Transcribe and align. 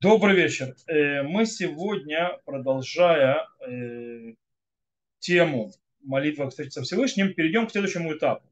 Добрый 0.00 0.36
вечер. 0.36 0.76
Э, 0.86 1.22
Мы 1.22 1.44
сегодня, 1.44 2.38
продолжая 2.44 3.48
э, 3.66 4.34
тему 5.18 5.72
молитвы 6.04 6.48
встреч 6.50 6.72
со 6.72 6.82
Всевышним, 6.82 7.34
перейдем 7.34 7.66
к 7.66 7.72
следующему 7.72 8.16
этапу. 8.16 8.46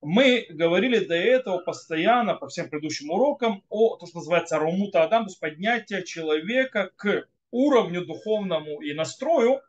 Мы 0.00 0.46
говорили 0.50 1.04
до 1.04 1.14
этого 1.14 1.58
постоянно, 1.58 2.34
по 2.34 2.48
всем 2.48 2.68
предыдущим 2.68 3.10
урокам, 3.10 3.62
о 3.68 3.96
том, 3.98 4.08
что 4.08 4.18
называется 4.18 4.58
румута 4.58 5.04
адам, 5.04 5.26
то 5.26 5.30
есть 5.30 5.38
поднятие 5.38 6.04
человека 6.04 6.90
к 6.96 7.28
уровню 7.52 8.04
духовному 8.04 8.82
и 8.82 8.94
настрою 8.94 9.60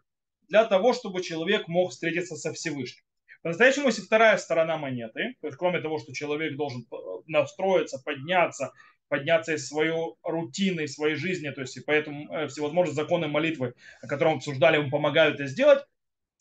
для 0.49 0.65
того, 0.65 0.93
чтобы 0.93 1.21
человек 1.21 1.67
мог 1.67 1.91
встретиться 1.91 2.35
со 2.35 2.51
Всевышним. 2.51 3.03
По-настоящему 3.43 3.87
есть 3.87 3.99
вторая 3.99 4.37
сторона 4.37 4.77
монеты, 4.77 5.35
то 5.41 5.47
есть 5.47 5.59
кроме 5.59 5.81
того, 5.81 5.99
что 5.99 6.13
человек 6.13 6.55
должен 6.55 6.87
э, 6.91 6.95
настроиться, 7.27 8.01
подняться, 8.03 8.71
подняться 9.13 9.53
из 9.53 9.67
своей 9.67 9.93
рутины, 10.23 10.81
из 10.81 10.95
своей 10.95 11.13
жизни, 11.13 11.51
то 11.51 11.61
есть 11.61 11.77
и 11.77 11.81
поэтому 11.81 12.33
э, 12.33 12.47
всевозможные 12.47 12.95
законы 12.95 13.27
молитвы, 13.27 13.75
о 14.01 14.07
котором 14.07 14.37
обсуждали, 14.37 14.77
ему 14.77 14.89
помогают 14.89 15.35
это 15.35 15.45
сделать. 15.45 15.85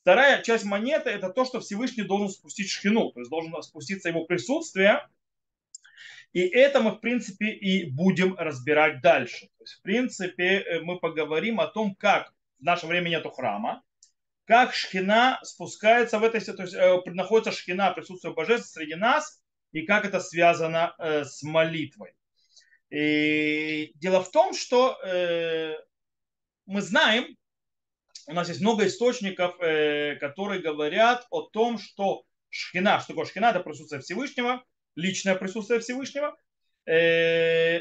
Вторая 0.01 0.41
часть 0.43 0.65
монеты– 0.65 1.11
это 1.17 1.29
то, 1.29 1.45
что 1.45 1.61
Всевышний 1.61 2.03
должен 2.03 2.31
спустить 2.31 2.71
шхину, 2.71 3.13
то 3.13 3.21
есть 3.21 3.31
должен 3.31 3.63
спуститься 3.63 4.09
его 4.09 4.25
присутствие, 4.25 5.07
и 6.33 6.41
это 6.41 6.81
мы, 6.81 6.93
в 6.93 7.01
принципе, 7.01 7.51
и 7.51 7.91
будем 7.91 8.37
разбирать 8.39 9.03
дальше. 9.03 9.49
То 9.59 9.65
есть, 9.65 9.75
в 9.75 9.83
принципе, 9.83 10.61
э, 10.61 10.81
мы 10.81 10.99
поговорим 10.99 11.61
о 11.61 11.67
том, 11.67 11.95
как 11.95 12.33
в 12.59 12.63
наше 12.63 12.87
время 12.87 13.11
нету 13.11 13.29
храма, 13.29 13.83
как 14.47 14.73
шхина 14.73 15.41
спускается 15.43 16.19
в 16.19 16.25
этой 16.25 16.41
то 16.41 16.63
есть 16.63 16.73
э, 16.73 17.03
находится 17.11 17.53
шхина, 17.53 17.91
присутствие 17.91 18.33
божества 18.33 18.81
среди 18.81 18.95
нас, 18.95 19.43
и 19.73 19.83
как 19.83 20.07
это 20.07 20.21
связано 20.21 20.95
с 20.99 21.43
молитвой. 21.43 22.15
И 22.93 23.93
дело 23.95 24.23
в 24.23 24.31
том, 24.31 24.53
что 24.53 24.99
э, 25.03 25.77
мы 26.67 26.83
знаем, 26.83 27.27
у 28.27 28.35
нас 28.35 28.49
есть 28.49 28.61
много 28.61 28.87
источников, 28.87 29.59
э, 29.61 30.17
которые 30.17 30.61
говорят 30.61 31.27
о 31.31 31.41
том, 31.41 31.79
что 31.79 32.25
шхина, 32.51 33.01
что 33.01 33.15
такое 33.15 33.25
шхина, 33.25 33.47
это 33.47 33.61
присутствие 33.61 34.03
Всевышнего, 34.03 34.63
личное 34.95 35.37
присутствие 35.37 35.81
Всевышнего, 35.81 36.37
э, 36.85 37.81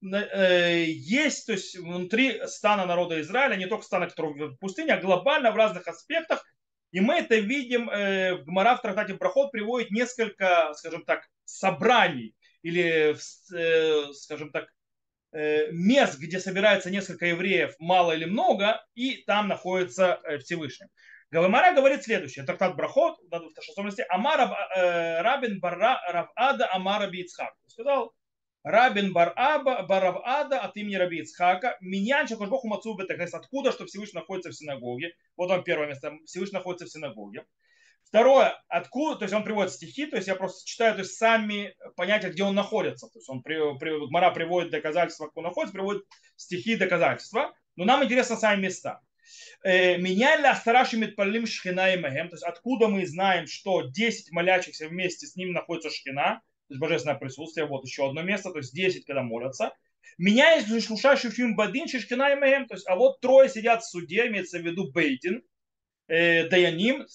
э, 0.00 0.84
есть, 0.86 1.46
то 1.46 1.52
есть 1.52 1.76
внутри 1.76 2.40
стана 2.46 2.86
народа 2.86 3.20
Израиля, 3.20 3.56
не 3.56 3.66
только 3.66 3.84
стана, 3.84 4.06
который 4.06 4.50
в 4.50 4.58
пустыне, 4.58 4.92
а 4.92 5.00
глобально 5.00 5.50
в 5.50 5.56
разных 5.56 5.88
аспектах. 5.88 6.44
И 6.92 7.00
мы 7.00 7.14
это 7.16 7.34
видим, 7.34 7.90
э, 7.90 8.36
в 8.36 8.44
Гмара 8.44 8.76
в 8.76 8.82
трактате 8.82 9.14
Брахот 9.14 9.50
приводит 9.50 9.90
несколько, 9.90 10.72
скажем 10.74 11.04
так, 11.04 11.28
собраний 11.44 12.36
или, 12.62 13.14
э, 13.54 14.12
скажем 14.12 14.50
так, 14.50 14.68
э, 15.32 15.70
мест, 15.72 16.18
где 16.18 16.40
собирается 16.40 16.90
несколько 16.90 17.26
евреев, 17.26 17.74
мало 17.78 18.12
или 18.12 18.24
много, 18.24 18.84
и 18.94 19.22
там 19.26 19.48
находится 19.48 20.20
э, 20.24 20.38
Всевышний. 20.38 20.88
Гавамара 21.30 21.74
говорит 21.74 22.02
следующее, 22.02 22.44
трактат 22.44 22.76
Брахот, 22.76 23.18
в 23.30 23.62
шестом 23.62 23.86
листе, 23.86 24.04
Амар 24.10 24.54
Рабин 25.24 25.60
Равада 25.62 26.68
Амара 26.70 27.08
Бицхак. 27.08 27.54
Сказал, 27.66 28.12
Рабин 28.64 29.12
Бараба, 29.12 29.82
Баравада 29.82 30.60
от 30.60 30.76
имени 30.76 30.94
Раби 30.94 31.20
Ицхака, 31.20 31.76
Миньян 31.80 32.28
Шакошбоху 32.28 32.68
Мацу 32.68 32.96
Откуда, 33.32 33.72
что 33.72 33.86
Всевышний 33.86 34.20
находится 34.20 34.50
в 34.50 34.54
синагоге? 34.54 35.14
Вот 35.36 35.50
вам 35.50 35.64
первое 35.64 35.88
место. 35.88 36.16
Всевышний 36.26 36.58
находится 36.58 36.86
в 36.86 36.90
синагоге. 36.90 37.44
Второе, 38.12 38.62
откуда, 38.68 39.16
то 39.16 39.24
есть 39.24 39.34
он 39.34 39.42
приводит 39.42 39.72
стихи, 39.72 40.04
то 40.04 40.16
есть 40.16 40.28
я 40.28 40.34
просто 40.34 40.68
читаю, 40.68 40.92
то 40.92 41.00
есть 41.00 41.16
сами 41.16 41.74
понятия, 41.96 42.28
где 42.28 42.44
он 42.44 42.54
находится. 42.54 43.08
То 43.08 43.18
есть 43.18 43.26
он 43.30 43.42
при, 43.42 43.56
при, 43.78 44.06
Гмара 44.06 44.30
приводит 44.32 44.70
доказательства, 44.70 45.30
где 45.30 45.40
он 45.40 45.44
находится, 45.44 45.72
приводит 45.72 46.02
стихи 46.36 46.76
доказательства. 46.76 47.54
Но 47.74 47.86
нам 47.86 48.04
интересно 48.04 48.36
сами 48.36 48.60
места. 48.60 49.00
Э, 49.64 49.96
Меня 49.96 50.36
ли 50.36 50.44
Астараши 50.44 50.98
Митпалим 50.98 51.46
Шхина 51.46 51.94
и 51.94 51.96
Мехем, 51.96 52.28
то 52.28 52.34
есть 52.34 52.44
откуда 52.44 52.88
мы 52.88 53.06
знаем, 53.06 53.46
что 53.46 53.80
10 53.80 54.30
молящихся 54.32 54.88
вместе 54.88 55.26
с 55.26 55.34
ним 55.34 55.52
находится 55.52 55.88
Шхина, 55.88 56.42
то 56.68 56.74
есть 56.74 56.80
божественное 56.80 57.16
присутствие, 57.16 57.66
вот 57.66 57.86
еще 57.86 58.06
одно 58.06 58.20
место, 58.20 58.50
то 58.50 58.58
есть 58.58 58.74
10, 58.74 59.06
когда 59.06 59.22
молятся. 59.22 59.72
Меня 60.18 60.56
есть 60.56 60.86
Шлуша 60.86 61.16
фильм 61.16 61.56
Бадин 61.56 61.88
Шишкина 61.88 62.34
и 62.34 62.36
Мехем, 62.36 62.66
то 62.66 62.74
есть, 62.74 62.86
а 62.86 62.94
вот 62.94 63.20
трое 63.20 63.48
сидят 63.48 63.82
в 63.82 63.88
суде, 63.88 64.26
имеется 64.26 64.58
в 64.58 64.62
виду 64.62 64.92
Бейтин, 64.92 65.42
Даяним, 66.08 67.06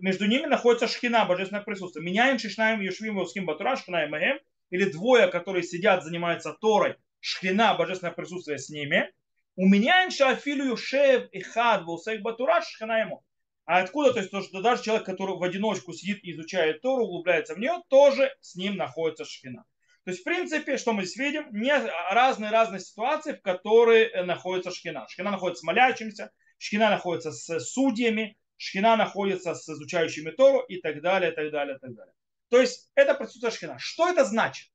между 0.00 0.26
ними 0.26 0.46
находится 0.46 0.88
Шхина, 0.88 1.24
божественное 1.24 1.62
присутствие. 1.62 2.04
Меняем 2.04 2.38
Шишнаем 2.38 2.80
Юшвим 2.80 3.18
Уским 3.18 3.46
Батура, 3.46 3.76
Шхина 3.76 4.04
и 4.04 4.08
Мехем, 4.08 4.38
или 4.70 4.90
двое, 4.90 5.28
которые 5.28 5.62
сидят, 5.62 6.04
занимаются 6.04 6.52
Торой, 6.60 6.96
Шхина, 7.20 7.74
божественное 7.74 8.12
присутствие 8.12 8.58
с 8.58 8.68
ними. 8.68 9.10
У 9.56 9.66
меня 9.66 10.04
иншафилю 10.06 10.64
Юшев 10.64 11.28
и 11.30 11.40
Хад 11.40 11.84
Вусейх 11.84 12.22
Батура, 12.22 12.60
Шхина 12.62 13.00
ему. 13.00 13.22
А 13.64 13.78
откуда? 13.78 14.12
То 14.12 14.18
есть, 14.18 14.30
то, 14.30 14.42
что 14.42 14.60
даже 14.60 14.82
человек, 14.82 15.06
который 15.06 15.36
в 15.36 15.42
одиночку 15.42 15.92
сидит 15.92 16.24
и 16.24 16.32
изучает 16.32 16.80
Тору, 16.82 17.04
углубляется 17.04 17.54
в 17.54 17.58
нее, 17.58 17.80
тоже 17.88 18.34
с 18.40 18.56
ним 18.56 18.76
находится 18.76 19.24
шхина. 19.24 19.64
То 20.04 20.10
есть, 20.10 20.22
в 20.22 20.24
принципе, 20.24 20.78
что 20.78 20.92
мы 20.92 21.04
здесь 21.04 21.16
видим? 21.16 21.46
Не 21.52 21.72
разные-разные 22.12 22.80
ситуации, 22.80 23.34
в 23.34 23.40
которые 23.40 24.24
находится 24.24 24.72
шхина. 24.72 25.06
Шхина 25.08 25.30
находится 25.30 25.60
с 25.60 25.64
молящимся, 25.64 26.32
шхина 26.62 26.90
находится 26.90 27.32
с 27.32 27.58
судьями, 27.58 28.38
шхина 28.56 28.96
находится 28.96 29.56
с 29.56 29.68
изучающими 29.68 30.30
Тору 30.30 30.60
и 30.60 30.80
так 30.80 31.02
далее, 31.02 31.32
и 31.32 31.34
так 31.34 31.50
далее, 31.50 31.76
и 31.76 31.78
так 31.80 31.92
далее. 31.92 32.14
То 32.50 32.60
есть 32.60 32.88
это 32.94 33.14
присутствие 33.14 33.50
шхина. 33.50 33.78
Что 33.80 34.08
это 34.08 34.24
значит? 34.24 34.70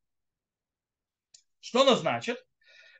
Что 1.61 1.83
оно 1.83 1.95
значит? 1.95 2.45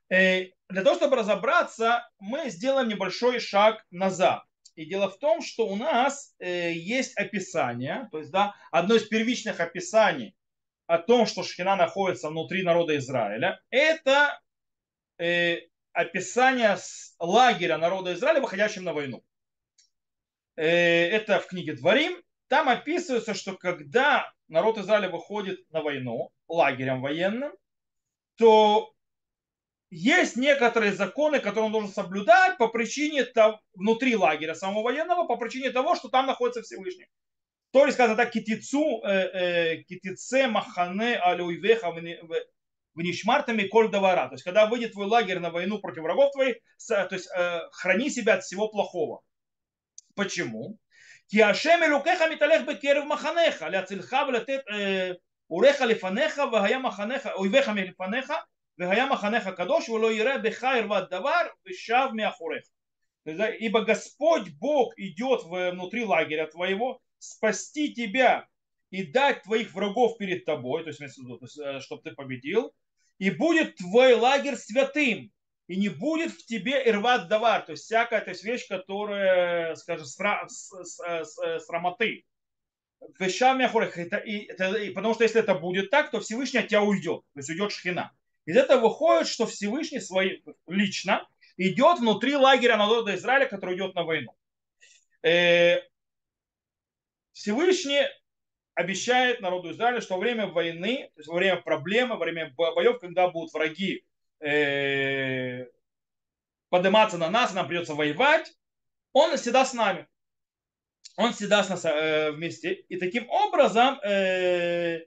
Э, 0.10 0.46
для 0.70 0.84
того, 0.84 0.96
чтобы 0.96 1.18
разобраться, 1.18 2.10
мы 2.20 2.50
сделаем 2.50 2.88
небольшой 2.88 3.42
шаг 3.42 3.86
назад. 3.92 4.44
И 4.76 4.86
дело 4.86 5.10
в 5.10 5.20
том, 5.20 5.42
что 5.42 5.68
у 5.68 5.76
нас 5.76 6.34
э, 6.40 6.72
есть 6.72 7.18
описание, 7.18 8.08
то 8.14 8.20
есть 8.20 8.32
да, 8.32 8.56
одно 8.72 8.96
из 8.96 9.04
первичных 9.04 9.60
описаний 9.60 10.34
о 10.86 10.98
том, 10.98 11.26
что 11.26 11.44
Шхина 11.44 11.76
находится 11.76 12.30
внутри 12.30 12.64
народа 12.64 12.96
Израиля, 12.96 13.60
это 13.70 14.40
э, 15.18 15.58
описание 15.98 16.78
лагеря 17.20 17.78
народа 17.80 18.14
Израиля, 18.14 18.42
выходящим 18.42 18.84
на 18.84 18.94
войну. 18.94 19.24
Э, 20.56 20.64
это 21.10 21.40
в 21.40 21.48
книге 21.48 21.74
Дворим. 21.74 22.22
Там 22.48 22.70
описывается, 22.70 23.34
что 23.34 23.58
когда 23.58 24.32
народ 24.48 24.78
Израиля 24.78 25.10
выходит 25.10 25.60
на 25.72 25.82
войну 25.82 26.32
лагерем 26.48 27.02
военным, 27.02 27.52
то 28.36 28.94
есть 29.90 30.36
некоторые 30.36 30.94
законы, 30.94 31.40
которые 31.40 31.66
он 31.66 31.72
должен 31.72 31.92
соблюдать 31.92 32.58
по 32.58 32.68
причине 32.68 33.26
того, 33.26 33.60
внутри 33.74 34.16
лагеря 34.16 34.54
самого 34.54 34.84
военного, 34.84 35.26
по 35.26 35.36
причине 35.38 35.72
того, 35.72 35.96
что 35.96 36.10
там 36.10 36.28
находится 36.28 36.62
Всевышний. 36.62 37.08
То 37.72 37.86
есть 37.86 37.96
сказано 37.96 38.16
так, 38.16 38.32
китицу, 38.32 39.02
э, 39.04 39.10
э, 39.10 39.84
китице 39.84 40.48
махане 40.48 41.18
алюйвеха 41.18 41.92
в 42.98 43.02
нишмартами 43.02 43.68
коль 43.68 43.90
давара. 43.90 44.28
То 44.28 44.34
есть, 44.34 44.44
когда 44.44 44.66
выйдет 44.66 44.94
твой 44.94 45.06
лагерь 45.06 45.40
на 45.40 45.52
войну 45.52 45.78
против 45.80 46.02
врагов 46.02 46.32
твоих, 46.32 46.56
э, 46.56 47.06
то 47.06 47.14
есть, 47.16 47.30
э, 47.38 47.60
храни 47.72 48.10
себя 48.10 48.34
от 48.34 48.44
всего 48.44 48.70
плохого. 48.70 49.22
Почему? 50.16 50.80
Киашем 51.28 51.84
элукеха 51.84 52.28
миталех 52.28 52.66
бекерев 52.66 53.06
маханеха, 53.06 53.68
ля 53.70 53.84
цильха 53.84 54.26
влетет 54.26 54.66
э, 54.72 55.18
уреха 55.48 55.86
лифанеха, 55.86 56.48
вагая 56.48 56.80
маханеха, 56.80 57.36
ойвеха 57.36 57.74
милифанеха, 57.74 58.48
вагая 58.78 59.06
маханеха 59.06 59.52
кадош, 59.52 59.88
вло 59.90 60.10
ире 60.10 60.40
бехайр 60.40 60.88
ваддавар, 60.88 61.56
вешав 61.66 62.14
миахуреха. 62.14 62.72
Ибо 63.26 63.82
Господь 63.82 64.50
Бог 64.54 64.98
идет 64.98 65.44
внутри 65.44 66.04
лагеря 66.04 66.48
твоего, 66.48 67.00
спасти 67.20 67.94
тебя 67.94 68.48
и 68.90 69.04
дать 69.04 69.44
твоих 69.44 69.74
врагов 69.74 70.18
перед 70.18 70.46
тобой, 70.46 70.84
то 70.84 70.90
есть, 70.90 71.84
чтобы 71.84 72.02
ты 72.02 72.12
победил, 72.16 72.74
и 73.20 73.30
будет 73.30 73.76
твой 73.76 74.14
лагерь 74.14 74.56
святым, 74.56 75.32
и 75.68 75.76
не 75.76 75.90
будет 75.90 76.32
в 76.32 76.46
тебе 76.46 76.82
ирват 76.86 77.28
давар, 77.28 77.64
то 77.66 77.72
есть 77.74 77.84
всякая 77.84 78.22
то 78.22 78.30
есть 78.32 78.44
вещь, 78.44 78.68
которая, 78.68 79.76
скажем, 79.76 80.06
сра, 80.06 80.46
с, 80.48 80.72
с, 80.84 81.60
срамоты. 81.66 82.26
Вещами 83.20 83.68
потому 84.94 85.14
что 85.14 85.24
если 85.24 85.42
это 85.42 85.54
будет 85.54 85.92
так, 85.92 86.10
то 86.10 86.20
Всевышний 86.20 86.62
от 86.62 86.68
тебя 86.68 86.82
уйдет, 86.82 87.22
то 87.34 87.40
есть 87.40 87.50
уйдет 87.50 87.72
шхина. 87.72 88.12
Из 88.46 88.56
этого 88.56 88.88
выходит, 88.88 89.28
что 89.28 89.46
Всевышний 89.46 90.00
свой, 90.00 90.44
лично 90.68 91.28
идет 91.58 92.00
внутри 92.00 92.36
лагеря 92.36 92.78
народа 92.78 93.14
Израиля, 93.16 93.46
который 93.46 93.76
идет 93.76 93.94
на 93.94 94.04
войну. 94.04 94.32
Э, 95.22 95.82
Всевышний 97.34 98.08
обещает 98.78 99.42
народу 99.42 99.72
Израиля, 99.72 100.02
что 100.02 100.14
во 100.14 100.20
время 100.20 100.46
войны, 100.46 101.10
то 101.16 101.20
есть 101.20 101.28
во 101.28 101.36
время 101.36 101.58
проблемы, 101.58 102.16
во 102.16 102.26
время 102.26 102.54
боев, 102.56 103.00
когда 103.00 103.28
будут 103.28 103.52
враги 103.52 104.06
э, 104.40 105.66
подниматься 106.70 107.18
на 107.18 107.30
нас, 107.32 107.56
нам 107.56 107.68
придется 107.68 107.96
воевать, 107.96 108.54
он 109.14 109.36
всегда 109.36 109.66
с 109.66 109.74
нами. 109.74 110.08
Он 111.16 111.34
всегда 111.34 111.64
с 111.64 111.70
нас 111.70 111.86
э, 111.86 112.32
вместе. 112.32 112.74
И 112.74 112.98
таким 112.98 113.28
образом 113.32 114.00
э, 114.02 115.00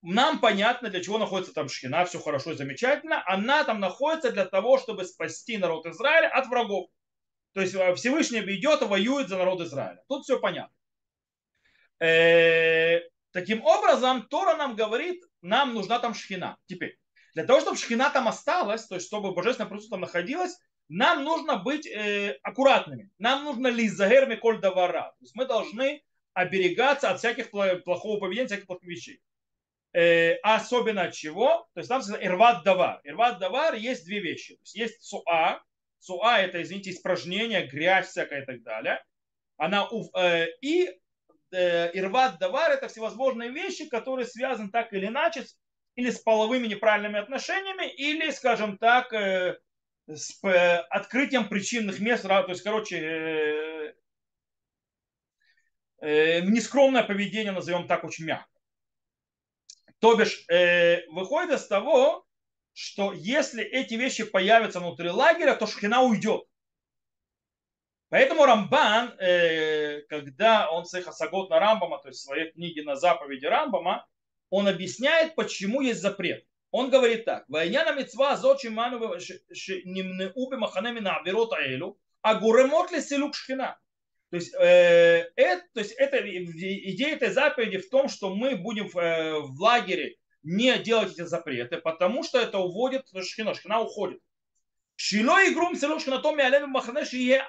нам 0.00 0.40
понятно, 0.40 0.88
для 0.88 1.02
чего 1.02 1.18
находится 1.18 1.52
там 1.52 1.68
Шхина, 1.68 2.06
все 2.06 2.18
хорошо 2.18 2.52
и 2.52 2.56
замечательно. 2.56 3.22
Она 3.26 3.62
там 3.64 3.78
находится 3.78 4.32
для 4.32 4.46
того, 4.46 4.78
чтобы 4.78 5.04
спасти 5.04 5.58
народ 5.58 5.84
Израиля 5.84 6.28
от 6.28 6.48
врагов. 6.48 6.88
То 7.52 7.60
есть 7.60 7.74
э, 7.74 7.94
Всевышний 7.94 8.40
идет 8.40 8.80
и 8.80 8.86
воюет 8.86 9.28
за 9.28 9.36
народ 9.36 9.60
Израиля. 9.60 10.02
Тут 10.08 10.24
все 10.24 10.40
понятно. 10.40 10.74
Э, 12.02 13.00
таким 13.30 13.64
образом, 13.64 14.26
Тора 14.26 14.56
нам 14.56 14.74
говорит, 14.74 15.22
нам 15.40 15.72
нужна 15.72 16.00
там 16.00 16.14
шхина. 16.14 16.56
Теперь, 16.66 16.98
для 17.34 17.44
того, 17.44 17.60
чтобы 17.60 17.76
шхина 17.76 18.10
там 18.10 18.26
осталась, 18.26 18.86
то 18.86 18.96
есть 18.96 19.06
чтобы 19.06 19.32
божественное 19.32 19.68
присутствие 19.68 19.92
там 19.92 20.00
находилось, 20.00 20.58
нам 20.88 21.22
нужно 21.22 21.58
быть 21.58 21.86
э, 21.86 22.38
аккуратными. 22.42 23.10
Нам 23.18 23.44
нужно 23.44 23.68
лизагер 23.68 24.28
миколь 24.28 24.60
давара. 24.60 25.14
То 25.18 25.22
есть 25.22 25.36
мы 25.36 25.46
должны 25.46 26.02
оберегаться 26.34 27.10
от 27.10 27.18
всяких 27.18 27.50
плохого 27.50 28.18
поведения, 28.18 28.48
всяких 28.48 28.66
плохих 28.66 28.88
вещей. 28.88 29.20
Э, 29.92 30.34
особенно 30.42 31.02
от 31.02 31.14
чего? 31.14 31.68
То 31.74 31.80
есть 31.80 31.88
там 31.88 32.02
сказано 32.02 32.24
ирват 32.24 32.64
давар. 32.64 33.00
Ирват 33.04 33.38
давар 33.38 33.74
есть 33.74 34.04
две 34.04 34.18
вещи. 34.18 34.56
То 34.56 34.62
есть 34.62 34.74
есть 34.74 35.02
суа. 35.02 35.62
Суа 36.00 36.40
это, 36.40 36.60
извините, 36.60 36.90
испражнение, 36.90 37.66
грязь 37.68 38.08
всякая 38.08 38.42
и 38.42 38.44
так 38.44 38.62
далее. 38.62 39.04
Она, 39.56 39.88
э, 40.16 40.48
и 40.62 40.90
ирват 41.52 42.38
давар 42.38 42.72
это 42.72 42.88
всевозможные 42.88 43.50
вещи, 43.50 43.88
которые 43.88 44.26
связаны 44.26 44.70
так 44.70 44.92
или 44.92 45.06
иначе 45.06 45.44
или 45.94 46.10
с 46.10 46.18
половыми 46.18 46.66
неправильными 46.66 47.18
отношениями, 47.18 47.90
или, 47.92 48.30
скажем 48.30 48.78
так, 48.78 49.12
э, 49.12 49.58
с 50.06 50.42
э, 50.44 50.76
открытием 50.90 51.48
причинных 51.48 52.00
мест, 52.00 52.22
то 52.22 52.44
есть, 52.48 52.62
короче, 52.62 52.96
э, 52.98 53.94
э, 56.00 56.40
нескромное 56.40 57.02
поведение, 57.02 57.52
назовем 57.52 57.86
так 57.86 58.04
очень 58.04 58.24
мягко. 58.24 58.48
То 59.98 60.16
бишь, 60.16 60.44
э, 60.48 61.06
выходит 61.08 61.52
из 61.52 61.66
того, 61.66 62.26
что 62.72 63.12
если 63.12 63.62
эти 63.62 63.94
вещи 63.94 64.24
появятся 64.24 64.80
внутри 64.80 65.10
лагеря, 65.10 65.54
то 65.54 65.66
шхина 65.66 66.02
уйдет. 66.02 66.42
Поэтому 68.12 68.44
Рамбан, 68.44 69.14
э, 69.20 70.02
когда 70.02 70.70
он 70.70 70.84
своих 70.84 71.08
осагот 71.08 71.48
на 71.48 71.58
Рамбама, 71.58 71.98
то 71.98 72.08
есть 72.08 72.20
в 72.20 72.24
своей 72.24 72.52
книге 72.52 72.82
на 72.82 72.94
заповеди 72.94 73.46
Рамбама, 73.46 74.06
он 74.50 74.68
объясняет, 74.68 75.34
почему 75.34 75.80
есть 75.80 76.02
запрет. 76.02 76.44
Он 76.72 76.90
говорит 76.90 77.24
так. 77.24 77.46
Вайняна 77.48 77.94
мецва 77.94 78.36
зот 78.36 78.60
шиману 78.60 78.98
нимнеу 78.98 80.50
бемаханеми 80.50 81.00
на 81.00 81.16
авирот 81.16 81.54
аэлю, 81.54 81.98
а 82.20 82.34
гуремот 82.34 82.92
ли 82.92 83.00
селук 83.00 83.34
шхина. 83.34 83.78
То 84.28 84.36
есть, 84.36 84.54
э, 84.60 85.30
это, 85.34 85.64
то 85.72 85.80
есть 85.80 85.92
это, 85.92 86.18
идея 86.20 87.16
этой 87.16 87.30
заповеди 87.30 87.78
в 87.78 87.88
том, 87.88 88.10
что 88.10 88.34
мы 88.34 88.56
будем 88.56 88.90
в, 88.90 88.98
э, 88.98 89.40
в 89.40 89.58
лагере 89.58 90.16
не 90.42 90.78
делать 90.80 91.12
эти 91.12 91.22
запреты, 91.22 91.78
потому 91.78 92.24
что 92.24 92.38
это 92.38 92.58
уводит 92.58 93.06
шхина, 93.24 93.54
шхина 93.54 93.80
уходит. 93.80 94.20
Шило 94.96 95.42
и 95.42 95.54
грум 95.54 95.76
село 95.76 95.98
шхина 95.98 96.18
то 96.18 96.34
миалем 96.34 96.68
махане 96.68 97.06
шие 97.06 97.42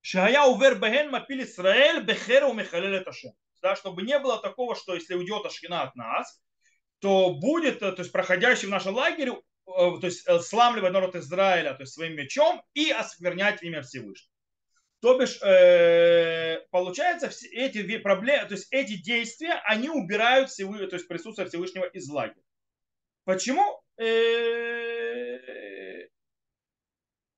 Шая 0.00 0.42
увер 0.44 0.76
бехен 0.76 1.10
мапил 1.10 1.42
Исраэль 1.42 2.02
бехера 2.02 2.46
умехалел 2.46 2.92
это 2.92 3.12
Да, 3.62 3.76
чтобы 3.76 4.02
не 4.02 4.18
было 4.18 4.40
такого, 4.40 4.74
что 4.76 4.94
если 4.94 5.14
уйдет 5.14 5.44
Ашкина 5.44 5.82
от 5.82 5.96
нас, 5.96 6.40
то 7.00 7.34
будет, 7.34 7.80
то 7.80 7.94
есть 7.98 8.12
проходящий 8.12 8.66
в 8.66 8.70
нашем 8.70 8.94
лагере, 8.94 9.32
э, 9.32 9.40
то 9.66 10.00
есть 10.02 10.26
э, 10.26 10.38
сламливать 10.40 10.92
народ 10.92 11.14
Израиля 11.16 11.74
то 11.74 11.82
есть 11.82 11.92
своим 11.92 12.14
мечом 12.16 12.62
и 12.72 12.90
осквернять 12.90 13.62
имя 13.62 13.82
Всевышнего. 13.82 14.33
То 15.04 15.18
бишь, 15.18 15.38
э, 15.42 16.60
получается, 16.70 17.28
все 17.28 17.46
эти 17.48 17.98
проблемы, 17.98 18.48
то 18.48 18.54
есть 18.54 18.68
эти 18.70 18.96
действия, 18.96 19.60
они 19.66 19.90
убирают 19.90 20.48
Всевышнего, 20.48 20.88
то 20.88 20.96
есть 20.96 21.06
присутствие 21.08 21.46
Всевышнего 21.46 21.84
из 21.84 22.08
лагеря. 22.08 22.40
Почему? 23.24 23.82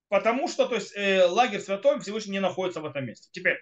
Потому 0.09 0.47
что 0.47 0.69
то 0.69 0.77
есть, 0.77 0.97
э, 0.97 1.25
лагерь 1.25 1.59
святой 1.59 1.99
Всевышний 1.99 2.35
не 2.35 2.41
находится 2.41 2.81
в 2.81 2.87
этом 2.87 3.05
месте. 3.05 3.31
Теперь, 3.33 3.59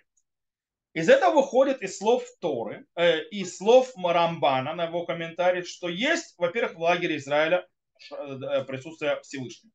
из 0.92 1.08
этого 1.08 1.36
выходит 1.36 1.80
из 1.80 1.96
слов 1.96 2.26
Торы, 2.42 2.84
э, 2.96 3.22
из 3.30 3.56
слов 3.56 3.90
Рамбана 3.96 4.74
на 4.74 4.84
его 4.84 5.06
комментарии, 5.06 5.62
что 5.62 5.88
есть, 5.88 6.34
во-первых, 6.36 6.74
в 6.74 6.80
лагере 6.80 7.16
Израиля 7.16 7.66
э, 8.10 8.64
присутствие 8.66 9.18
Всевышнего. 9.22 9.72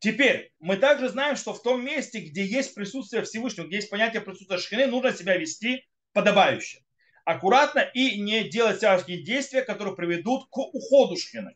Теперь, 0.00 0.52
мы 0.58 0.76
также 0.76 1.08
знаем, 1.08 1.36
что 1.36 1.52
в 1.52 1.62
том 1.62 1.84
месте, 1.84 2.20
где 2.20 2.44
есть 2.44 2.74
присутствие 2.74 3.22
Всевышнего, 3.22 3.66
где 3.66 3.76
есть 3.76 3.90
понятие 3.90 4.22
присутствия 4.22 4.58
Шхины, 4.58 4.86
нужно 4.86 5.12
себя 5.12 5.36
вести 5.36 5.86
подобающе. 6.12 6.80
Аккуратно 7.24 7.80
и 7.80 8.20
не 8.20 8.48
делать 8.48 8.78
всякие 8.78 9.22
действия, 9.22 9.62
которые 9.62 9.94
приведут 9.94 10.48
к 10.50 10.56
уходу 10.56 11.16
Шхины. 11.16 11.54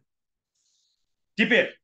Теперь, 1.37 1.77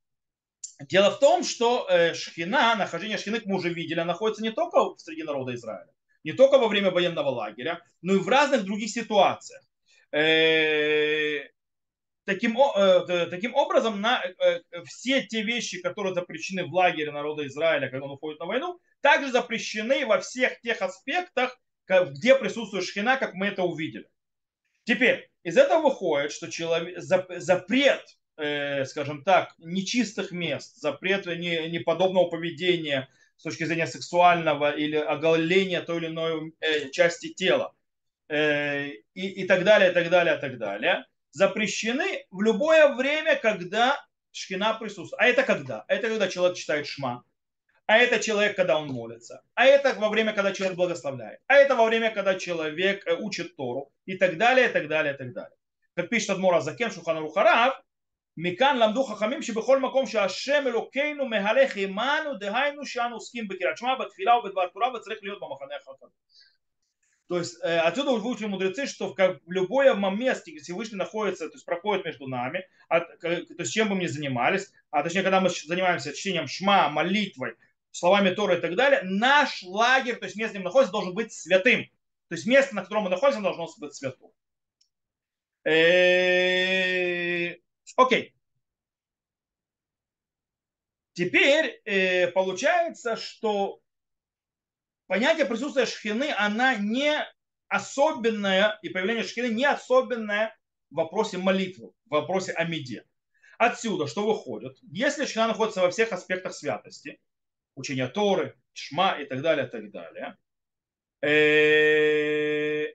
Дело 0.89 1.11
в 1.11 1.19
том, 1.19 1.45
что 1.45 1.87
э, 1.91 2.15
шхина, 2.15 2.75
нахождение 2.75 3.19
шхины, 3.19 3.43
мы 3.45 3.57
уже 3.57 3.69
видели, 3.73 4.01
находится 4.01 4.43
не 4.43 4.51
только 4.51 4.95
среди 4.97 5.23
народа 5.23 5.55
Израиля, 5.55 5.93
не 6.25 6.33
только 6.33 6.59
во 6.59 6.69
время 6.69 6.91
военного 6.91 7.29
лагеря, 7.29 7.83
но 8.01 8.15
и 8.15 8.19
в 8.19 8.27
разных 8.27 8.65
других 8.65 8.89
ситуациях. 8.89 9.63
Э, 12.31 12.35
таким, 12.35 12.57
э, 12.59 13.27
таким 13.27 13.55
образом, 13.55 14.01
на, 14.01 14.23
все 14.87 15.23
те 15.23 15.43
вещи, 15.43 15.81
которые 15.81 16.15
запрещены 16.15 16.65
в 16.65 16.73
лагере 16.73 17.11
народа 17.11 17.47
Израиля, 17.47 17.89
когда 17.89 18.07
он 18.07 18.13
уходит 18.13 18.41
на 18.41 18.47
войну, 18.47 18.79
также 19.01 19.33
запрещены 19.33 20.07
во 20.07 20.21
всех 20.21 20.61
тех 20.61 20.81
аспектах, 20.81 21.59
где 21.89 22.37
присутствует 22.37 22.85
шхина, 22.85 23.17
как 23.17 23.35
мы 23.35 23.47
это 23.47 23.65
увидели. 23.65 24.07
Теперь, 24.85 25.29
из 25.43 25.57
этого 25.57 25.83
выходит, 25.83 26.33
что 26.33 26.51
человек, 26.51 26.99
запрет 27.01 28.05
э, 28.37 28.85
скажем 28.85 29.23
так, 29.23 29.55
нечистых 29.59 30.31
мест, 30.31 30.77
запрет 30.77 31.27
не, 31.27 31.69
неподобного 31.69 32.29
поведения 32.29 33.09
с 33.37 33.43
точки 33.43 33.65
зрения 33.65 33.87
сексуального 33.87 34.71
или 34.71 34.97
оголения 34.97 35.81
той 35.83 35.99
или 35.99 36.07
иной 36.07 36.55
э, 36.61 36.91
части 36.91 37.33
тела 37.35 37.75
э, 38.29 38.89
и, 39.15 39.43
и 39.43 39.45
так 39.47 39.65
далее, 39.65 39.91
и 39.91 39.95
так 39.95 40.11
далее, 40.11 40.37
и 40.37 40.41
так 40.41 40.59
далее, 40.59 41.05
запрещены 41.32 42.26
в 42.32 42.42
любое 42.42 42.96
время, 42.96 43.36
когда 43.36 44.00
шкина 44.32 44.74
присутствует. 44.76 45.22
А 45.22 45.28
это 45.28 45.44
когда? 45.44 45.86
Это 45.88 46.10
когда 46.10 46.28
человек 46.28 46.58
читает 46.58 46.88
шма, 46.88 47.24
а 47.88 47.98
это 47.98 48.20
человек, 48.20 48.56
когда 48.56 48.78
он 48.78 48.88
молится, 48.88 49.44
а 49.54 49.66
это 49.66 49.94
во 50.00 50.10
время, 50.10 50.34
когда 50.34 50.52
человек 50.52 50.76
благословляет, 50.76 51.40
а 51.48 51.56
это 51.56 51.76
во 51.76 51.86
время, 51.86 52.12
когда 52.12 52.36
человек 52.36 53.06
э, 53.06 53.16
учит 53.16 53.56
Тору 53.56 53.92
и 54.06 54.18
так 54.18 54.38
далее, 54.38 54.70
и 54.70 54.72
так 54.72 54.88
далее, 54.88 55.14
и 55.14 55.18
так 55.18 55.34
далее. 55.34 55.58
Как 55.96 56.10
пишет 56.10 56.32
Адмура 56.32 56.62
Закен 56.62 56.92
Шухану 56.92 57.22
Рухарав, 57.22 57.74
מכאן 58.38 58.78
למדו 58.78 59.04
חכמים 59.04 59.42
שבכל 59.42 59.80
מקום 59.80 60.06
שהשם 60.08 60.64
אלוקינו 60.68 61.26
מהלך 61.26 61.78
עמנו, 61.78 62.38
דהיינו 62.40 62.86
שאנו 62.86 63.16
עוסקים 63.16 63.48
בקריאת 63.48 63.78
שמע, 63.78 63.96
בתפילה 63.96 64.38
ובדבר 64.38 64.68
תורה, 64.68 64.94
וצריך 64.94 65.20
להיות 65.22 65.40
במחנה 65.40 65.76
החכם. 65.76 66.06
То 67.31 67.39
есть 67.39 67.59
э, 67.63 67.79
отсюда 67.79 68.11
выучили 68.11 68.49
мудрецы, 68.49 68.87
что 68.87 69.11
в, 69.11 69.15
как, 69.15 69.41
в 69.47 69.53
любое 69.53 69.95
месте, 69.95 70.59
Всевышний 70.59 70.97
находится, 70.97 71.49
то 71.49 71.55
есть 71.55 71.65
проходит 71.65 72.05
между 72.05 72.27
нами, 72.27 72.67
то 72.89 73.47
есть 73.57 73.73
чем 73.73 73.89
бы 73.89 73.95
мы 73.95 74.03
ни 74.03 74.09
занимались, 74.09 74.73
а 74.91 75.05
точнее, 75.05 75.23
когда 75.23 75.41
мы 75.41 75.49
занимаемся 75.49 76.13
чтением 76.13 76.49
шма, 76.49 76.89
молитвой, 76.89 77.55
словами 77.93 78.35
Тора 78.35 78.57
и 78.57 78.61
так 78.61 78.75
далее, 78.75 79.03
наш 79.05 79.63
лагерь, 79.63 80.17
то 80.17 80.25
есть 80.25 80.35
место, 80.35 80.55
где 80.55 80.59
мы 80.59 80.65
находимся, 80.65 80.91
должен 80.91 81.15
быть 81.15 81.33
святым. 81.33 81.85
То 82.27 82.35
есть 82.35 82.47
место, 82.47 82.75
на 82.75 82.83
котором 82.83 83.05
мы 83.05 83.11
находимся, 83.11 83.43
должно 83.43 83.69
быть 83.79 83.95
святым. 83.95 84.33
Э, 85.63 87.55
Окей. 87.95 88.35
Теперь 91.13 91.81
э, 91.85 92.27
получается, 92.33 93.15
что 93.15 93.81
понятие 95.11 95.45
присутствия 95.45 95.87
шхины, 95.87 96.33
она 96.39 96.77
не 96.77 97.27
особенная, 97.67 98.79
и 98.81 98.91
появление 98.91 99.25
шхины 99.25 99.49
не 99.49 99.65
особенное 99.65 100.57
в 100.89 100.95
вопросе 100.95 101.37
молитвы, 101.37 101.91
в 102.07 102.11
вопросе 102.11 102.53
о 102.53 102.65
меде. 102.65 103.05
Отсюда 103.59 104.07
что 104.07 104.25
выходит? 104.25 104.79
Если 104.83 105.27
шхина 105.27 105.49
находится 105.49 105.81
во 105.81 105.91
всех 105.91 106.13
аспектах 106.13 106.55
святости, 106.55 107.21
учения 107.75 108.07
Торы, 108.07 108.57
Шма 108.73 109.21
и 109.21 109.25
так 109.25 109.43
далее, 109.43 109.67
так 109.67 109.91
далее, 109.91 110.39
э, 111.23 112.95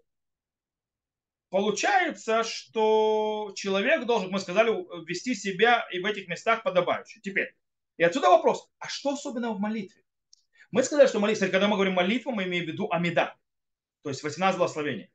получается, 1.50 2.46
что 2.46 3.52
человек 3.58 4.06
должен, 4.06 4.32
мы 4.32 4.40
сказали, 4.40 4.72
вести 5.06 5.36
себя 5.36 5.86
и 5.92 6.00
в 6.00 6.06
этих 6.06 6.30
местах 6.30 6.64
подобающе. 6.64 7.20
Теперь, 7.20 7.54
и 7.98 8.04
отсюда 8.04 8.30
вопрос, 8.30 8.70
а 8.80 8.88
что 8.88 9.16
особенного 9.16 9.56
в 9.56 9.60
молитве? 9.60 10.05
Мы 10.72 10.84
сказали, 10.84 11.08
что 11.08 11.20
молитва, 11.20 11.48
когда 11.48 11.68
мы 11.68 11.76
говорим 11.76 11.94
молитву, 11.94 12.32
мы 12.32 12.44
имеем 12.44 12.66
в 12.66 12.68
виду 12.68 12.88
амида, 12.92 13.36
то 14.04 14.10
есть 14.10 14.24
18 14.24 14.58
благословений. 14.58 15.10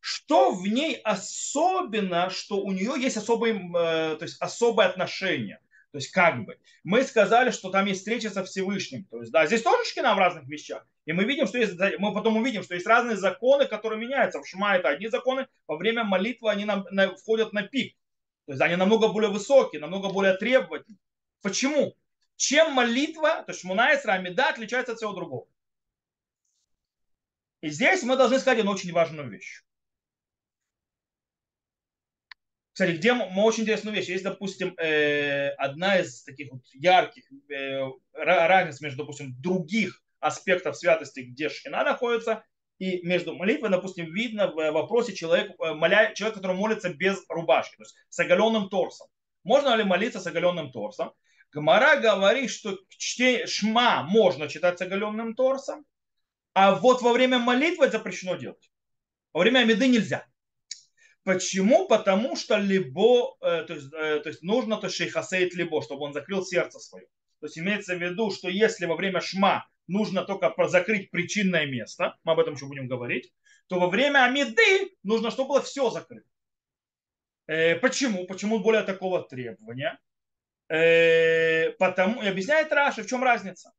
Что 0.00 0.52
в 0.52 0.66
ней 0.66 0.96
особенно, 1.02 2.28
что 2.28 2.60
у 2.60 2.72
нее 2.72 2.94
есть 3.00 3.16
особое, 3.16 3.54
э, 3.54 4.16
то 4.16 4.24
есть 4.24 4.40
особое 4.40 4.88
отношение? 4.88 5.60
То 5.92 5.98
есть 5.98 6.10
как 6.10 6.44
бы. 6.44 6.58
Мы 6.82 7.04
сказали, 7.04 7.52
что 7.52 7.70
там 7.70 7.86
есть 7.86 8.00
встреча 8.00 8.28
со 8.28 8.42
Всевышним. 8.44 9.04
То 9.04 9.20
есть, 9.20 9.30
да, 9.30 9.46
здесь 9.46 9.62
тоже 9.62 9.84
шкина 9.88 10.14
в 10.14 10.18
разных 10.18 10.44
вещах. 10.48 10.84
И 11.06 11.12
мы 11.12 11.22
видим, 11.22 11.46
что 11.46 11.56
есть, 11.56 11.78
мы 11.98 12.12
потом 12.12 12.36
увидим, 12.36 12.64
что 12.64 12.74
есть 12.74 12.86
разные 12.86 13.16
законы, 13.16 13.66
которые 13.66 14.00
меняются. 14.00 14.40
В 14.40 14.48
Шма 14.48 14.76
это 14.76 14.88
одни 14.88 15.06
законы, 15.06 15.46
во 15.68 15.76
время 15.76 16.02
молитвы 16.02 16.50
они 16.50 16.64
на, 16.64 16.84
на, 16.90 17.14
входят 17.14 17.52
на 17.52 17.62
пик. 17.62 17.96
То 18.46 18.52
есть 18.52 18.60
они 18.60 18.74
намного 18.74 19.08
более 19.08 19.30
высокие, 19.30 19.80
намного 19.80 20.08
более 20.08 20.36
требовательные. 20.36 20.98
Почему? 21.42 21.94
Чем 22.36 22.72
молитва, 22.72 23.42
то 23.44 23.52
есть 23.52 23.60
Шмуна 23.60 23.94
Исра 23.94 24.12
Амида 24.12 24.48
отличается 24.48 24.92
от 24.92 24.98
всего 24.98 25.12
другого. 25.12 25.46
И 27.60 27.70
здесь 27.70 28.02
мы 28.02 28.16
должны 28.16 28.38
сказать 28.38 28.58
одну 28.58 28.72
очень 28.72 28.92
важную 28.92 29.30
вещь. 29.30 29.62
Кстати, 32.74 32.96
где 32.96 33.12
мы 33.12 33.44
очень 33.44 33.62
интересную 33.62 33.94
вещь. 33.96 34.08
Есть, 34.08 34.24
допустим, 34.24 34.74
э, 34.78 35.50
одна 35.50 36.00
из 36.00 36.24
таких 36.24 36.50
вот 36.50 36.62
ярких 36.72 37.24
э, 37.48 37.88
разниц 38.12 38.80
между, 38.80 39.04
допустим, 39.04 39.40
других 39.40 40.02
аспектов 40.18 40.76
святости, 40.76 41.20
где 41.20 41.48
шхина 41.48 41.84
находится, 41.84 42.44
и 42.78 43.06
между 43.06 43.36
молитвой, 43.36 43.70
допустим, 43.70 44.12
видно 44.12 44.48
в 44.48 44.72
вопросе 44.72 45.14
человек, 45.14 45.52
э, 45.60 45.72
моля, 45.72 46.12
человек, 46.14 46.34
который 46.34 46.56
молится 46.56 46.92
без 46.92 47.24
рубашки, 47.28 47.76
то 47.76 47.84
есть 47.84 47.94
с 48.08 48.18
оголенным 48.18 48.68
торсом. 48.68 49.06
Можно 49.44 49.76
ли 49.76 49.84
молиться 49.84 50.18
с 50.18 50.26
оголенным 50.26 50.72
торсом? 50.72 51.12
Гмара 51.54 52.00
говорит, 52.00 52.50
что 52.50 52.76
чтение 52.88 53.46
шма 53.46 54.02
можно 54.02 54.48
читать 54.48 54.78
с 54.78 54.82
оголенным 54.82 55.34
торсом, 55.34 55.86
а 56.52 56.74
вот 56.74 57.00
во 57.00 57.12
время 57.12 57.38
молитвы 57.38 57.88
запрещено 57.90 58.34
делать. 58.34 58.70
Во 59.32 59.40
время 59.40 59.64
меды 59.64 59.86
нельзя. 59.86 60.26
Почему? 61.22 61.86
Потому 61.86 62.36
что 62.36 62.56
либо, 62.56 63.36
э, 63.40 63.64
то 63.66 63.74
есть, 63.74 63.86
э, 63.94 64.20
то 64.20 64.28
есть 64.28 64.42
нужно 64.42 64.76
то 64.76 64.88
шейхасейт 64.88 65.54
либо, 65.54 65.80
чтобы 65.80 66.02
он 66.02 66.12
закрыл 66.12 66.44
сердце 66.44 66.80
свое. 66.80 67.06
То 67.40 67.46
есть 67.46 67.56
имеется 67.56 67.94
в 67.94 68.02
виду, 68.02 68.30
что 68.32 68.48
если 68.48 68.86
во 68.86 68.96
время 68.96 69.20
шма 69.20 69.66
нужно 69.86 70.24
только 70.24 70.52
закрыть 70.66 71.10
причинное 71.12 71.66
место, 71.66 72.16
мы 72.24 72.32
об 72.32 72.40
этом 72.40 72.54
еще 72.54 72.66
будем 72.66 72.88
говорить, 72.88 73.32
то 73.68 73.78
во 73.78 73.88
время 73.88 74.24
амиды 74.24 74.90
нужно, 75.04 75.30
чтобы 75.30 75.50
было 75.50 75.62
все 75.62 75.88
закрыто. 75.90 76.28
Э, 77.46 77.76
почему? 77.76 78.26
Почему 78.26 78.58
более 78.58 78.82
такого 78.82 79.22
требования? 79.22 79.98
Потому, 80.68 82.22
и 82.22 82.26
объясняет 82.26 82.72
Раши, 82.72 83.02
в 83.02 83.06
чем 83.06 83.22
разница. 83.22 83.72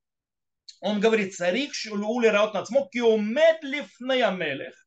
Он 0.81 0.99
говорит, 0.99 1.35
царик 1.35 1.73
шулули 1.73 2.27
раут 2.27 2.53
нацмо 2.53 2.87
киомет 2.91 3.63
лифней 3.63 4.23
амелех 4.23 4.85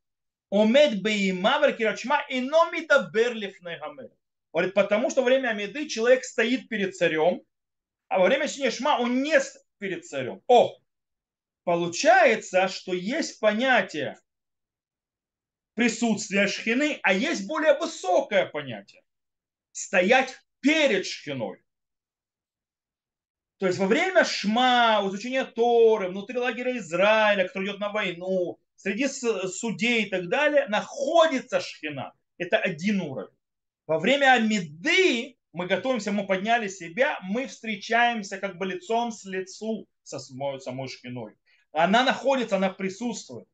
Омед 0.51 1.03
бейма 1.03 1.59
веркирачма 1.61 2.25
и 2.31 2.41
номида 2.41 3.11
берлиф 3.13 3.61
Говорит, 4.53 4.75
потому 4.75 5.11
что 5.11 5.21
во 5.21 5.27
время 5.27 5.49
Амиды 5.49 5.89
человек 5.89 6.25
стоит 6.25 6.69
перед 6.69 6.97
царем, 6.97 7.43
а 8.09 8.19
во 8.19 8.27
время 8.27 8.49
Шма 8.49 8.99
он 8.99 9.23
не 9.23 9.39
перед 9.79 10.07
царем. 10.07 10.43
О, 10.47 10.75
получается, 11.65 12.69
что 12.69 12.95
есть 12.95 13.41
понятие 13.41 14.19
присутствия 15.75 16.49
шхины, 16.49 16.99
а 17.03 17.13
есть 17.13 17.47
более 17.47 17.79
высокое 17.79 18.47
понятие. 18.47 19.03
Стоять 19.73 20.35
перед 20.61 21.05
шхиной. 21.07 21.63
То 23.59 23.67
есть 23.67 23.79
во 23.79 23.87
время 23.87 24.25
шма, 24.25 25.03
изучения 25.07 25.45
Торы, 25.45 26.09
внутри 26.09 26.39
лагеря 26.39 26.79
Израиля, 26.79 27.47
который 27.47 27.67
идет 27.67 27.81
на 27.81 27.91
войну, 27.91 28.59
среди 28.77 29.09
судей 29.09 30.05
и 30.05 30.11
так 30.11 30.29
далее 30.29 30.67
находится 30.69 31.61
шхина. 31.61 32.13
Это 32.39 32.57
один 32.57 33.01
уровень. 33.01 33.37
Во 33.87 33.99
время 33.99 34.33
Амиды 34.33 35.37
мы 35.53 35.67
готовимся, 35.67 36.13
мы 36.13 36.27
подняли 36.27 36.69
себя, 36.69 37.19
мы 37.23 37.47
встречаемся 37.47 38.39
как 38.39 38.59
бы 38.59 38.67
лицом 38.67 39.11
с 39.11 39.25
лицу 39.25 39.89
со 40.05 40.21
самой, 40.21 40.61
самой 40.61 40.89
шхиной. 40.89 41.35
Она 41.73 42.05
находится, 42.05 42.57
она 42.57 42.71
присутствует. 42.71 43.49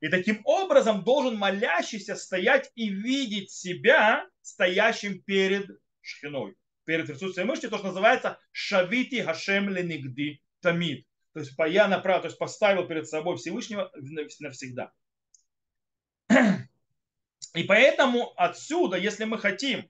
И 0.00 0.08
таким 0.08 0.40
образом 0.44 1.04
должен 1.04 1.36
молящийся 1.36 2.16
стоять 2.16 2.70
и 2.74 2.88
видеть 2.88 3.50
себя 3.50 4.26
стоящим 4.40 5.22
перед 5.22 5.68
шхиной, 6.00 6.54
перед 6.90 7.06
присутствием 7.06 7.46
мышцы, 7.46 7.68
то, 7.68 7.78
что 7.78 7.86
называется 7.86 8.40
шавити 8.50 9.22
хашем 9.22 9.68
ленигди 9.68 10.42
тамид. 10.60 11.06
То 11.32 11.38
есть 11.38 11.52
я 11.68 11.86
направил, 11.86 12.22
то 12.22 12.26
есть 12.26 12.36
поставил 12.36 12.88
перед 12.88 13.08
собой 13.08 13.36
Всевышнего 13.36 13.92
навсегда. 14.40 14.90
И 17.54 17.62
поэтому 17.62 18.32
отсюда, 18.36 18.96
если 18.96 19.22
мы 19.22 19.38
хотим, 19.38 19.88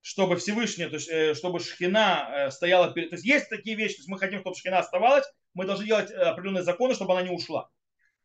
чтобы 0.00 0.38
Всевышний, 0.38 0.86
то 0.86 0.94
есть, 0.94 1.10
э, 1.10 1.34
чтобы 1.34 1.60
Шхина 1.60 2.30
э, 2.30 2.50
стояла 2.50 2.94
перед... 2.94 3.10
То 3.10 3.16
есть 3.16 3.26
есть 3.26 3.50
такие 3.50 3.76
вещи, 3.76 3.96
то 3.96 4.00
есть 4.00 4.08
мы 4.08 4.18
хотим, 4.18 4.40
чтобы 4.40 4.56
Шхина 4.56 4.78
оставалась, 4.78 5.26
мы 5.52 5.66
должны 5.66 5.84
делать 5.84 6.10
э, 6.10 6.14
определенные 6.14 6.64
законы, 6.64 6.94
чтобы 6.94 7.12
она 7.12 7.28
не 7.28 7.30
ушла. 7.30 7.68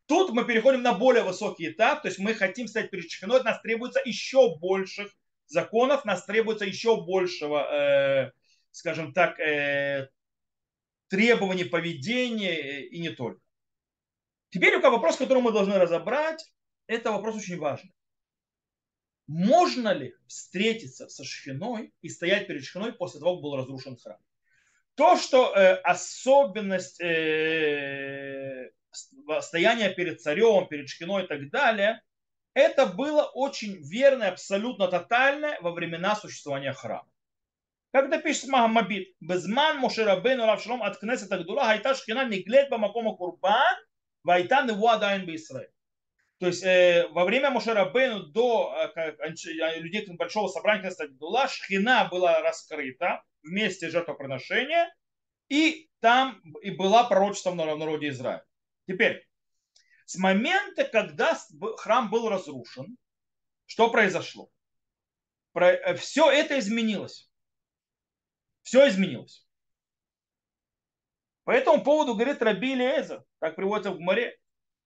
Тут 0.06 0.30
мы 0.30 0.46
переходим 0.46 0.80
на 0.80 0.94
более 0.94 1.24
высокий 1.24 1.68
этап, 1.68 2.00
то 2.00 2.08
есть 2.08 2.18
мы 2.18 2.32
хотим 2.32 2.68
стать 2.68 2.88
перед 2.90 3.10
Шхиной, 3.10 3.42
нас 3.42 3.60
требуется 3.60 4.00
еще 4.02 4.56
больших 4.56 5.14
законов, 5.48 6.04
нас 6.04 6.24
требуется 6.24 6.64
еще 6.64 7.02
большего, 7.02 8.32
скажем 8.70 9.12
так, 9.12 9.38
требований 11.08 11.64
поведения 11.64 12.54
э, 12.54 12.82
и 12.82 13.00
не 13.00 13.10
только. 13.10 13.40
Теперь 14.50 14.78
вопрос, 14.78 15.16
который 15.16 15.42
мы 15.42 15.52
должны 15.52 15.78
разобрать, 15.78 16.52
это 16.86 17.12
вопрос 17.12 17.36
очень 17.36 17.58
важный. 17.58 17.92
Можно 19.26 19.92
ли 19.92 20.14
встретиться 20.26 21.08
со 21.08 21.22
шхиной 21.24 21.92
и 22.00 22.08
стоять 22.08 22.46
перед 22.46 22.64
шхиной 22.64 22.92
после 22.92 23.20
того, 23.20 23.34
как 23.34 23.42
был 23.42 23.56
разрушен 23.56 23.98
храм? 23.98 24.18
То, 24.94 25.16
что 25.16 25.54
э, 25.54 25.74
особенность 25.82 27.00
э, 27.00 28.70
стояния 29.42 29.90
перед 29.90 30.22
царем, 30.22 30.66
перед 30.66 30.88
шхиной 30.88 31.24
и 31.24 31.26
так 31.26 31.50
далее, 31.50 32.02
это 32.58 32.86
было 32.86 33.22
очень 33.22 33.76
верно, 33.82 34.28
абсолютно 34.28 34.88
тотальное 34.88 35.58
во 35.60 35.70
времена 35.70 36.16
существования 36.16 36.72
храма. 36.72 37.08
Это 37.92 38.18
пишет 38.18 38.48
Махамабит, 38.48 39.14
Безман 39.20 39.78
Мошерабейну 39.78 40.44
Равшлом 40.44 40.82
от 40.82 40.98
Кнесета 40.98 41.38
Гдула, 41.38 41.64
Хайта 41.64 41.94
Шхина 41.94 42.28
Ниглет 42.28 42.68
Бамакома 42.68 43.14
Курбан, 43.14 43.76
Вайта 44.24 44.62
Невуадайн 44.62 45.24
Бисраэль. 45.24 45.70
То 46.40 46.48
есть 46.48 46.64
э, 46.64 47.06
во 47.12 47.24
время 47.24 47.50
Мошерабейну 47.50 48.24
до 48.24 48.74
э, 48.94 49.14
э, 49.18 49.78
людей 49.78 50.04
большого 50.16 50.48
собрания 50.48 50.82
Кнесета 50.82 51.08
Гдула 51.08 51.48
Шхина 51.48 52.08
была 52.10 52.40
раскрыта 52.40 53.22
вместе 53.42 53.88
жертвоприношения, 53.88 54.92
и 55.48 55.88
там 56.00 56.42
и 56.62 56.70
была 56.70 57.04
пророчеством 57.04 57.56
на 57.56 57.64
народе 57.76 58.08
Израиля. 58.08 58.44
Теперь, 58.86 59.27
с 60.08 60.16
момента, 60.16 60.84
когда 60.84 61.38
храм 61.76 62.08
был 62.08 62.30
разрушен, 62.30 62.96
что 63.66 63.90
произошло? 63.90 64.50
Э, 65.54 65.94
Все 65.96 66.30
это 66.30 66.58
изменилось. 66.58 67.30
Все 68.62 68.88
изменилось. 68.88 69.46
По 71.44 71.50
этому 71.50 71.84
поводу 71.84 72.14
говорит 72.14 72.40
Раби 72.40 72.74
Лезер, 72.74 73.22
как 73.38 73.56
приводится 73.56 73.90
в 73.90 74.00
море. 74.00 74.34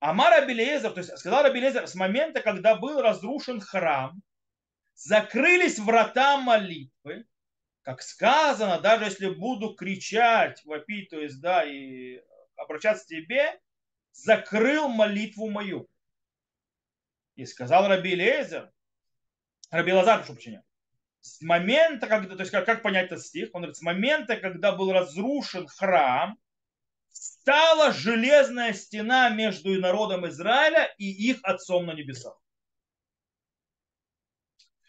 Амар 0.00 0.40
Раби 0.40 0.54
Лезер, 0.54 0.90
то 0.90 0.98
есть 0.98 1.16
сказал 1.16 1.44
Раби 1.44 1.60
Лезер, 1.60 1.86
с 1.86 1.94
момента, 1.94 2.40
когда 2.40 2.74
был 2.74 3.00
разрушен 3.00 3.60
храм, 3.60 4.20
закрылись 4.94 5.78
врата 5.78 6.36
молитвы, 6.38 7.26
как 7.82 8.02
сказано, 8.02 8.80
даже 8.80 9.04
если 9.04 9.28
буду 9.28 9.76
кричать, 9.76 10.64
вопить, 10.64 11.10
то 11.10 11.20
есть, 11.20 11.40
да, 11.40 11.62
и 11.62 12.20
обращаться 12.56 13.04
к 13.04 13.08
тебе, 13.08 13.60
закрыл 14.12 14.88
молитву 14.88 15.48
мою. 15.50 15.88
И 17.34 17.46
сказал 17.46 17.88
Раби 17.88 18.14
Лезер, 18.14 18.70
Раби 19.70 19.92
Лазар, 19.92 20.18
прошу 20.18 20.34
прощения, 20.34 20.64
с 21.20 21.40
момента, 21.40 22.06
когда, 22.06 22.34
то 22.34 22.40
есть 22.40 22.50
как, 22.50 22.66
как 22.66 22.82
понять 22.82 23.06
этот 23.06 23.24
стих, 23.24 23.50
он 23.52 23.62
говорит, 23.62 23.76
с 23.76 23.82
момента, 23.82 24.36
когда 24.36 24.72
был 24.72 24.92
разрушен 24.92 25.66
храм, 25.66 26.38
стала 27.10 27.92
железная 27.92 28.72
стена 28.72 29.30
между 29.30 29.78
народом 29.80 30.26
Израиля 30.28 30.92
и 30.98 31.04
их 31.04 31.38
отцом 31.42 31.86
на 31.86 31.94
небесах. 31.94 32.38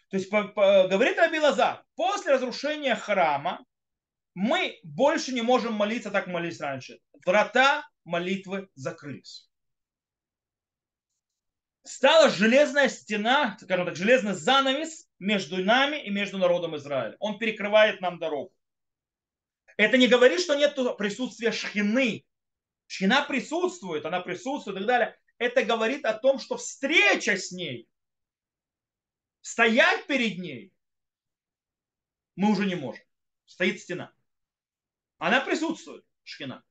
То 0.09 0.17
есть 0.17 0.29
по, 0.29 0.47
по, 0.49 0.87
говорит 0.87 1.17
Раби 1.17 1.39
Лазар, 1.39 1.83
после 1.95 2.33
разрушения 2.33 2.95
храма 2.95 3.65
мы 4.33 4.79
больше 4.83 5.31
не 5.33 5.41
можем 5.41 5.73
молиться, 5.73 6.11
так 6.11 6.27
молились 6.27 6.59
раньше. 6.59 6.99
Врата 7.25 7.83
молитвы 8.05 8.69
закрылись. 8.75 9.49
Стала 11.83 12.29
железная 12.29 12.87
стена, 12.87 13.57
скажем 13.61 13.85
так, 13.85 13.95
железный 13.95 14.33
занавес 14.33 15.09
между 15.19 15.63
нами 15.63 16.03
и 16.03 16.09
между 16.09 16.37
народом 16.37 16.75
Израиля. 16.77 17.17
Он 17.19 17.37
перекрывает 17.37 17.99
нам 17.99 18.19
дорогу. 18.19 18.53
Это 19.75 19.97
не 19.97 20.07
говорит, 20.07 20.39
что 20.39 20.55
нет 20.55 20.75
присутствия 20.97 21.51
шхины. 21.51 22.25
Шхина 22.87 23.23
присутствует, 23.23 24.05
она 24.05 24.21
присутствует 24.21 24.77
и 24.77 24.79
так 24.79 24.87
далее. 24.87 25.19
Это 25.37 25.63
говорит 25.63 26.05
о 26.05 26.13
том, 26.13 26.39
что 26.39 26.57
встреча 26.57 27.35
с 27.35 27.51
ней, 27.51 27.89
стоять 29.41 30.05
перед 30.07 30.37
ней, 30.37 30.71
мы 32.35 32.51
уже 32.51 32.65
не 32.65 32.75
можем. 32.75 33.03
Стоит 33.45 33.81
стена. 33.81 34.13
Она 35.17 35.41
присутствует, 35.41 36.05
шхина. 36.23 36.63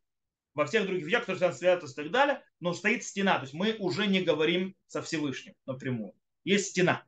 Во 0.54 0.66
всех 0.66 0.86
других 0.86 1.06
вещах, 1.06 1.20
которые 1.20 1.52
связаны 1.52 1.90
и 1.90 1.94
так 1.94 2.10
далее, 2.10 2.44
но 2.60 2.74
стоит 2.74 3.04
стена. 3.04 3.36
То 3.36 3.42
есть 3.42 3.54
мы 3.54 3.74
уже 3.78 4.06
не 4.06 4.20
говорим 4.22 4.76
со 4.86 5.02
Всевышним 5.02 5.54
напрямую. 5.66 6.14
Есть 6.44 6.70
стена. 6.70 7.04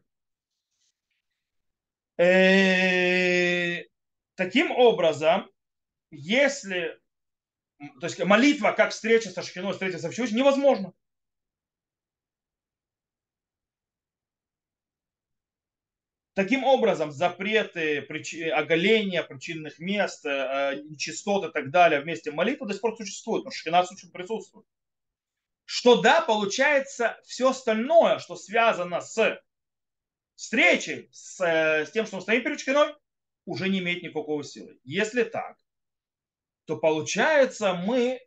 Э, 2.16 3.82
таким 4.34 4.70
образом, 4.70 5.50
если 6.10 6.98
то 8.00 8.06
есть 8.06 8.22
молитва, 8.24 8.72
как 8.72 8.92
встреча 8.92 9.30
со 9.30 9.42
Шхиной, 9.42 9.72
встреча 9.72 9.98
со 9.98 10.10
Всевышним, 10.10 10.38
невозможно. 10.38 10.92
Таким 16.34 16.64
образом, 16.64 17.12
запреты, 17.12 18.02
причи, 18.02 18.48
оголения 18.48 19.22
причинных 19.22 19.78
мест, 19.78 20.26
э, 20.26 20.82
нечистот 20.84 21.48
и 21.48 21.52
так 21.52 21.70
далее 21.70 22.00
вместе 22.00 22.32
молитвы 22.32 22.66
до 22.66 22.72
сих 22.72 22.82
пор 22.82 22.96
существуют, 22.96 23.44
что 23.44 23.52
Шхина 23.52 23.84
присутствует. 24.12 24.66
Что 25.64 26.02
да, 26.02 26.20
получается, 26.22 27.20
все 27.24 27.50
остальное, 27.50 28.18
что 28.18 28.34
связано 28.34 29.00
с 29.00 29.40
встречей, 30.34 31.08
с, 31.12 31.40
с 31.40 31.90
тем, 31.92 32.04
что 32.04 32.16
мы 32.16 32.22
стоим 32.22 32.42
перед 32.42 32.58
Шхиной, 32.58 32.94
уже 33.44 33.68
не 33.68 33.78
имеет 33.78 34.02
никакого 34.02 34.42
силы. 34.42 34.76
Если 34.82 35.22
так, 35.22 35.56
то 36.64 36.76
получается 36.76 37.74
мы 37.74 38.20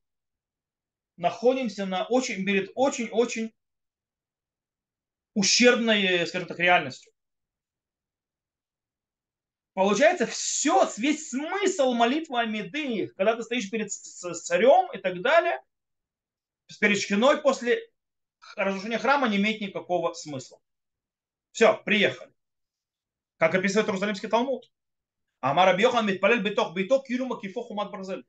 находимся 1.17 1.85
на 1.85 2.05
очень, 2.05 2.45
перед 2.45 2.71
очень-очень 2.75 3.53
ущербной, 5.33 6.25
скажем 6.25 6.47
так, 6.47 6.59
реальностью. 6.59 7.11
Получается, 9.77 10.25
все, 10.25 10.89
весь 10.97 11.29
смысл 11.29 11.93
молитвы 11.93 12.39
Амиды, 12.39 13.09
когда 13.09 13.35
ты 13.35 13.43
стоишь 13.43 13.69
перед 13.69 13.91
царем 13.91 14.91
и 14.91 14.97
так 14.97 15.21
далее, 15.21 15.61
перед 16.79 16.99
шхиной 16.99 17.37
после 17.43 17.79
разрушения 18.55 18.97
храма 18.97 19.29
не 19.29 19.37
имеет 19.37 19.61
никакого 19.61 20.13
смысла. 20.13 20.59
Все, 21.51 21.79
приехали. 21.85 22.33
Как 23.37 23.53
описывает 23.53 23.87
Иерусалимский 23.87 24.29
Талмуд. 24.29 24.65
אמר 25.41 25.69
רבי 25.69 25.83
יוחנן 25.83 26.07
המתפלל 26.07 26.41
בתוך 26.41 26.73
ביתו 26.73 27.05
כאילו 27.05 27.39
מקיפו 27.39 27.61
חומת 27.61 27.91
ברזל. 27.91 28.25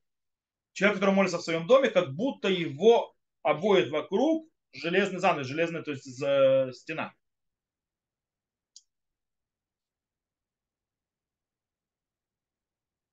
Человек, 0.75 0.99
который 0.99 1.15
молится 1.15 1.39
в 1.39 1.43
своем 1.43 1.67
доме, 1.67 1.89
как 1.89 2.15
будто 2.15 2.49
его 2.49 3.17
обвит 3.41 3.89
вокруг 3.89 4.51
железный 4.73 5.19
занавес, 5.19 5.47
железная, 5.47 5.83
то 5.83 5.93
есть 5.93 6.05
стена. 6.79 7.15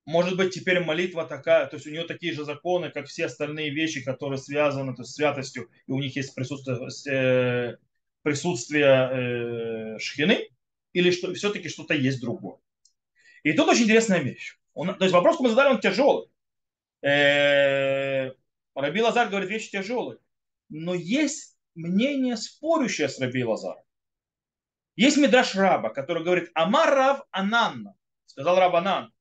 Может 0.05 0.37
быть, 0.37 0.53
теперь 0.53 0.83
молитва 0.83 1.25
такая, 1.25 1.65
то 1.65 1.77
есть 1.77 1.87
у 1.87 1.89
нее 1.89 2.03
такие 2.03 2.31
же 2.31 2.45
законы, 2.45 2.91
как 2.91 3.07
все 3.07 3.25
остальные 3.25 3.71
вещи, 3.71 4.03
которые 4.03 4.37
связаны 4.37 4.95
то 4.95 5.01
есть, 5.01 5.11
с 5.11 5.15
святостью, 5.15 5.69
и 5.87 5.91
у 5.91 5.99
них 5.99 6.15
есть 6.15 6.35
присутствие, 6.35 6.77
э, 7.11 7.77
присутствие 8.21 8.85
э, 8.85 9.99
шхины, 9.99 10.47
или 10.93 11.09
что, 11.09 11.33
все-таки 11.33 11.69
что-то 11.69 11.95
есть 11.95 12.21
другое. 12.21 12.57
И 13.41 13.53
тут 13.53 13.67
очень 13.67 13.85
интересная 13.85 14.19
вещь. 14.19 14.59
Он, 14.75 14.95
то 14.95 15.05
есть 15.05 15.13
вопрос, 15.13 15.39
мы 15.39 15.49
задали, 15.49 15.73
он 15.73 15.79
тяжелый. 15.79 16.27
Э, 17.01 18.31
Раби 18.75 19.01
Лазар 19.01 19.29
говорит, 19.29 19.49
вещи 19.49 19.71
тяжелые. 19.71 20.19
Но 20.69 20.93
есть 20.93 21.57
мнение, 21.73 22.37
спорящее 22.37 23.09
с 23.09 23.19
Раби 23.19 23.43
Лазаром. 23.43 23.83
Есть 24.95 25.17
Мидраш 25.17 25.55
Раба, 25.55 25.89
который 25.89 26.23
говорит, 26.23 26.51
Амар 26.53 26.93
Рав 26.93 27.21
Ананна, 27.31 27.95
сказал 28.25 28.57
Раб 28.59 28.75
Анан, 28.75 29.11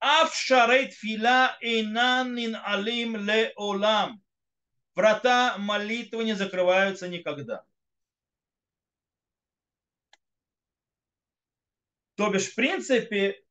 Аф 0.00 0.34
шарейт 0.34 0.94
фила 0.94 1.58
инанин 1.60 2.56
алим 2.56 3.16
ле 3.16 3.52
олам. 3.56 4.22
Врата 4.94 5.56
молитвы 5.58 6.24
не 6.24 6.32
закрываются 6.34 7.06
никогда. 7.06 7.64
То 12.16 12.30
бишь, 12.30 12.48
в 12.50 12.54
принципе, 12.54 13.44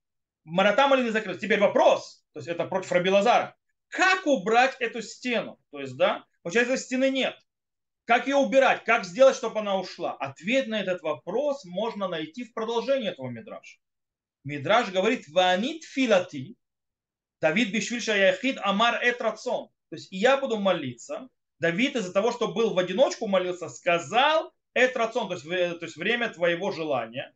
врата 0.43 0.87
молитвы 0.87 1.11
закрылись. 1.11 1.39
Теперь 1.39 1.59
вопрос, 1.59 2.25
то 2.33 2.39
есть 2.39 2.47
это 2.47 2.65
против 2.65 2.91
Раби 2.91 3.09
Лазара. 3.09 3.55
Как 3.87 4.25
убрать 4.25 4.75
эту 4.79 5.01
стену? 5.01 5.59
То 5.71 5.79
есть, 5.79 5.97
да, 5.97 6.25
получается, 6.41 6.77
стены 6.77 7.09
нет. 7.11 7.35
Как 8.05 8.27
ее 8.27 8.37
убирать? 8.37 8.83
Как 8.85 9.05
сделать, 9.05 9.35
чтобы 9.35 9.59
она 9.59 9.77
ушла? 9.77 10.13
Ответ 10.13 10.67
на 10.67 10.81
этот 10.81 11.01
вопрос 11.03 11.63
можно 11.65 12.07
найти 12.07 12.43
в 12.43 12.53
продолжении 12.53 13.09
этого 13.09 13.29
мидраша. 13.29 13.79
Мидраш 14.43 14.89
говорит, 14.89 15.27
ванит 15.29 15.83
филати, 15.83 16.55
Давид 17.41 17.71
Бишвиль 17.71 18.01
Шаяхид 18.01 18.57
Амар 18.61 18.99
Эт 19.03 19.17
То 19.17 19.69
есть 19.91 20.11
я 20.11 20.37
буду 20.37 20.59
молиться. 20.59 21.29
Давид 21.59 21.95
из-за 21.95 22.13
того, 22.13 22.31
что 22.31 22.53
был 22.53 22.73
в 22.73 22.79
одиночку 22.79 23.27
молился, 23.27 23.69
сказал 23.69 24.53
Эт 24.73 24.93
то 24.93 25.29
есть, 25.31 25.43
то 25.45 25.85
есть 25.85 25.95
время 25.97 26.29
твоего 26.29 26.71
желания. 26.71 27.33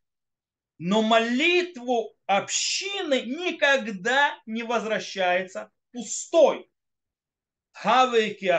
Но 0.78 1.02
молитву 1.02 2.16
общины 2.26 3.22
никогда 3.22 4.38
не 4.46 4.64
возвращается 4.64 5.72
пустой. 5.92 6.70
То 7.82 8.16
есть, 8.16 8.52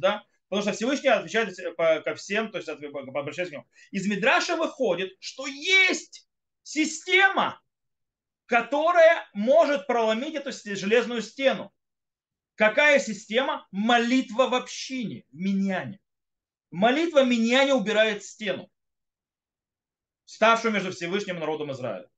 да, 0.00 0.24
потому 0.52 0.64
что 0.64 0.72
Всевышний 0.74 1.08
отвечает 1.08 1.56
ко 2.04 2.14
всем, 2.14 2.50
то 2.50 2.58
есть 2.58 2.68
обращается 2.68 3.46
к 3.46 3.52
нему. 3.52 3.66
Из 3.90 4.06
Мидраша 4.06 4.54
выходит, 4.54 5.16
что 5.18 5.46
есть 5.46 6.28
система, 6.62 7.58
которая 8.44 9.26
может 9.32 9.86
проломить 9.86 10.34
эту 10.34 10.52
железную 10.52 11.22
стену. 11.22 11.72
Какая 12.54 12.98
система? 12.98 13.66
Молитва 13.70 14.48
в 14.48 14.54
общине, 14.54 15.24
в 15.30 15.36
миньяне. 15.36 16.00
Молитва 16.70 17.24
миньяне 17.24 17.72
убирает 17.72 18.22
стену, 18.22 18.70
ставшую 20.26 20.74
между 20.74 20.92
Всевышним 20.92 21.38
и 21.38 21.40
народом 21.40 21.72
Израиля. 21.72 22.10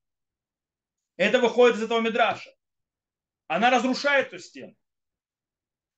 Это 1.15 1.39
выходит 1.39 1.77
из 1.77 1.83
этого 1.83 2.01
мидраша. 2.01 2.53
Она 3.47 3.69
разрушает 3.69 4.27
эту 4.27 4.39
стену. 4.39 4.75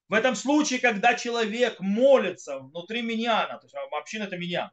В 0.09 0.13
этом 0.13 0.35
случае, 0.35 0.79
когда 0.79 1.15
человек 1.15 1.79
молится 1.79 2.59
внутри 2.59 3.01
миньяна, 3.01 3.57
то 3.59 3.65
есть 3.65 3.75
община 3.91 4.23
это 4.23 4.37
миньян, 4.37 4.71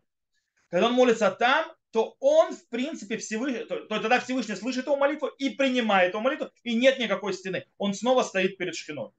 когда 0.69 0.87
он 0.87 0.93
молится 0.93 1.31
там, 1.31 1.75
то 1.91 2.17
он, 2.21 2.55
в 2.55 2.69
принципе, 2.69 3.19
Всевышний, 3.19 3.65
то, 3.65 3.87
то 3.87 4.01
тогда 4.01 4.19
Всевышний 4.21 4.57
слышит 4.57 4.87
его 4.87 4.97
молитву 4.97 5.29
и 5.29 5.51
принимает 5.51 6.13
его 6.13 6.21
молитву, 6.21 6.51
и 6.63 6.75
нет 6.75 6.99
никакой 6.99 7.33
стены. 7.33 7.67
Он 7.79 7.95
снова 7.95 8.23
стоит 8.23 8.59
перед 8.59 8.75
шхиной. 8.75 9.11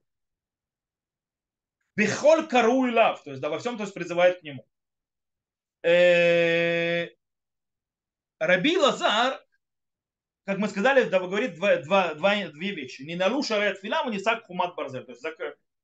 Бехоль 1.96 2.46
кару 2.46 2.86
и 2.86 2.92
лав, 2.92 3.22
то 3.22 3.30
есть 3.30 3.40
да, 3.40 3.48
во 3.48 3.58
всем, 3.58 3.78
то 3.78 3.84
есть 3.84 3.94
призывает 3.94 4.40
к 4.40 4.42
нему. 4.42 4.66
Э, 5.82 7.08
Раби 8.38 8.76
Лазар, 8.76 9.42
как 10.44 10.58
мы 10.58 10.68
сказали, 10.68 11.04
да, 11.08 11.20
говорит 11.20 11.54
два, 11.54 11.76
два, 11.76 12.14
два, 12.14 12.34
две 12.48 12.72
вещи. 12.72 13.02
Не 13.02 13.16
наруша 13.16 13.58
ред 13.58 13.80
филам, 13.80 14.10
не 14.10 14.18
сак 14.18 14.44
хумат 14.44 14.74
барзель. 14.74 15.04
То 15.04 15.12
есть 15.12 15.22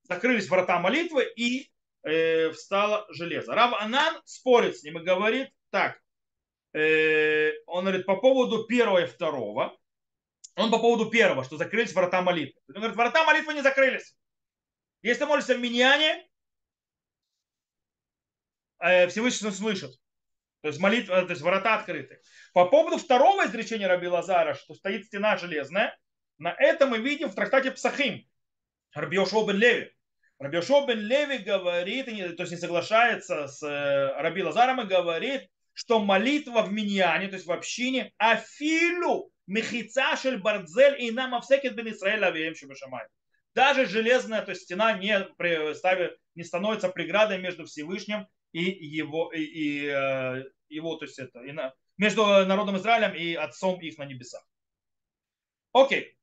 закрылись 0.04 0.48
врата 0.48 0.78
молитвы 0.78 1.24
и 1.36 1.70
э, 2.02 2.50
встало 2.50 3.06
железо. 3.10 3.54
Рав 3.54 3.80
Анан 3.80 4.20
спорит 4.24 4.76
с 4.76 4.82
ним 4.82 4.98
и 4.98 5.04
говорит 5.04 5.50
так. 5.70 6.00
Э, 6.72 7.52
он 7.66 7.84
говорит 7.84 8.06
по 8.06 8.16
поводу 8.16 8.64
первого 8.64 9.04
и 9.04 9.06
второго. 9.06 9.78
Он 10.56 10.70
по 10.70 10.78
поводу 10.78 11.10
первого, 11.10 11.44
что 11.44 11.56
закрылись 11.56 11.94
врата 11.94 12.20
молитвы. 12.22 12.60
Он 12.68 12.74
говорит, 12.74 12.96
врата 12.96 13.24
молитвы 13.24 13.54
не 13.54 13.62
закрылись. 13.62 14.14
Если 15.00 15.24
молишься 15.24 15.54
в 15.54 15.60
миньяне, 15.60 16.28
э, 18.78 19.08
Всевышний 19.08 19.50
слышит. 19.50 19.92
То 20.60 20.68
есть 20.68 20.78
молитва, 20.78 21.22
то 21.22 21.30
есть 21.30 21.42
врата 21.42 21.74
открыты. 21.74 22.20
По 22.52 22.66
поводу 22.66 22.96
второго 22.96 23.46
изречения 23.46 23.88
Раби 23.88 24.06
Лазара, 24.06 24.54
что 24.54 24.74
стоит 24.74 25.06
стена 25.06 25.36
железная, 25.36 25.98
на 26.38 26.54
это 26.56 26.86
мы 26.86 26.98
видим 26.98 27.28
в 27.28 27.34
трактате 27.34 27.72
Псахим. 27.72 28.28
Раби 28.94 29.16
Йошуа 29.16 29.46
бен 29.46 29.56
Леви. 29.56 29.90
Раби 30.38 30.56
Йошуа 30.56 30.86
бен 30.86 30.98
Леви 30.98 31.38
говорит, 31.38 32.06
то 32.36 32.42
есть 32.42 32.52
не 32.52 32.58
соглашается 32.58 33.46
с 33.48 33.62
э, 33.62 34.22
Раби 34.22 34.42
Лазаром 34.42 34.80
и 34.80 34.86
говорит, 34.86 35.48
что 35.72 35.98
молитва 35.98 36.62
в 36.62 36.72
миньяне, 36.72 37.28
то 37.28 37.34
есть 37.34 37.46
в 37.46 37.52
общине, 37.52 38.12
афилу 38.18 39.30
мехица 39.46 40.16
шель 40.16 40.38
бардзель 40.38 41.02
и 41.02 41.10
нам 41.10 41.34
авсекет 41.34 41.74
бен 41.74 41.90
Исраэль 41.90 42.24
авием 42.24 42.54
шамай. 42.54 43.06
Даже 43.54 43.86
железная 43.86 44.42
то 44.42 44.50
есть 44.50 44.62
стена 44.62 44.92
не, 44.98 45.28
ставит, 45.74 46.16
не 46.34 46.44
становится 46.44 46.88
преградой 46.88 47.38
между 47.38 47.66
Всевышним 47.66 48.26
и 48.52 48.62
его, 48.62 49.32
и, 49.32 49.42
и, 49.42 49.86
э, 49.86 50.44
его 50.68 50.96
то 50.96 51.04
есть 51.04 51.18
это, 51.18 51.40
и 51.40 51.52
на, 51.52 51.74
между 51.96 52.24
народом 52.24 52.76
Израилем 52.76 53.14
и 53.14 53.34
отцом 53.34 53.80
их 53.80 53.98
на 53.98 54.04
небесах. 54.04 54.42
Окей. 55.72 56.16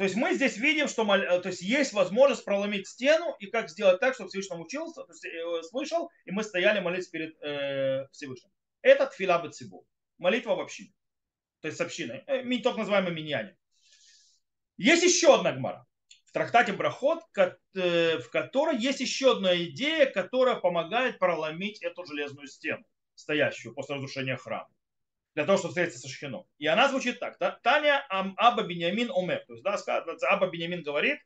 То 0.00 0.04
есть 0.04 0.16
мы 0.16 0.32
здесь 0.32 0.56
видим, 0.56 0.88
что 0.88 1.04
то 1.04 1.50
есть 1.50 1.60
есть 1.60 1.92
возможность 1.92 2.42
проломить 2.42 2.88
стену 2.88 3.36
и 3.38 3.48
как 3.48 3.68
сделать 3.68 4.00
так, 4.00 4.14
чтобы 4.14 4.30
Всевышний 4.30 4.56
учился, 4.56 5.02
то 5.02 5.12
есть 5.12 5.26
э, 5.26 5.62
слышал, 5.64 6.10
и 6.24 6.30
мы 6.30 6.42
стояли 6.42 6.80
молились 6.80 7.08
перед 7.08 7.36
э, 7.42 8.08
Всевышним. 8.10 8.50
Это 8.80 9.04
тфила 9.08 9.38
бацибу. 9.38 9.86
Молитва 10.16 10.54
в 10.54 10.60
общине. 10.60 10.94
То 11.60 11.68
есть 11.68 11.76
с 11.76 11.82
общиной. 11.82 12.24
Э, 12.26 12.42
так 12.62 12.78
называемый 12.78 13.12
миньяне. 13.12 13.58
Есть 14.78 15.02
еще 15.02 15.34
одна 15.34 15.52
гмара 15.52 15.86
в 16.24 16.32
трактате 16.32 16.72
Брахот, 16.72 17.22
э, 17.36 18.20
в 18.20 18.30
которой 18.30 18.78
есть 18.78 19.00
еще 19.00 19.32
одна 19.32 19.54
идея, 19.64 20.06
которая 20.06 20.56
помогает 20.56 21.18
проломить 21.18 21.82
эту 21.82 22.06
железную 22.06 22.46
стену, 22.46 22.86
стоящую 23.16 23.74
после 23.74 23.96
разрушения 23.96 24.38
храма, 24.38 24.70
для 25.40 25.46
того, 25.46 25.58
чтобы 25.58 25.70
встретиться 25.70 26.00
со 26.00 26.08
Шхином. 26.08 26.44
И 26.58 26.66
она 26.66 26.88
звучит 26.88 27.18
так. 27.18 27.38
Таня 27.62 28.04
Аба 28.10 28.62
Беньямин 28.62 29.10
Омер. 29.10 29.42
То 29.46 29.54
есть, 29.54 29.64
да, 29.64 29.78
Аба 30.28 30.48
Беньямин 30.50 30.82
говорит, 30.82 31.18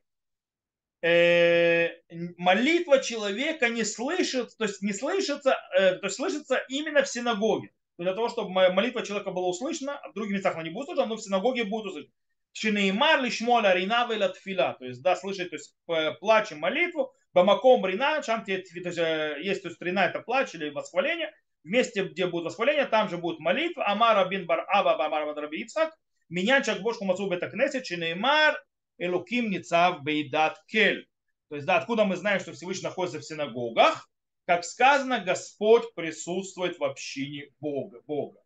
э, 1.01 1.89
молитва 2.37 2.99
человека 2.99 3.67
не 3.67 3.83
слышит, 3.83 4.57
то 4.57 4.63
есть 4.63 4.81
не 4.81 4.93
слышится, 4.93 5.57
э, 5.77 5.95
то 5.95 6.05
есть 6.05 6.15
слышится 6.15 6.63
именно 6.69 7.03
в 7.03 7.09
синагоге. 7.09 7.71
Для 7.97 8.13
того, 8.13 8.29
чтобы 8.29 8.49
молитва 8.49 9.05
человека 9.05 9.31
была 9.31 9.49
услышана, 9.49 10.01
в 10.09 10.13
других 10.13 10.35
местах 10.35 10.55
она 10.55 10.63
не 10.63 10.69
будет 10.69 10.87
услышана, 10.87 11.07
но 11.07 11.15
в 11.17 11.21
синагоге 11.21 11.65
будет 11.65 11.87
услышана. 11.87 12.13
Шинеймар 12.53 13.21
лишмоля 13.21 13.73
рина 13.75 14.07
тфила. 14.29 14.77
То 14.79 14.85
есть, 14.85 15.01
да, 15.01 15.17
слышать, 15.17 15.49
то 15.49 15.57
есть, 15.57 15.75
плачем 16.21 16.59
молитву, 16.59 17.13
бамаком 17.33 17.85
рина, 17.85 18.21
то 18.21 18.31
есть, 18.49 18.71
есть, 18.71 19.61
то 19.61 19.67
есть, 19.67 19.81
рина 19.81 20.05
это 20.05 20.21
плач 20.21 20.55
или 20.55 20.69
восхваление, 20.69 21.33
вместе, 21.65 22.03
где 22.05 22.27
будет 22.27 22.45
восхваление, 22.45 22.85
там 22.85 23.09
же 23.09 23.17
будет 23.17 23.39
молитва. 23.39 23.85
Амара 23.85 24.25
бин 24.29 24.45
бар 24.45 24.65
аба 24.69 24.97
бамар 24.97 25.35
раби 25.35 25.63
Ицхак, 25.63 25.93
меня 26.29 26.61
чак 26.61 26.81
бошку 26.81 27.03
мацу 27.05 27.27
бета 27.27 27.49
кнесет, 27.49 27.85
шинеймар 27.85 28.55
элуким 28.97 29.49
ницав 29.49 30.03
бейдат 30.03 30.63
кель. 30.67 31.07
То 31.49 31.55
есть, 31.55 31.67
да, 31.67 31.77
откуда 31.77 32.05
мы 32.05 32.15
знаем, 32.15 32.39
что 32.39 32.53
Всевышний 32.53 32.87
находится 32.87 33.19
в 33.19 33.25
синагогах? 33.25 34.09
Как 34.45 34.63
сказано, 34.63 35.19
Господь 35.19 35.93
присутствует 35.95 36.79
в 36.79 36.83
общине 36.83 37.49
Бога. 37.59 38.01
Бога. 38.07 38.39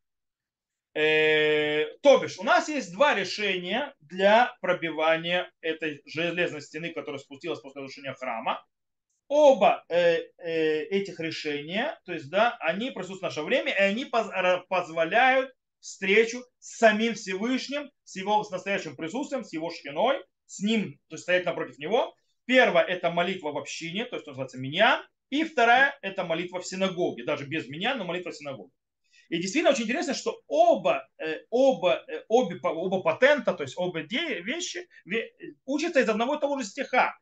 Э, 0.93 1.85
то 2.01 2.17
бишь, 2.17 2.39
у 2.39 2.43
нас 2.43 2.67
есть 2.67 2.91
два 2.93 3.13
решения 3.13 3.93
для 3.99 4.55
пробивания 4.59 5.51
этой 5.61 6.01
железной 6.05 6.61
стены, 6.61 6.91
которая 6.93 7.19
спустилась 7.19 7.59
после 7.59 7.81
разрушения 7.81 8.13
храма. 8.13 8.65
Оба 9.29 9.85
э, 9.89 10.23
э, 10.39 10.85
этих 10.85 11.19
решения, 11.19 11.99
то 12.03 12.13
есть, 12.13 12.31
да, 12.31 12.57
они 12.59 12.89
присутствуют 12.89 13.19
в 13.19 13.23
наше 13.23 13.43
время, 13.43 13.71
и 13.71 13.79
они 13.79 14.05
поз- 14.05 14.31
позволяют 14.67 15.53
встречу 15.79 16.43
с 16.57 16.77
самим 16.77 17.13
Всевышним, 17.13 17.91
с 18.03 18.15
его 18.15 18.43
с 18.43 18.49
настоящим 18.49 18.95
присутствием, 18.95 19.43
с 19.43 19.53
его 19.53 19.69
шхиной, 19.69 20.17
с 20.47 20.59
ним, 20.61 20.93
то 21.09 21.13
есть 21.13 21.23
стоять 21.23 21.45
напротив 21.45 21.77
него. 21.77 22.15
Первое– 22.45 22.81
это 22.87 23.11
молитва 23.11 23.51
в 23.51 23.59
общине, 23.59 24.05
то 24.05 24.15
есть 24.15 24.25
называется 24.25 24.57
меня. 24.57 25.05
И 25.29 25.43
вторая– 25.43 25.95
это 26.01 26.23
молитва 26.23 26.59
в 26.59 26.65
синагоге, 26.65 27.23
даже 27.23 27.45
без 27.45 27.67
меня, 27.69 27.93
но 27.93 28.05
молитва 28.05 28.31
в 28.31 28.35
синагоге. 28.35 28.71
И 29.29 29.37
действительно 29.37 29.69
очень 29.69 29.83
интересно, 29.83 30.15
что 30.15 30.41
оба, 30.47 31.07
э, 31.19 31.41
оба, 31.51 32.03
э, 32.07 32.23
обе, 32.29 32.59
оба 32.63 33.03
патента, 33.03 33.53
то 33.53 33.61
есть 33.61 33.75
оба 33.77 33.99
вещи 33.99 34.87
учатся 35.65 35.99
из 35.99 36.09
одного 36.09 36.33
и 36.35 36.39
того 36.39 36.57
же 36.57 36.65
стиха. 36.65 37.15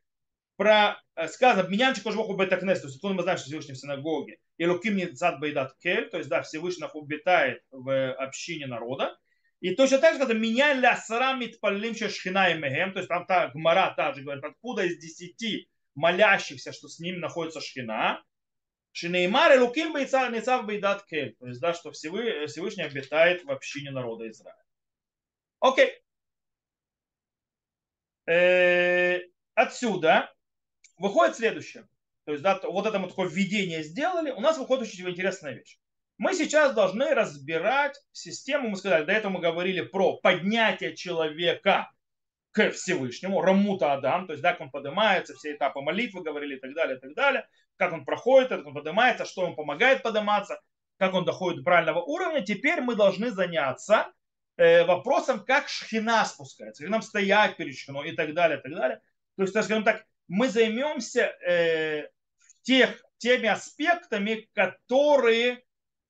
Про 0.57 1.01
э, 1.15 1.27
сказано, 1.27 1.67
менянчик 1.67 2.03
Бог 2.03 2.37
бетакнес, 2.37 2.81
то 2.81 2.87
есть 2.87 2.97
откуда 2.97 3.13
мы 3.13 3.23
знаем, 3.23 3.37
что 3.37 3.47
Всевышний 3.47 3.75
в 3.75 3.77
синагоге. 3.77 4.39
И 4.57 4.65
луким 4.65 4.95
не 4.95 5.09
зад 5.11 5.39
бейдат 5.39 5.77
кель, 5.77 6.09
то 6.09 6.17
есть 6.17 6.29
да, 6.29 6.41
Всевышний 6.41 6.87
обитает 6.91 7.63
в 7.71 8.13
общине 8.15 8.67
народа. 8.67 9.17
И 9.59 9.75
точно 9.75 9.99
так 9.99 10.13
же, 10.13 10.19
когда 10.19 10.33
меня 10.33 10.73
ля 10.73 10.97
сарамит 10.97 11.59
палим 11.59 11.95
шхина 11.95 12.49
и 12.49 12.57
мехем, 12.57 12.91
то 12.91 12.99
есть 12.99 13.09
там 13.09 13.25
та 13.25 13.49
гмара 13.49 13.93
также 13.95 14.23
говорит, 14.23 14.43
откуда 14.43 14.83
из 14.83 14.97
десяти 14.97 15.69
молящихся, 15.95 16.73
что 16.73 16.87
с 16.87 16.99
ним 16.99 17.19
находится 17.19 17.61
шхина, 17.61 18.23
Шинеймар 18.97 19.53
и 19.53 19.59
Луким 19.59 19.95
Ницав 19.95 20.65
Бейдат 20.65 21.05
Кель. 21.05 21.35
То 21.35 21.47
есть, 21.47 21.61
да, 21.61 21.75
что 21.75 21.91
Всевышний 21.91 22.83
обитает 22.83 23.43
в 23.43 23.51
общине 23.51 23.91
народа 23.91 24.27
Израиля. 24.27 24.63
Окей. 25.59 25.91
Э, 28.25 29.21
отсюда 29.53 30.33
выходит 30.97 31.35
следующее. 31.35 31.87
То 32.25 32.31
есть, 32.31 32.43
да, 32.43 32.59
вот 32.63 32.85
это 32.85 32.99
мы 32.99 33.07
такое 33.07 33.27
введение 33.27 33.83
сделали. 33.83 34.31
У 34.31 34.39
нас 34.39 34.57
выходит 34.57 34.83
очень 34.83 35.09
интересная 35.09 35.53
вещь. 35.53 35.79
Мы 36.17 36.33
сейчас 36.33 36.73
должны 36.73 37.13
разбирать 37.13 37.95
систему. 38.11 38.69
Мы 38.69 38.77
сказали, 38.77 39.05
до 39.05 39.13
этого 39.13 39.33
мы 39.33 39.39
говорили 39.39 39.81
про 39.81 40.17
поднятие 40.17 40.95
человека 40.95 41.91
к 42.51 42.71
Всевышнему, 42.71 43.41
Рамута 43.41 43.93
Адам, 43.93 44.25
то 44.25 44.33
есть 44.33 44.41
да, 44.41 44.53
как 44.53 44.61
он 44.61 44.71
поднимается, 44.71 45.35
все 45.35 45.53
этапы 45.53 45.79
молитвы 45.81 46.23
говорили 46.23 46.55
и 46.55 46.59
так 46.59 46.73
далее, 46.73 46.97
и 46.97 46.99
так 46.99 47.13
далее 47.13 47.47
как 47.77 47.93
он 47.93 48.05
проходит, 48.05 48.49
как 48.49 48.65
он 48.65 48.73
поднимается, 48.73 49.25
что 49.25 49.43
ему 49.45 49.55
помогает 49.55 50.03
подниматься, 50.03 50.59
как 50.97 51.13
он 51.13 51.25
доходит 51.25 51.59
до 51.59 51.63
правильного 51.63 52.01
уровня. 52.01 52.41
Теперь 52.41 52.81
мы 52.81 52.95
должны 52.95 53.31
заняться 53.31 54.11
э, 54.57 54.83
вопросом, 54.83 55.45
как 55.45 55.69
шхина 55.69 56.25
спускается, 56.25 56.83
как 56.83 56.91
нам 56.91 57.01
стоять 57.01 57.55
перед 57.55 57.77
шхиной 57.77 58.09
и 58.09 58.15
так 58.15 58.33
далее, 58.33 58.59
и 58.59 58.61
так 58.61 58.73
далее. 58.73 59.01
То 59.37 59.43
есть, 59.43 59.53
скажем 59.53 59.83
так, 59.83 60.05
мы 60.27 60.49
займемся 60.49 61.33
э, 61.47 62.07
тех, 62.61 63.01
теми 63.17 63.47
аспектами, 63.47 64.47
которые 64.53 65.63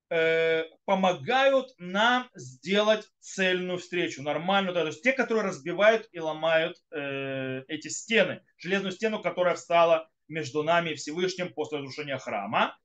э, 0.10 0.64
помогают 0.86 1.74
нам 1.78 2.30
сделать 2.36 3.08
цельную 3.20 3.78
встречу, 3.78 4.24
нормальную, 4.24 4.74
то 4.74 4.86
есть 4.86 5.04
те, 5.04 5.14
которые 5.14 5.46
разбивают 5.46 6.08
и 6.12 6.20
ломают 6.20 6.78
э, 6.92 7.64
эти 7.68 7.88
стены, 7.88 8.42
железную 8.58 8.92
стену, 8.92 9.22
которая 9.22 9.56
встала 9.56 10.10
между 10.28 10.64
нами 10.64 10.92
и 10.92 10.96
Всевышним 10.96 11.54
после 11.54 11.80
разрушения 11.80 12.18
храма. 12.18 12.78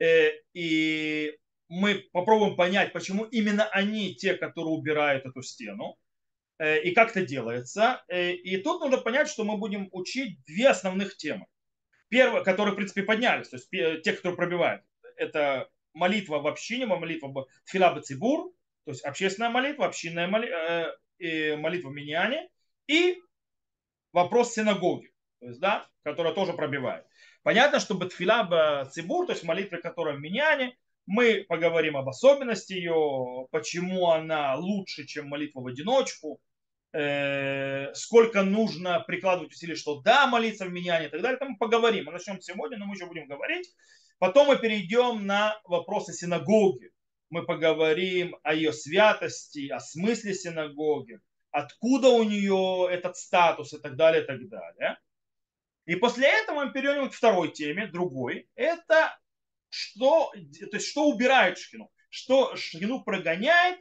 Э, 0.00 0.30
и 0.54 1.36
мы 1.68 2.06
попробуем 2.12 2.56
понять, 2.56 2.92
почему 2.92 3.24
именно 3.24 3.64
они 3.68 4.14
те, 4.14 4.34
которые 4.34 4.72
убирают 4.74 5.26
эту 5.26 5.42
стену, 5.42 5.96
и 6.58 6.90
как 6.92 7.10
это 7.10 7.24
делается. 7.24 8.04
Э, 8.08 8.32
и 8.32 8.56
тут 8.58 8.80
нужно 8.80 8.98
понять, 8.98 9.28
что 9.28 9.44
мы 9.44 9.56
будем 9.56 9.88
учить 9.92 10.44
две 10.44 10.68
основных 10.68 11.16
темы. 11.16 11.46
Первая, 12.08 12.42
которые, 12.42 12.72
в 12.72 12.76
принципе, 12.76 13.02
поднялись, 13.02 13.48
то 13.48 13.56
есть 13.56 13.70
те, 13.70 14.12
которые 14.12 14.36
пробивают, 14.36 14.82
это 15.16 15.68
молитва 15.92 16.38
в 16.38 16.46
общине, 16.46 16.86
молитва 16.86 17.46
филаба 17.66 18.00
цибур, 18.00 18.52
то 18.84 18.92
есть 18.92 19.04
общественная 19.04 19.50
молитва, 19.50 19.86
общинная 19.86 20.26
молитва, 20.26 20.96
молитва 21.20 21.88
в 21.90 21.92
миньяне, 21.92 22.48
и 22.86 23.18
вопрос 24.12 24.54
синагоги. 24.54 25.12
То 25.40 25.46
есть, 25.46 25.60
да, 25.60 25.88
которая 26.02 26.32
тоже 26.32 26.52
пробивает. 26.52 27.04
Понятно, 27.42 27.78
что 27.80 27.94
Батфиля 27.94 28.86
Цибур, 28.90 29.26
то 29.26 29.32
есть 29.32 29.44
молитва, 29.44 29.76
которая 29.76 30.16
в 30.16 30.20
Миньяне, 30.20 30.76
мы 31.06 31.44
поговорим 31.48 31.96
об 31.96 32.08
особенности 32.08 32.72
ее, 32.74 33.46
почему 33.50 34.10
она 34.10 34.56
лучше, 34.56 35.06
чем 35.06 35.28
молитва 35.28 35.60
в 35.60 35.66
одиночку, 35.66 36.40
э, 36.92 37.92
сколько 37.94 38.42
нужно 38.42 39.00
прикладывать 39.00 39.52
усилий, 39.52 39.74
что 39.74 40.00
да, 40.00 40.26
молиться 40.26 40.64
в 40.64 40.72
Миньяне 40.72 41.06
и 41.06 41.08
так 41.10 41.20
далее. 41.20 41.38
Там 41.38 41.50
мы 41.50 41.56
поговорим. 41.56 42.06
Мы 42.06 42.12
начнем 42.12 42.40
сегодня, 42.40 42.78
но 42.78 42.86
мы 42.86 42.94
еще 42.94 43.06
будем 43.06 43.26
говорить. 43.26 43.70
Потом 44.18 44.48
мы 44.48 44.58
перейдем 44.58 45.26
на 45.26 45.60
вопросы 45.64 46.12
синагоги. 46.12 46.90
Мы 47.30 47.44
поговорим 47.44 48.36
о 48.42 48.54
ее 48.54 48.72
святости, 48.72 49.68
о 49.68 49.80
смысле 49.80 50.34
синагоги, 50.34 51.20
откуда 51.50 52.08
у 52.08 52.22
нее 52.22 52.88
этот 52.90 53.16
статус 53.16 53.74
и 53.74 53.78
так 53.78 53.96
далее, 53.96 54.22
и 54.22 54.26
так 54.26 54.48
далее. 54.48 54.98
И 55.84 55.94
после 55.96 56.26
этого 56.26 56.64
мы 56.64 56.72
перейдем 56.72 57.10
к 57.10 57.14
второй 57.14 57.52
теме, 57.52 57.86
другой. 57.86 58.48
Это 58.54 59.18
что, 59.68 60.32
то 60.32 60.76
есть 60.76 60.86
что 60.86 61.08
убирает 61.08 61.58
шхину, 61.58 61.90
что 62.10 62.56
шхину 62.56 63.02
прогоняет, 63.04 63.78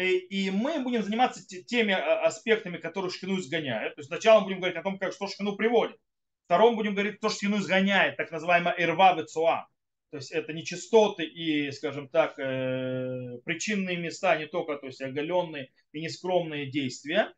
и 0.00 0.50
мы 0.50 0.80
будем 0.80 1.02
заниматься 1.02 1.46
теми 1.46 1.92
а, 1.92 2.24
аспектами, 2.24 2.78
которые 2.78 3.10
шхину 3.10 3.38
изгоняют. 3.38 3.94
То 3.94 4.00
есть 4.00 4.08
сначала 4.08 4.40
мы 4.40 4.46
будем 4.46 4.58
говорить 4.60 4.78
о 4.78 4.82
том, 4.82 4.98
как, 4.98 5.12
что 5.12 5.26
шхину 5.26 5.56
приводит. 5.56 5.98
Втором 6.46 6.76
будем 6.76 6.94
говорить, 6.94 7.20
то, 7.20 7.28
что 7.28 7.38
шхину 7.38 7.58
изгоняет, 7.58 8.16
так 8.16 8.30
называемая 8.30 8.74
ирва 8.78 9.14
вецуа. 9.14 9.68
То 10.10 10.18
есть 10.18 10.30
это 10.30 10.52
нечистоты 10.52 11.24
и, 11.24 11.70
скажем 11.72 12.08
так, 12.08 12.38
э, 12.38 13.38
причинные 13.44 13.96
места, 13.96 14.36
не 14.36 14.46
только 14.46 14.76
то 14.76 14.86
есть 14.86 15.00
оголенные 15.00 15.70
и 15.92 16.02
нескромные 16.02 16.70
действия. 16.70 17.32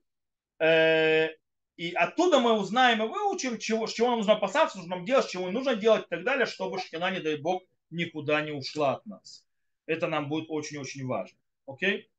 Э, 0.59 1.29
и 1.77 1.93
оттуда 1.93 2.41
мы 2.41 2.59
узнаем 2.59 3.03
и 3.03 3.09
выучим, 3.09 3.59
чего, 3.59 3.87
чего 3.87 4.09
нам 4.09 4.19
нужно 4.19 4.35
опасаться, 4.35 4.79
что 4.79 4.89
нам 4.89 5.05
делать, 5.05 5.29
чего 5.29 5.51
нужно 5.51 5.77
делать 5.77 6.07
и 6.07 6.09
так 6.09 6.25
далее, 6.25 6.47
чтобы 6.47 6.81
шкина, 6.81 7.11
не 7.11 7.21
дай 7.21 7.37
бог, 7.37 7.63
никуда 7.91 8.41
не 8.43 8.53
ушла 8.53 8.95
от 8.95 9.07
нас. 9.07 9.45
Это 9.87 10.07
нам 10.07 10.29
будет 10.29 10.47
очень-очень 10.49 11.07
важно. 11.07 11.39
Окей? 11.67 12.01
Э, 12.01 12.14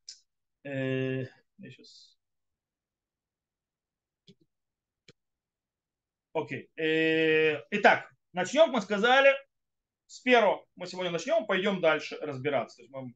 я 0.70 1.70
сейчас... 1.70 2.18
Окей. 6.34 6.70
Э, 6.76 7.64
итак, 7.72 8.12
начнем, 8.34 8.70
мы 8.70 8.82
сказали, 8.82 9.34
с 10.08 10.20
первого 10.20 10.66
мы 10.76 10.88
сегодня 10.88 11.12
начнем, 11.12 11.46
пойдем 11.46 11.80
дальше 11.80 12.18
разбираться. 12.18 12.84
То 12.84 12.90
мы, 12.90 13.16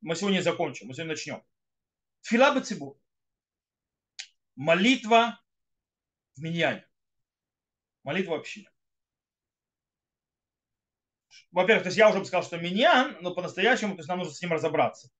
мы 0.00 0.16
сегодня 0.16 0.40
закончим, 0.40 0.86
мы 0.86 0.94
сегодня 0.94 1.12
начнем. 1.12 1.44
Филабы 2.22 2.60
цибур. 2.60 2.98
Молитва 4.56 5.40
в 6.36 6.40
миньяне. 6.40 6.88
Молитва 8.02 8.32
в 8.32 8.40
общине. 8.40 8.70
Во-первых, 11.50 11.82
то 11.82 11.88
есть 11.88 11.98
я 11.98 12.08
уже 12.08 12.20
бы 12.20 12.24
сказал, 12.24 12.44
что 12.44 12.56
миньян, 12.56 13.18
но 13.20 13.34
по-настоящему, 13.34 13.94
то 13.94 13.98
есть 13.98 14.08
нам 14.08 14.18
нужно 14.18 14.32
с 14.32 14.40
ним 14.40 14.52
разобраться. 14.52 15.10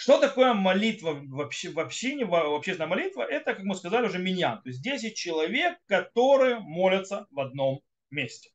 Что 0.00 0.20
такое 0.20 0.54
молитва 0.54 1.18
вообще, 1.24 1.70
в 1.70 1.80
общине, 1.80 2.24
в 2.24 2.32
общественная 2.32 2.88
молитва? 2.88 3.22
Это, 3.22 3.52
как 3.52 3.64
мы 3.64 3.74
сказали, 3.74 4.06
уже 4.06 4.20
меня. 4.20 4.58
То 4.58 4.68
есть 4.68 4.80
10 4.80 5.16
человек, 5.16 5.76
которые 5.86 6.60
молятся 6.60 7.26
в 7.32 7.40
одном 7.40 7.80
месте. 8.08 8.50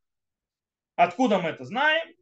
Откуда 0.96 1.40
мы 1.40 1.50
это 1.50 1.66
знаем? 1.66 2.16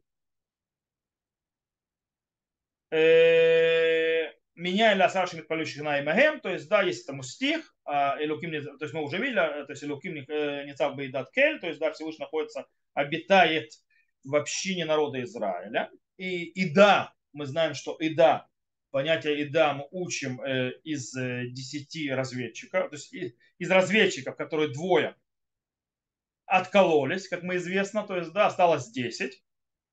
Э, 2.90 4.32
меня 4.56 4.92
или 4.92 5.02
Асаши 5.02 5.36
Митпалющих 5.36 5.82
на 5.82 6.00
Имагем, 6.00 6.40
то 6.40 6.48
есть, 6.48 6.68
да, 6.68 6.82
есть 6.82 7.06
там 7.06 7.22
стих, 7.22 7.76
Элуким, 7.86 8.50
то 8.50 8.84
есть 8.84 8.92
мы 8.92 9.04
уже 9.04 9.18
видели, 9.18 9.36
то 9.36 9.66
есть 9.68 9.84
Элуким 9.84 10.14
Ницав 10.14 10.96
Бейдат 10.96 11.30
Кель, 11.30 11.60
то 11.60 11.68
есть, 11.68 11.78
да, 11.78 11.92
Всевышний 11.92 12.24
находится, 12.24 12.66
обитает 12.92 13.70
в 14.24 14.34
общине 14.34 14.84
народа 14.84 15.22
Израиля. 15.22 15.92
И, 16.16 16.42
и 16.42 16.74
да, 16.74 17.14
мы 17.32 17.46
знаем, 17.46 17.74
что 17.74 17.94
и 17.94 18.12
да, 18.12 18.48
понятие 18.92 19.42
мы 19.74 19.88
учим 19.90 20.40
э, 20.42 20.72
из 20.84 21.16
э, 21.16 21.48
десяти 21.48 22.10
разведчиков, 22.10 22.90
то 22.90 22.96
есть 22.96 23.12
из 23.58 23.70
разведчиков, 23.70 24.36
которые 24.36 24.72
двое 24.72 25.16
откололись, 26.46 27.28
как 27.28 27.42
мы 27.42 27.56
известно, 27.56 28.06
то 28.06 28.16
есть, 28.16 28.32
да, 28.32 28.46
осталось 28.46 28.90
десять. 28.90 29.42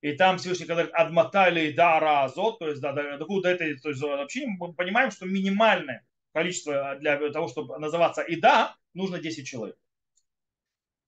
И 0.01 0.13
там 0.13 0.37
Всевышний 0.37 0.65
говорит, 0.65 0.93
адматали 0.93 1.71
да 1.71 1.99
разот, 1.99 2.59
то 2.59 2.69
есть, 2.69 2.81
да, 2.81 2.93
до, 2.93 3.17
до 3.17 3.49
этой 3.49 3.77
то 3.79 3.89
есть, 3.89 4.01
вообще 4.01 4.45
мы 4.45 4.73
понимаем, 4.73 5.11
что 5.11 5.25
минимальное 5.25 6.05
количество 6.33 6.95
для 6.99 7.17
того, 7.31 7.47
чтобы 7.47 7.79
называться 7.79 8.21
Ида, 8.21 8.75
нужно 8.93 9.19
10 9.19 9.47
человек. 9.47 9.77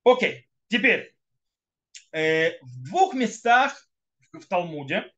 Окей, 0.03 0.49
теперь, 0.67 1.13
э, 2.11 2.57
в 2.61 2.83
двух 2.83 3.13
местах 3.13 3.89
в 4.31 4.45
Талмуде 4.45 5.11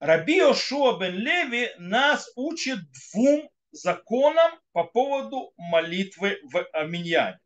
Раби 0.00 0.40
Ошуа 0.40 0.98
бен 0.98 1.14
Леви 1.16 1.70
нас 1.78 2.30
учит 2.36 2.78
двум 2.92 3.50
законам 3.72 4.52
по 4.72 4.84
поводу 4.84 5.52
молитвы 5.56 6.38
в 6.44 6.66
Миньяне. 6.86 7.38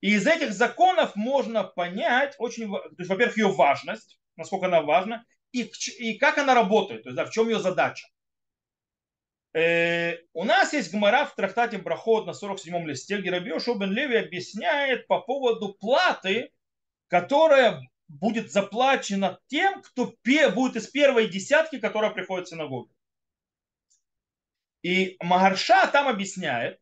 И 0.00 0.14
из 0.14 0.26
этих 0.26 0.52
законов 0.52 1.14
можно 1.16 1.64
понять, 1.64 2.34
очень, 2.38 2.70
то 2.70 2.94
есть, 2.98 3.10
во-первых, 3.10 3.36
ее 3.36 3.48
важность, 3.48 4.18
насколько 4.36 4.66
она 4.66 4.80
важна, 4.80 5.24
и, 5.52 5.70
и 5.98 6.18
как 6.18 6.38
она 6.38 6.54
работает, 6.54 7.02
то 7.02 7.08
есть 7.10 7.16
да, 7.16 7.24
в 7.24 7.30
чем 7.30 7.48
ее 7.48 7.58
задача. 7.58 8.06
Э, 9.52 10.18
у 10.32 10.44
нас 10.44 10.72
есть 10.72 10.92
гмара 10.92 11.26
в 11.26 11.34
трактате 11.34 11.78
Брахот 11.78 12.26
на 12.26 12.30
47-м 12.30 12.86
листе, 12.86 13.18
где 13.18 13.30
Раби 13.30 13.50
Бен 13.50 13.92
Леви 13.92 14.16
объясняет 14.16 15.06
по 15.06 15.20
поводу 15.20 15.74
платы, 15.74 16.52
которая 17.08 17.80
будет 18.09 18.51
заплачено 18.51 19.39
тем, 19.47 19.81
кто 19.81 20.13
будет 20.53 20.75
из 20.75 20.87
первой 20.87 21.27
десятки, 21.27 21.79
которая 21.79 22.11
приходит 22.11 22.47
в 22.47 22.49
синагогу. 22.49 22.91
И 24.83 25.17
Магарша 25.21 25.87
там 25.87 26.07
объясняет, 26.07 26.79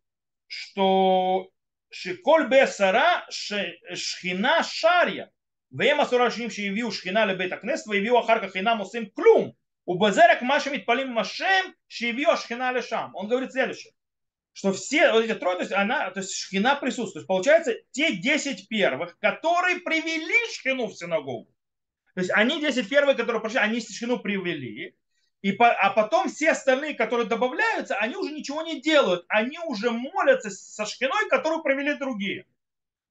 что 0.48 1.50
Шиколь 1.94 2.50
бесара 2.50 3.26
шхина 3.30 4.64
шарья. 4.64 5.28
והם 5.72 6.00
עשו 6.00 6.18
ראשונים 6.18 6.50
שהביאו 6.50 6.92
שכינה 6.92 7.26
לבית 7.26 7.52
הכנסת 7.52 7.88
והביאו 7.88 8.20
אחר 8.20 8.48
כך 8.48 8.56
אינם 8.56 8.78
עושים 8.78 9.06
כלום 9.14 9.52
ובזה 9.88 10.22
מה 10.42 10.60
שמתפללים 10.60 11.08
עם 11.08 11.18
השם 11.18 11.64
שהביאו 11.90 12.32
השכינה 12.32 12.72
לשם. 12.72 13.08
Он 13.14 13.28
говорит 13.28 13.52
следующее 13.52 13.92
что 14.59 14.73
все 14.73 15.13
вот 15.13 15.25
эти 15.25 15.35
трое, 15.35 15.57
то 15.59 15.63
есть 15.63 15.73
она, 15.73 16.11
то 16.11 16.19
есть 16.19 16.35
шхина 16.35 16.75
присутствует. 16.75 17.13
То 17.13 17.19
есть 17.21 17.29
получается 17.29 17.75
те 17.93 18.17
10 18.17 18.67
первых, 18.67 19.17
которые 19.21 19.79
привели 19.79 20.53
шхину 20.53 20.89
в 20.89 20.97
синагогу. 20.97 21.49
То 22.15 22.23
есть 22.23 22.33
они 22.33 22.61
10 22.61 22.89
первых, 22.89 23.17
которые 23.17 23.41
пришли, 23.41 23.61
они 23.61 23.81
шхину 23.81 24.19
привели. 24.19 24.97
И 25.43 25.53
по, 25.53 25.71
а 25.71 25.91
потом 25.91 26.29
все 26.29 26.51
остальные, 26.51 26.95
которые 26.95 27.29
добавляются, 27.29 27.95
они 27.99 28.17
уже 28.17 28.33
ничего 28.33 28.63
не 28.63 28.81
делают. 28.81 29.25
Они 29.29 29.61
уже 29.61 29.93
молятся 29.93 30.51
со 30.51 30.87
шхиной, 30.87 31.29
которую 31.31 31.63
провели 31.63 31.95
другие. 31.95 32.45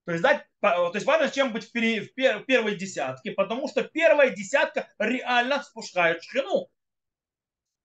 То 0.04 0.12
есть, 0.12 0.24
да, 0.24 0.46
то 0.60 0.92
есть 0.94 1.06
важно, 1.06 1.32
чем 1.32 1.54
быть 1.54 1.64
в, 1.64 1.72
пере, 1.72 2.02
в, 2.02 2.14
пер, 2.14 2.40
в 2.40 2.46
первой 2.46 2.76
десятке, 2.76 3.32
потому 3.32 3.70
что 3.70 3.84
первая 3.84 4.32
десятка 4.32 4.90
реально 5.00 5.64
спускает 5.64 6.22
шхину. 6.24 6.70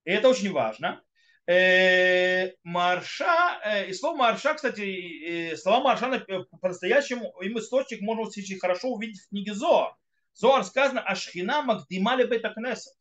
И 0.04 0.10
это 0.10 0.28
очень 0.28 0.50
важно. 0.50 1.00
Э, 1.46 2.52
марша, 2.62 3.60
э, 3.64 3.88
и 3.88 3.92
слово 3.94 4.16
марша, 4.16 4.54
кстати, 4.54 5.56
слова 5.56 5.80
марша 5.80 6.24
по-настоящему, 6.60 7.34
им 7.42 7.58
источник 7.58 8.00
можно 8.00 8.22
очень 8.22 8.58
хорошо 8.60 8.90
увидеть 8.90 9.20
в 9.22 9.28
книге 9.30 9.54
Зоар. 9.54 9.96
Зоар 10.34 10.64
сказано, 10.64 11.00
а 11.00 11.16
шхина 11.16 11.62
магдимали 11.62 12.24
бетакнеса. 12.24 12.92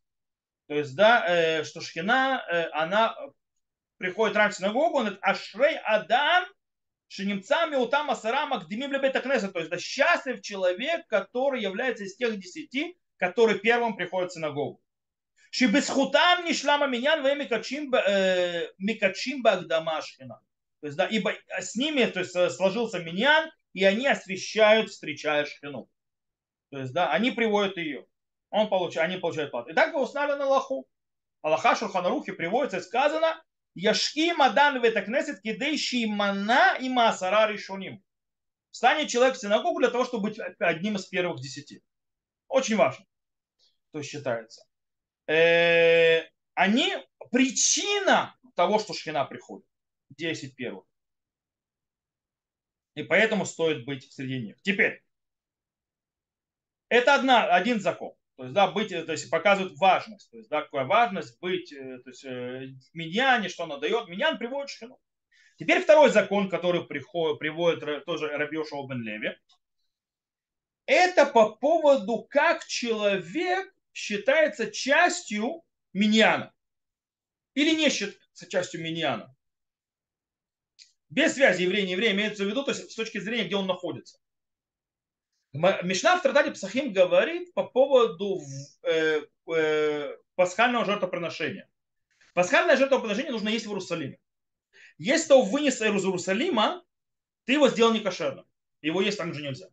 То 0.66 0.74
есть, 0.74 0.96
да, 0.96 1.24
э, 1.28 1.64
что 1.64 1.80
шхина, 1.80 2.42
она 2.72 3.16
приходит 3.98 4.36
раньше 4.36 4.56
в 4.56 4.58
синагогу, 4.58 4.98
он 4.98 5.04
говорит, 5.04 5.20
ашрей 5.22 5.78
адам, 5.78 6.44
шинемцами 7.06 7.76
утам 7.76 8.10
асара 8.10 8.46
магдимим 8.46 8.90
бетакнеса. 8.90 9.52
То 9.52 9.60
есть, 9.60 9.70
да, 9.70 9.78
счастлив 9.78 10.42
человек, 10.42 11.06
который 11.06 11.62
является 11.62 12.02
из 12.02 12.16
тех 12.16 12.36
десяти, 12.40 12.98
который 13.18 13.60
первым 13.60 13.94
приходит 13.94 14.32
в 14.32 14.34
синагогу. 14.34 14.81
Шибесхутам 15.54 16.46
нишлама 16.46 16.86
миньян 16.86 17.22
ве 17.22 17.34
микачим 18.78 19.42
багдама 19.42 20.00
шхина. 20.00 20.40
То 20.80 20.86
есть, 20.86 20.96
да, 20.96 21.06
ибо 21.06 21.34
с 21.60 21.76
ними 21.76 22.06
то 22.06 22.20
есть, 22.20 22.34
э, 22.34 22.48
сложился 22.48 23.00
миньян, 23.00 23.50
и 23.74 23.84
они 23.84 24.06
освещают, 24.06 24.88
встречая 24.88 25.44
шхину. 25.44 25.90
То 26.70 26.78
есть, 26.78 26.94
да, 26.94 27.12
они 27.12 27.32
приводят 27.32 27.76
ее. 27.76 28.06
Он 28.48 28.70
получ... 28.70 28.96
Они 28.96 29.18
получают 29.18 29.50
плату. 29.50 29.70
И 29.70 29.74
так 29.74 29.92
вы 29.92 30.00
узнали 30.00 30.32
на 30.32 30.44
Аллаху. 30.44 30.88
Аллаха 31.42 31.76
Шурханарухи 31.76 32.32
приводится 32.32 32.78
и 32.78 32.80
сказано, 32.80 33.38
Яшки 33.74 34.32
мадан 34.32 34.82
ветакнесет 34.82 35.42
кидейши 35.42 36.06
мана 36.06 36.78
и 36.80 36.88
масара 36.88 37.46
решуним. 37.46 38.02
Встанет 38.70 39.10
человек 39.10 39.36
в 39.36 39.40
синагогу 39.40 39.80
для 39.80 39.90
того, 39.90 40.06
чтобы 40.06 40.30
быть 40.30 40.38
одним 40.58 40.96
из 40.96 41.04
первых 41.04 41.42
десяти. 41.42 41.82
Очень 42.48 42.76
важно, 42.76 43.04
то 43.92 44.02
считается. 44.02 44.64
Э, 45.26 46.22
они 46.54 46.94
причина 47.30 48.36
того, 48.54 48.78
что 48.78 48.94
шхина 48.94 49.24
приходит. 49.24 49.66
10 50.10 50.54
первых. 50.56 50.84
И 52.94 53.02
поэтому 53.02 53.46
стоит 53.46 53.84
быть 53.86 54.12
среди 54.12 54.40
них. 54.40 54.60
Теперь, 54.62 55.02
это 56.88 57.14
одна, 57.14 57.46
один 57.46 57.80
закон. 57.80 58.12
То 58.36 58.44
есть, 58.44 58.54
да, 58.54 58.70
быть, 58.70 58.90
то 58.90 59.12
есть 59.12 59.30
показывает 59.30 59.78
важность. 59.78 60.30
То 60.30 60.36
есть, 60.36 60.50
да, 60.50 60.62
какая 60.62 60.84
важность 60.84 61.40
быть, 61.40 61.72
э, 61.72 61.98
то 62.00 62.10
есть, 62.10 62.24
э, 62.24 62.74
миньяне, 62.92 63.48
что 63.48 63.64
она 63.64 63.78
дает. 63.78 64.08
Миньян 64.08 64.36
приводит 64.38 64.70
шхину. 64.70 64.98
Теперь 65.56 65.82
второй 65.82 66.10
закон, 66.10 66.48
который 66.50 66.84
приходит, 66.84 67.38
приводит 67.38 68.04
тоже 68.04 68.28
Рабиоша 68.28 68.76
Бен 68.88 69.02
Леви. 69.02 69.36
Это 70.86 71.24
по 71.26 71.54
поводу, 71.56 72.26
как 72.28 72.66
человек 72.66 73.72
считается 73.92 74.70
частью 74.70 75.62
миньяна. 75.92 76.52
Или 77.54 77.74
не 77.74 77.90
считается 77.90 78.46
частью 78.48 78.82
миньяна. 78.82 79.34
Без 81.10 81.34
связи 81.34 81.62
еврей 81.62 81.84
не 81.84 81.92
еврей 81.92 82.12
имеется 82.12 82.44
в 82.44 82.46
виду, 82.46 82.64
то 82.64 82.70
есть 82.70 82.90
с 82.90 82.94
точки 82.94 83.18
зрения, 83.18 83.44
где 83.44 83.56
он 83.56 83.66
находится. 83.66 84.18
Мишна 85.52 86.16
в 86.16 86.22
Тратате 86.22 86.52
Псахим 86.52 86.94
говорит 86.94 87.52
по 87.52 87.64
поводу 87.64 88.40
э, 88.82 89.20
э, 89.54 90.16
пасхального 90.34 90.86
жертвоприношения. 90.86 91.68
Пасхальное 92.32 92.78
жертвоприношение 92.78 93.32
нужно 93.32 93.50
есть 93.50 93.66
в 93.66 93.68
Иерусалиме. 93.68 94.18
Если 94.96 95.28
ты 95.28 95.34
его 95.34 95.42
вынес 95.42 95.82
из 95.82 95.82
Иерусалима, 95.82 96.82
ты 97.44 97.52
его 97.52 97.68
сделал 97.68 97.92
некошерным. 97.92 98.46
Его 98.80 99.02
есть 99.02 99.18
там 99.18 99.30
уже 99.30 99.42
нельзя. 99.42 99.68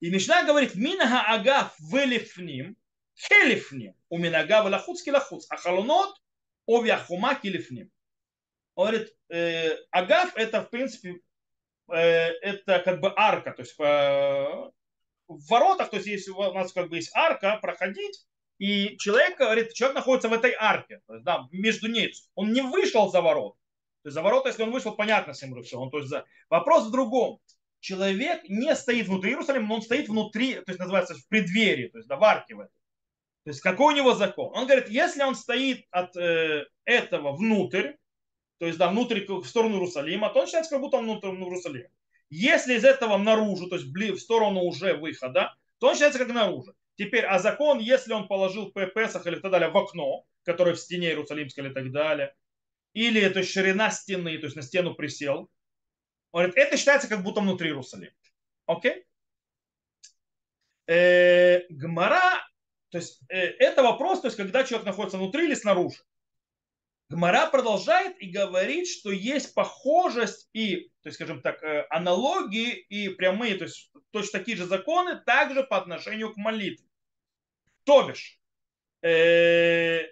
И 0.00 0.10
Мишна 0.10 0.44
говорит, 0.44 0.74
минага 0.74 1.20
агаф 1.20 1.74
велифним, 1.80 2.76
хелифним, 3.16 3.94
у 4.08 4.18
минага 4.18 4.62
велахуц 4.64 5.02
килахуц, 5.02 5.46
а 5.50 5.56
халонот 5.56 6.20
ови 6.66 6.90
ахума 6.90 7.34
килифним. 7.34 7.90
Он 8.74 8.88
говорит, 8.88 9.16
э, 9.28 9.76
агаф 9.90 10.36
это 10.36 10.62
в 10.62 10.70
принципе 10.70 11.20
э, 11.88 11.98
это 11.98 12.78
как 12.80 13.00
бы 13.00 13.12
арка, 13.16 13.52
то 13.52 13.62
есть 13.62 13.74
э, 13.80 13.84
в 15.26 15.48
воротах, 15.48 15.90
то 15.90 15.96
есть 15.96 16.08
если 16.08 16.30
у 16.30 16.52
нас 16.52 16.72
как 16.72 16.88
бы 16.88 16.96
есть 16.96 17.10
арка, 17.14 17.58
проходить, 17.60 18.26
и 18.58 18.96
человек 18.98 19.38
говорит, 19.38 19.72
человек 19.72 19.96
находится 19.96 20.28
в 20.28 20.32
этой 20.32 20.52
арке, 20.52 21.00
то 21.06 21.14
есть, 21.14 21.24
да, 21.24 21.48
между 21.52 21.88
ней, 21.88 22.12
он 22.34 22.52
не 22.52 22.60
вышел 22.60 23.10
за 23.10 23.20
ворот. 23.20 23.54
То 24.02 24.08
есть 24.08 24.14
за 24.14 24.22
ворота, 24.22 24.48
если 24.48 24.62
он 24.62 24.70
вышел, 24.70 24.92
понятно 24.92 25.32
всем 25.32 25.60
все. 25.62 25.78
Он, 25.78 25.90
то 25.90 25.98
есть, 25.98 26.08
за... 26.08 26.24
Вопрос 26.48 26.86
в 26.86 26.90
другом 26.90 27.40
человек 27.80 28.48
не 28.48 28.74
стоит 28.74 29.06
внутри 29.08 29.30
Иерусалима, 29.30 29.66
но 29.66 29.74
он 29.76 29.82
стоит 29.82 30.08
внутри, 30.08 30.54
то 30.54 30.64
есть 30.68 30.78
называется 30.78 31.14
в 31.14 31.26
преддверии, 31.28 31.88
то 31.88 31.98
есть 31.98 32.08
да, 32.08 32.16
в 32.16 32.24
арке 32.24 32.54
в 32.54 32.60
этой. 32.60 32.78
То 33.44 33.50
есть 33.50 33.60
какой 33.60 33.94
у 33.94 33.96
него 33.96 34.14
закон? 34.14 34.50
Он 34.54 34.66
говорит, 34.66 34.88
если 34.88 35.22
он 35.22 35.34
стоит 35.34 35.86
от 35.90 36.16
э, 36.16 36.66
этого 36.84 37.32
внутрь, 37.32 37.92
то 38.58 38.66
есть 38.66 38.78
да, 38.78 38.88
внутрь 38.88 39.24
в 39.26 39.44
сторону 39.46 39.76
Иерусалима, 39.76 40.30
то 40.30 40.40
он 40.40 40.46
считается, 40.46 40.72
как 40.72 40.80
будто 40.80 40.98
он 40.98 41.04
внутрь 41.04 41.28
в 41.28 41.34
Иерусалиме. 41.34 41.90
Если 42.30 42.74
из 42.74 42.84
этого 42.84 43.16
наружу, 43.16 43.68
то 43.68 43.76
есть 43.76 43.86
в 43.88 44.18
сторону 44.18 44.60
уже 44.60 44.94
выхода, 44.94 45.54
то 45.78 45.88
он 45.88 45.94
считается 45.94 46.18
как 46.18 46.28
наружу. 46.28 46.74
Теперь, 46.96 47.24
а 47.24 47.38
закон, 47.38 47.78
если 47.78 48.12
он 48.12 48.26
положил 48.26 48.72
Песах 48.72 49.26
или 49.26 49.36
так 49.36 49.50
далее 49.50 49.70
в 49.70 49.76
окно, 49.76 50.24
которое 50.42 50.74
в 50.74 50.80
стене 50.80 51.08
Иерусалимской 51.08 51.64
или 51.64 51.72
так 51.72 51.92
далее, 51.92 52.34
или 52.92 53.20
это 53.20 53.42
ширина 53.44 53.90
стены, 53.90 54.36
то 54.38 54.46
есть 54.46 54.56
на 54.56 54.62
стену 54.62 54.94
присел, 54.94 55.48
он 56.32 56.42
говорит, 56.42 56.56
это 56.56 56.76
считается 56.76 57.08
как 57.08 57.22
будто 57.22 57.40
внутри 57.40 57.68
Иерусалима. 57.68 58.12
Окей? 58.66 59.06
Э, 60.86 61.66
Гмара, 61.68 62.46
то 62.90 62.98
есть 62.98 63.20
э, 63.28 63.36
это 63.36 63.82
вопрос, 63.82 64.20
то 64.20 64.28
есть 64.28 64.36
когда 64.36 64.64
человек 64.64 64.86
находится 64.86 65.18
внутри 65.18 65.44
или 65.44 65.54
снаружи. 65.54 66.02
Гмара 67.10 67.46
продолжает 67.50 68.20
и 68.20 68.30
говорит, 68.30 68.86
что 68.86 69.10
есть 69.10 69.54
похожесть 69.54 70.50
и, 70.52 70.90
то 71.02 71.08
есть, 71.08 71.16
скажем 71.16 71.40
так, 71.40 71.62
э, 71.62 71.86
аналогии 71.88 72.74
и 72.74 73.08
прямые, 73.08 73.56
то 73.56 73.64
есть 73.64 73.90
точно 74.10 74.38
такие 74.38 74.56
же 74.56 74.66
законы, 74.66 75.16
также 75.16 75.62
по 75.62 75.78
отношению 75.78 76.32
к 76.34 76.36
молитве. 76.36 76.86
То 77.84 78.06
бишь, 78.06 78.38
э, 79.02 80.02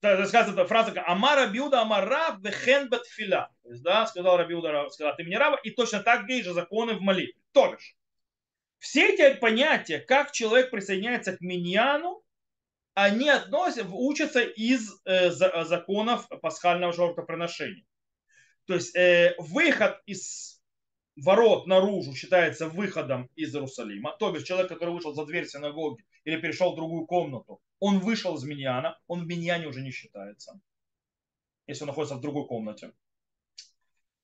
сказано 0.00 0.64
фраза 0.66 1.02
Амара 1.06 1.46
Биуда 1.48 1.82
Амара 1.82 2.38
Вехен 2.40 2.88
Батфиля. 2.88 3.50
То 3.62 3.70
есть, 3.70 3.82
да, 3.82 4.06
сказал 4.06 4.36
Рабиуда, 4.36 4.88
сказал, 4.90 5.16
ты 5.16 5.24
мне 5.24 5.38
раба, 5.38 5.58
и 5.62 5.70
точно 5.70 6.00
так 6.00 6.28
же 6.28 6.52
законы 6.52 6.94
в 6.94 7.00
молитве. 7.00 7.40
То 7.52 7.72
бишь, 7.72 7.96
все 8.78 9.12
эти 9.12 9.38
понятия, 9.38 9.98
как 9.98 10.32
человек 10.32 10.70
присоединяется 10.70 11.36
к 11.36 11.40
миньяну, 11.40 12.22
они 12.94 13.28
относят, 13.28 13.86
учатся 13.90 14.40
из 14.40 15.00
э, 15.04 15.30
законов 15.30 16.28
пасхального 16.42 16.92
жертвоприношения. 16.92 17.84
То 18.66 18.74
есть 18.74 18.94
э, 18.96 19.34
выход 19.38 20.00
из 20.06 20.60
ворот 21.16 21.66
наружу 21.66 22.14
считается 22.14 22.68
выходом 22.68 23.30
из 23.34 23.54
Иерусалима. 23.54 24.16
То 24.18 24.34
есть 24.34 24.46
человек, 24.46 24.68
который 24.68 24.94
вышел 24.94 25.14
за 25.14 25.24
дверь 25.26 25.46
синагоги 25.46 26.04
или 26.24 26.40
перешел 26.40 26.72
в 26.72 26.76
другую 26.76 27.06
комнату, 27.06 27.60
он 27.80 28.00
вышел 28.00 28.36
из 28.36 28.44
миньяна, 28.44 28.98
он 29.06 29.24
в 29.24 29.26
миньяне 29.26 29.66
уже 29.66 29.82
не 29.82 29.90
считается, 29.90 30.60
если 31.66 31.84
он 31.84 31.88
находится 31.88 32.16
в 32.16 32.20
другой 32.20 32.46
комнате. 32.46 32.92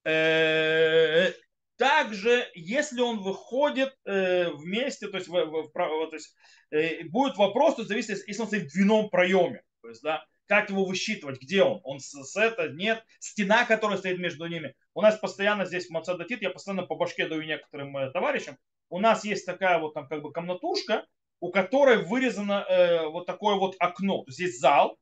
Э, 0.05 1.33
также, 1.77 2.49
если 2.55 3.01
он 3.01 3.23
выходит 3.23 3.97
э, 4.05 4.51
вместе, 4.51 5.09
то 5.09 5.19
есть, 5.19 5.29
есть 5.29 6.37
э, 6.71 7.05
будет 7.05 7.37
вопрос, 7.37 7.77
то 7.77 7.85
зависит, 7.85 8.27
если 8.27 8.43
он 8.43 8.49
стоит 8.49 8.71
в 8.71 8.75
двойном 8.75 9.11
проеме, 9.11 9.63
то 9.83 9.89
есть, 9.89 10.03
да, 10.03 10.25
как 10.47 10.69
его 10.69 10.85
высчитывать, 10.85 11.41
где 11.41 11.63
он, 11.63 11.81
он 11.85 12.01
с, 12.01 12.37
это, 12.37 12.69
нет, 12.69 13.03
стена, 13.19 13.65
которая 13.65 13.97
стоит 13.97 14.19
между 14.19 14.47
ними. 14.47 14.75
У 14.93 15.01
нас 15.01 15.19
постоянно 15.19 15.65
здесь 15.65 15.87
в 15.87 15.91
Мацадатит, 15.91 16.43
я 16.43 16.51
постоянно 16.51 16.83
по 16.83 16.97
башке 16.97 17.27
даю 17.27 17.43
некоторым 17.43 18.13
товарищам, 18.13 18.59
у 18.91 19.01
нас 19.01 19.25
есть 19.25 19.47
такая 19.47 19.79
вот 19.79 19.95
там 19.95 20.07
как 20.07 20.23
бы 20.23 20.33
комнатушка, 20.33 21.07
у 21.45 21.51
которой 21.51 22.03
вырезано 22.03 22.65
э, 22.67 23.07
вот 23.09 23.27
такое 23.27 23.57
вот 23.57 23.77
окно, 23.79 24.25
есть 24.29 24.59
зал, 24.61 24.99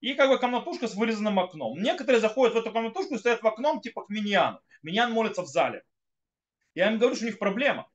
и 0.00 0.14
как 0.14 0.28
бы 0.28 0.40
комнатушка 0.40 0.88
с 0.88 0.96
вырезанным 0.96 1.38
окном. 1.38 1.80
Некоторые 1.80 2.20
заходят 2.20 2.54
в 2.54 2.58
эту 2.58 2.72
комнатушку 2.72 3.14
и 3.14 3.18
стоят 3.18 3.44
в 3.44 3.46
окном 3.46 3.80
типа 3.80 4.04
к 4.04 4.08
миньяну. 4.08 4.58
Миньян 4.82 5.12
молится 5.12 5.42
в 5.42 5.46
зале. 5.46 5.84
Я 6.74 6.90
им 6.90 6.98
говорю, 6.98 7.14
что 7.14 7.26
у 7.26 7.28
них 7.28 7.38
проблема. 7.38 7.88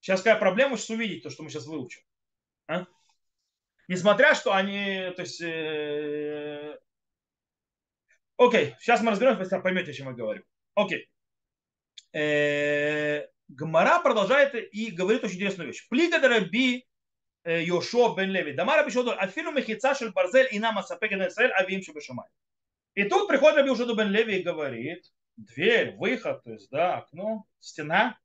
Сейчас 0.00 0.20
какая 0.20 0.38
проблема, 0.38 0.76
сейчас 0.76 0.90
увидеть 0.90 1.22
то, 1.22 1.30
что 1.30 1.42
мы 1.42 1.48
сейчас 1.48 1.64
выучим. 1.64 2.02
А? 2.66 2.84
Несмотря, 3.88 4.34
что 4.34 4.52
они, 4.52 5.10
то 5.16 5.22
есть, 5.22 5.40
э... 5.40 6.78
окей, 8.36 8.74
сейчас 8.80 9.00
мы 9.00 9.12
разберемся, 9.12 9.44
если 9.44 9.58
поймете, 9.60 9.92
о 9.92 9.94
чем 9.94 10.08
я 10.08 10.12
говорю. 10.12 10.44
Окей. 10.74 11.08
Э... 12.12 13.28
Гмара 13.48 14.02
продолжает 14.02 14.54
и 14.54 14.90
говорит 14.90 15.24
очень 15.24 15.36
интересную 15.36 15.68
вещь. 15.68 15.88
Плига 15.88 16.20
дараби 16.20 16.86
Йошуа 17.44 18.14
бен 18.14 18.30
Леви. 18.30 18.52
Дамара 18.52 18.84
бишоду 18.84 19.12
афилу 19.12 19.52
мехица 19.52 19.94
шель 19.94 20.12
барзель 20.12 20.48
и 20.50 20.58
нам 20.58 20.78
асапеген 20.78 21.26
Исраэль 21.26 21.52
авим 21.52 21.82
шабешамай. 21.82 22.28
И 22.94 23.04
тут 23.04 23.28
приходит 23.28 23.58
Раби 23.58 23.70
Ушоду 23.70 23.94
бен 23.94 24.08
Леви 24.10 24.38
и 24.38 24.42
говорит, 24.42 25.04
дверь, 25.36 25.94
выход, 25.96 26.42
то 26.42 26.52
есть, 26.52 26.70
да, 26.70 26.98
окно, 26.98 27.44
стена. 27.60 28.18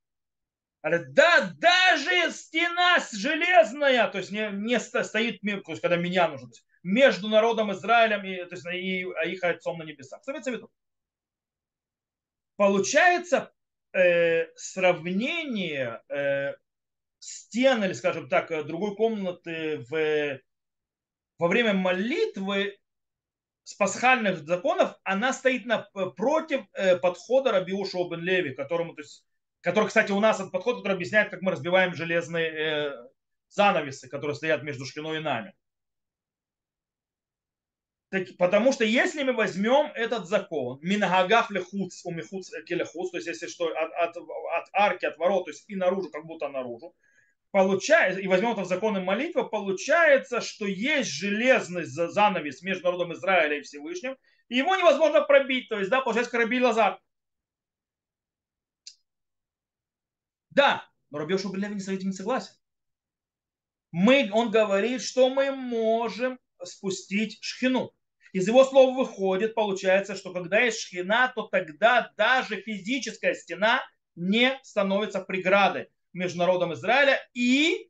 Говорит, 0.82 1.14
да, 1.14 1.54
даже 1.58 2.32
стена 2.32 2.98
железная, 3.12 4.08
то 4.08 4.18
есть 4.18 4.32
не, 4.32 4.50
не 4.52 4.80
стоит, 4.80 5.42
то 5.42 5.72
есть 5.72 5.82
когда 5.82 5.96
меня 5.96 6.28
нужно, 6.28 6.48
то 6.48 6.54
есть, 6.54 6.66
между 6.84 7.30
народом 7.30 7.72
Израилем 7.72 8.26
и, 8.26 8.44
то 8.44 8.56
есть, 8.56 8.66
и 8.66 9.06
а 9.16 9.26
их 9.26 9.44
отцом 9.44 9.78
на 9.78 9.84
небесах. 9.84 10.22
Что 10.22 10.34
в 10.34 10.48
виду? 10.48 10.70
Получается 12.58 13.54
э, 13.94 14.48
сравнение 14.56 16.02
э, 16.10 16.56
стен 17.24 17.84
или, 17.84 17.94
скажем 17.94 18.28
так, 18.28 18.50
другой 18.66 18.96
комнаты 18.96 19.86
в, 19.90 20.42
во 21.40 21.48
время 21.48 21.74
молитвы 21.74 22.78
с 23.64 23.74
пасхальных 23.76 24.46
законов, 24.46 24.98
она 25.04 25.32
стоит 25.32 25.66
на, 25.66 25.88
э, 25.96 26.12
э, 26.74 26.98
подхода 26.98 27.52
Рабиуша 27.52 28.10
бен 28.10 28.20
Леви, 28.20 28.54
которому, 28.54 28.94
то 28.94 29.02
есть, 29.02 29.26
который, 29.62 29.88
кстати, 29.88 30.12
у 30.12 30.20
нас 30.20 30.40
этот 30.40 30.52
подход, 30.52 30.78
который 30.78 30.96
объясняет, 30.96 31.30
как 31.30 31.42
мы 31.42 31.52
разбиваем 31.52 31.96
железные 31.96 32.52
э, 32.52 32.92
занавесы, 33.48 34.10
которые 34.10 34.36
стоят 34.36 34.64
между 34.64 34.86
шкиной 34.86 35.18
и 35.18 35.22
нами. 35.22 35.54
Так, 38.10 38.28
потому 38.38 38.74
что 38.74 38.84
если 38.84 39.24
мы 39.24 39.34
возьмем 39.34 39.92
этот 39.96 40.28
закон, 40.28 40.78
минагагав 40.82 41.50
лехуц, 41.50 42.02
у 42.04 42.12
михуц 42.12 42.52
келехуц, 42.68 43.12
то 43.12 43.18
есть 43.18 43.28
если 43.28 43.48
что, 43.48 43.68
от, 43.68 43.92
от, 43.94 44.18
от 44.18 44.70
арки, 44.74 45.06
от 45.06 45.18
ворот, 45.18 45.46
то 45.46 45.52
есть 45.52 45.64
и 45.70 45.76
наружу, 45.76 46.12
как 46.12 46.26
будто 46.26 46.50
наружу, 46.50 46.94
получается, 47.54 48.20
и 48.20 48.26
возьмем 48.26 48.54
это 48.54 48.62
в 48.62 48.68
законы 48.68 49.00
молитвы, 49.00 49.48
получается, 49.48 50.42
что 50.42 50.66
есть 50.66 51.12
железный 51.12 51.84
занавес 51.86 52.64
между 52.64 52.86
народом 52.86 53.14
Израиля 53.14 53.60
и 53.60 53.62
Всевышним, 53.62 54.18
и 54.50 54.58
его 54.58 54.76
невозможно 54.76 55.22
пробить. 55.22 55.70
То 55.70 55.78
есть, 55.78 55.92
да, 55.92 56.02
получается, 56.02 56.32
как 56.32 56.42
Раби 56.42 56.60
Лазар. 56.60 57.00
Да, 60.50 60.84
но 61.12 61.20
Раби 61.20 61.36
не 61.36 61.80
с 61.80 61.88
этим 61.88 62.08
не 62.08 62.14
согласен. 62.14 62.56
Мы, 63.92 64.32
он 64.34 64.50
говорит, 64.50 65.04
что 65.04 65.30
мы 65.30 65.52
можем 65.52 66.40
спустить 66.64 67.38
шхину. 67.44 67.94
Из 68.32 68.48
его 68.48 68.66
слов 68.66 68.96
выходит, 68.96 69.54
получается, 69.54 70.16
что 70.16 70.34
когда 70.34 70.60
есть 70.60 70.80
шхина, 70.80 71.32
то 71.36 71.44
тогда 71.44 72.12
даже 72.18 72.60
физическая 72.62 73.36
стена 73.36 73.84
не 74.16 74.60
становится 74.64 75.20
преградой 75.22 75.92
между 76.14 76.40
народом 76.40 76.74
Израиля 76.74 77.20
и 77.34 77.90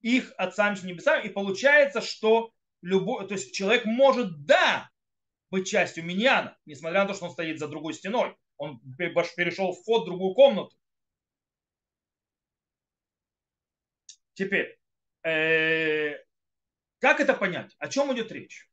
их 0.00 0.32
отцами 0.38 0.78
небесами. 0.86 1.26
И 1.26 1.30
получается, 1.32 2.00
что 2.00 2.52
любой, 2.80 3.26
то 3.26 3.34
есть 3.34 3.54
человек 3.54 3.84
может, 3.84 4.44
да, 4.44 4.90
быть 5.50 5.68
частью 5.68 6.04
миньяна, 6.04 6.56
несмотря 6.64 7.02
на 7.02 7.08
то, 7.08 7.14
что 7.14 7.26
он 7.26 7.32
стоит 7.32 7.58
за 7.58 7.68
другой 7.68 7.94
стеной. 7.94 8.36
Он 8.56 8.80
перешел 8.96 9.72
в 9.72 9.80
вход 9.80 10.02
в 10.02 10.06
другую 10.06 10.34
комнату. 10.34 10.74
Теперь, 14.34 14.78
э, 15.24 16.14
как 17.00 17.20
это 17.20 17.34
понять? 17.34 17.74
О 17.78 17.88
чем 17.88 18.12
идет 18.14 18.32
речь? 18.32 18.70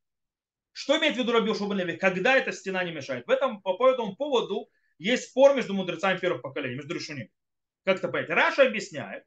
Что 0.71 0.97
имеет 0.97 1.15
в 1.15 1.17
виду 1.17 1.31
Раби 1.31 1.53
Шубалеви? 1.53 1.97
Когда 1.97 2.35
эта 2.35 2.51
стена 2.51 2.83
не 2.83 2.91
мешает? 2.91 3.27
В 3.27 3.29
этом, 3.29 3.61
по 3.61 3.89
этому 3.89 4.15
поводу 4.15 4.69
есть 4.97 5.29
спор 5.29 5.55
между 5.55 5.73
мудрецами 5.73 6.19
первых 6.19 6.41
поколений, 6.41 6.75
между 6.75 6.93
решениями 6.95 7.31
как 7.83 7.97
это 7.97 8.07
понять? 8.07 8.29
Раша 8.29 8.63
объясняет, 8.63 9.25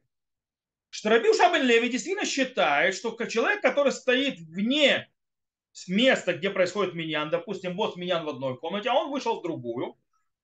что 0.91 1.11
Раби 1.11 1.33
Шабен 1.35 1.63
Леви 1.63 1.89
действительно 1.89 2.27
считает, 2.27 2.95
что 2.95 3.13
человек, 3.27 3.61
который 3.61 3.93
стоит 3.93 4.39
вне 4.41 5.11
места, 5.89 6.33
где 6.33 6.51
происходит 6.51 6.95
миньян, 6.95 7.31
допустим, 7.31 7.77
вот 7.77 7.97
миньян 7.97 8.25
в 8.25 8.29
одной 8.31 8.57
комнате, 8.59 8.89
а 8.89 8.95
он 8.95 9.11
вышел 9.11 9.39
в 9.39 9.43
другую, 9.43 9.97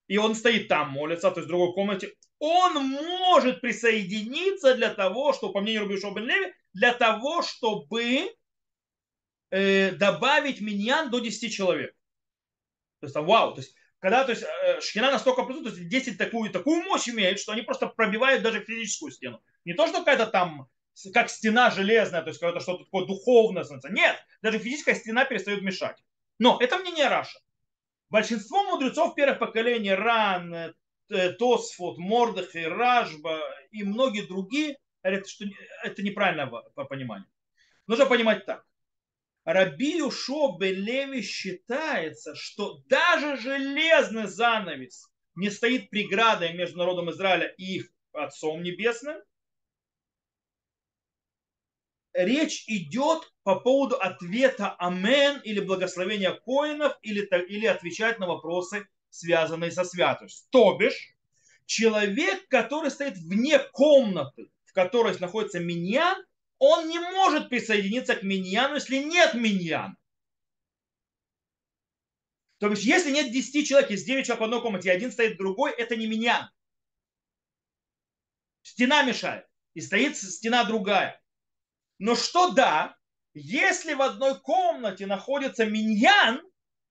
и 0.09 0.19
он 0.19 0.35
стоит 0.35 0.69
там, 0.69 0.91
молится, 0.91 1.31
то 1.31 1.41
есть 1.41 1.47
в 1.47 1.49
другой 1.49 1.73
комнате, 1.73 2.15
он 2.39 2.75
может 2.75 3.61
присоединиться 3.61 4.75
для 4.75 4.93
того, 4.93 5.33
что, 5.33 5.51
по 5.51 5.61
мнению 5.61 5.85
Раби 5.85 5.99
Шабен 5.99 6.27
Леви, 6.27 6.53
для 6.75 6.93
того, 6.93 7.43
чтобы 7.43 8.35
э, 9.51 9.93
добавить 9.93 10.61
миньян 10.61 11.11
до 11.11 11.21
10 11.21 11.53
человек. 11.53 11.95
То 13.01 13.07
есть, 13.07 13.17
вау, 13.17 13.55
то 13.55 13.61
есть 13.61 13.75
когда 14.03 14.25
то 14.25 14.33
есть, 14.33 14.43
э, 14.43 14.81
шхина 14.81 15.13
настолько 15.13 15.45
присутствует, 15.45 15.77
то 15.77 15.81
есть 15.81 15.89
10 15.89 16.19
такую, 16.19 16.51
такую 16.51 16.83
мощь 16.83 17.09
имеют, 17.09 17.39
что 17.39 17.53
они 17.53 17.63
просто 17.63 17.87
пробивают 17.87 18.43
даже 18.43 18.65
физическую 18.65 19.13
стену. 19.13 19.41
Не 19.65 19.75
то, 19.75 19.87
что 19.87 20.01
какая-то 20.01 20.27
там 20.27 20.69
как 21.15 21.31
стена 21.31 21.71
железная, 21.71 22.21
то 22.21 22.29
есть 22.29 22.41
какое-то 22.41 22.61
что-то 22.61 22.85
такое 22.85 23.07
духовное. 23.07 23.65
Нет, 23.91 24.17
даже 24.43 24.59
физическая 24.59 24.97
стена 24.97 25.25
перестает 25.25 25.63
мешать. 25.63 26.03
Но 26.41 26.59
это 26.61 26.79
мнение 26.79 27.07
Раша. 27.07 27.39
Большинство 28.11 28.65
мудрецов 28.65 29.15
первых 29.15 29.39
поколений, 29.39 29.95
Ран, 29.95 30.53
э, 30.53 30.73
Тосфот, 31.39 31.97
Мордахи, 31.97 32.59
Ражба 32.59 33.41
и 33.71 33.85
многие 33.85 34.27
другие 34.27 34.79
говорят, 35.05 35.29
что 35.29 35.45
это 35.85 36.03
неправильное 36.03 36.47
понимание. 36.89 37.29
Нужно 37.87 38.07
понимать 38.07 38.47
так. 38.47 38.65
Раби 39.45 39.99
Юшо 39.99 40.57
Белеви 40.57 41.21
считается, 41.23 42.35
что 42.37 42.83
даже 42.89 43.37
железный 43.37 44.29
занавес 44.29 45.11
не 45.35 45.51
стоит 45.51 45.91
преградой 45.91 46.53
между 46.53 46.79
народом 46.79 47.11
Израиля 47.11 47.53
и 47.59 47.77
их 47.77 47.93
Отцом 48.13 48.63
Небесным. 48.63 49.17
речь 52.13 52.65
идет 52.69 53.33
по 53.43 53.59
поводу 53.59 53.97
ответа 53.97 54.77
«Амен» 54.79 55.41
или 55.45 55.61
благословения 55.61 56.33
коинов, 56.33 56.97
или, 57.03 57.23
или 57.49 57.67
отвечать 57.67 58.19
на 58.19 58.27
вопросы, 58.27 58.87
связанные 59.09 59.71
со 59.71 59.85
святостью. 59.85 60.47
То 60.51 60.77
бишь, 60.77 61.15
человек, 61.65 62.47
который 62.49 62.91
стоит 62.91 63.17
вне 63.17 63.59
комнаты, 63.59 64.51
в 64.65 64.73
которой 64.73 65.19
находится 65.19 65.59
миньян, 65.59 66.23
он 66.65 66.89
не 66.89 67.01
может 67.01 67.49
присоединиться 67.49 68.15
к 68.15 68.23
миньяну, 68.23 68.77
если 68.77 68.99
нет 68.99 69.35
миньяна. 69.35 69.97
То 72.59 72.69
есть, 72.69 72.85
если 72.85 73.11
нет 73.11 73.33
10 73.33 73.67
человек, 73.67 73.91
есть 73.91 74.07
9 74.07 74.25
человек 74.25 74.41
в 74.41 74.45
одной 74.45 74.63
комнате, 74.63 74.89
и 74.89 74.93
один 74.93 75.11
стоит 75.11 75.37
другой, 75.37 75.73
это 75.73 75.97
не 75.97 76.07
миньян. 76.07 76.49
Стена 78.63 79.03
мешает, 79.03 79.45
и 79.75 79.81
стоит 79.81 80.17
стена 80.17 80.63
другая. 80.63 81.21
Но 81.99 82.15
что 82.15 82.53
да, 82.53 82.97
если 83.35 83.95
в 83.95 84.03
одной 84.03 84.41
комнате 84.41 85.07
находится 85.07 85.67
миньян, 85.67 86.41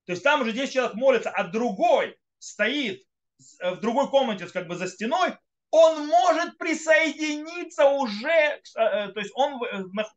то 0.03 0.11
есть 0.11 0.21
там 0.21 0.41
уже 0.41 0.51
10 0.51 0.73
человек 0.73 0.95
молятся, 0.95 1.29
а 1.29 1.45
другой 1.45 2.19
стоит 2.39 3.07
в 3.61 3.79
другой 3.79 4.09
комнате, 4.09 4.47
как 4.47 4.67
бы 4.67 4.75
за 4.75 4.89
стеной, 4.89 5.37
он 5.71 6.05
может 6.05 6.57
присоединиться 6.57 7.85
уже, 7.85 8.29
э, 8.29 8.59
то 8.75 9.19
есть 9.19 9.31
он 9.35 9.59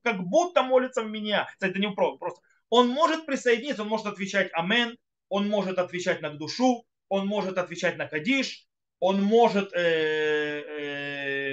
как 0.02 0.20
будто 0.24 0.62
молится 0.64 1.02
в 1.02 1.10
меня. 1.10 1.46
Кстати, 1.52 1.70
это 1.70 1.80
не 1.80 1.90
просто. 1.90 2.40
Он 2.68 2.88
может 2.88 3.24
присоединиться, 3.24 3.82
он 3.82 3.88
может 3.88 4.06
отвечать 4.06 4.50
«Амен», 4.52 4.98
он 5.28 5.48
может 5.48 5.78
отвечать 5.78 6.20
на 6.22 6.30
душу, 6.30 6.84
он 7.08 7.26
может 7.26 7.56
отвечать 7.56 7.96
на 7.96 8.06
Кадиш, 8.06 8.66
он 8.98 9.22
может 9.22 9.72
э, 9.74 10.60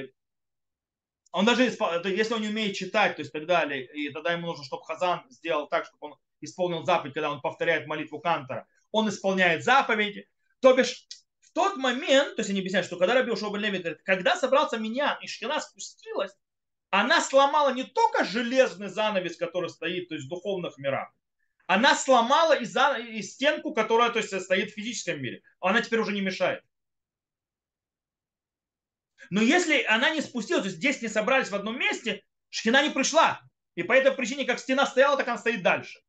э, 0.06 0.08
он 1.32 1.46
даже, 1.46 1.64
если 1.64 2.34
он 2.34 2.42
не 2.42 2.50
умеет 2.50 2.76
читать, 2.76 3.16
то 3.16 3.22
есть 3.22 3.32
так 3.32 3.46
далее, 3.46 3.86
и 3.86 4.10
тогда 4.10 4.34
ему 4.34 4.48
нужно, 4.48 4.66
чтобы 4.66 4.84
Хазан 4.84 5.24
сделал 5.30 5.68
так, 5.68 5.86
чтобы 5.86 6.14
он 6.14 6.20
исполнил 6.42 6.84
заповедь, 6.84 7.14
когда 7.14 7.32
он 7.32 7.40
повторяет 7.40 7.88
молитву 7.88 8.20
Кантора, 8.20 8.68
он 8.92 9.08
исполняет 9.08 9.64
заповеди. 9.64 10.28
То 10.60 10.76
бишь, 10.76 11.08
тот 11.54 11.78
момент, 11.78 12.36
то 12.36 12.42
есть 12.42 12.50
они 12.50 12.60
объясняют, 12.60 12.88
что 12.88 12.98
когда 12.98 13.14
Раби 13.14 13.32
Ушоба 13.32 13.58
Леви 13.58 13.80
говорит, 13.80 14.02
когда 14.04 14.36
собрался 14.36 14.78
меня 14.78 15.18
и 15.22 15.28
шкина 15.28 15.60
спустилась, 15.60 16.32
она 16.90 17.22
сломала 17.22 17.74
не 17.74 17.84
только 17.84 18.24
железный 18.24 18.90
занавес, 18.90 19.38
который 19.38 19.70
стоит, 19.70 20.10
то 20.10 20.16
есть 20.16 20.28
в 20.28 20.30
духовных 20.30 20.78
мирах, 20.78 21.12
она 21.68 21.96
сломала 21.96 22.54
и, 22.54 22.66
за, 22.66 22.98
и 22.98 23.22
стенку, 23.22 23.74
которая 23.74 24.10
то 24.10 24.20
есть, 24.20 24.38
стоит 24.42 24.72
в 24.72 24.76
физическом 24.76 25.22
мире. 25.22 25.42
Она 25.62 25.82
теперь 25.82 26.00
уже 26.00 26.12
не 26.12 26.20
мешает. 26.20 26.64
Но 29.30 29.42
если 29.42 29.82
она 29.84 30.10
не 30.10 30.20
спустилась, 30.20 30.64
то 30.64 30.68
есть 30.68 30.80
здесь 30.80 31.02
не 31.02 31.08
собрались 31.08 31.50
в 31.50 31.56
одном 31.56 31.80
месте, 31.80 32.24
шхина 32.50 32.84
не 32.84 32.90
пришла. 32.90 33.40
И 33.76 33.84
по 33.84 33.94
этой 33.94 34.12
причине, 34.12 34.44
как 34.44 34.60
стена 34.60 34.86
стояла, 34.86 35.16
так 35.16 35.30
она 35.30 35.38
стоит 35.38 35.64
дальше. 35.64 36.02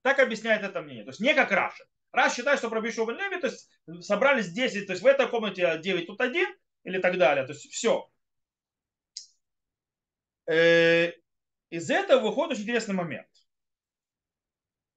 Так 0.00 0.18
объясняет 0.18 0.62
это 0.62 0.80
мнение. 0.80 1.04
То 1.04 1.10
есть 1.10 1.20
не 1.20 1.34
как 1.34 1.50
Раша. 1.50 1.84
Раш 2.12 2.34
считает, 2.34 2.58
что 2.58 2.68
про 2.68 2.80
Бишова 2.80 3.10
Леви, 3.10 3.40
то 3.40 3.48
есть 3.48 3.68
собрались 4.00 4.50
10, 4.50 4.86
то 4.86 4.92
есть 4.92 5.02
в 5.02 5.06
этой 5.06 5.28
комнате 5.28 5.78
9, 5.78 6.06
тут 6.06 6.20
один 6.20 6.48
или 6.84 6.98
так 6.98 7.18
далее. 7.18 7.44
То 7.46 7.52
есть 7.52 7.70
все. 7.72 8.10
Э, 10.46 11.12
из 11.70 11.90
этого 11.90 12.20
выходит 12.20 12.52
очень 12.52 12.62
интересный 12.64 12.94
момент. 12.94 13.28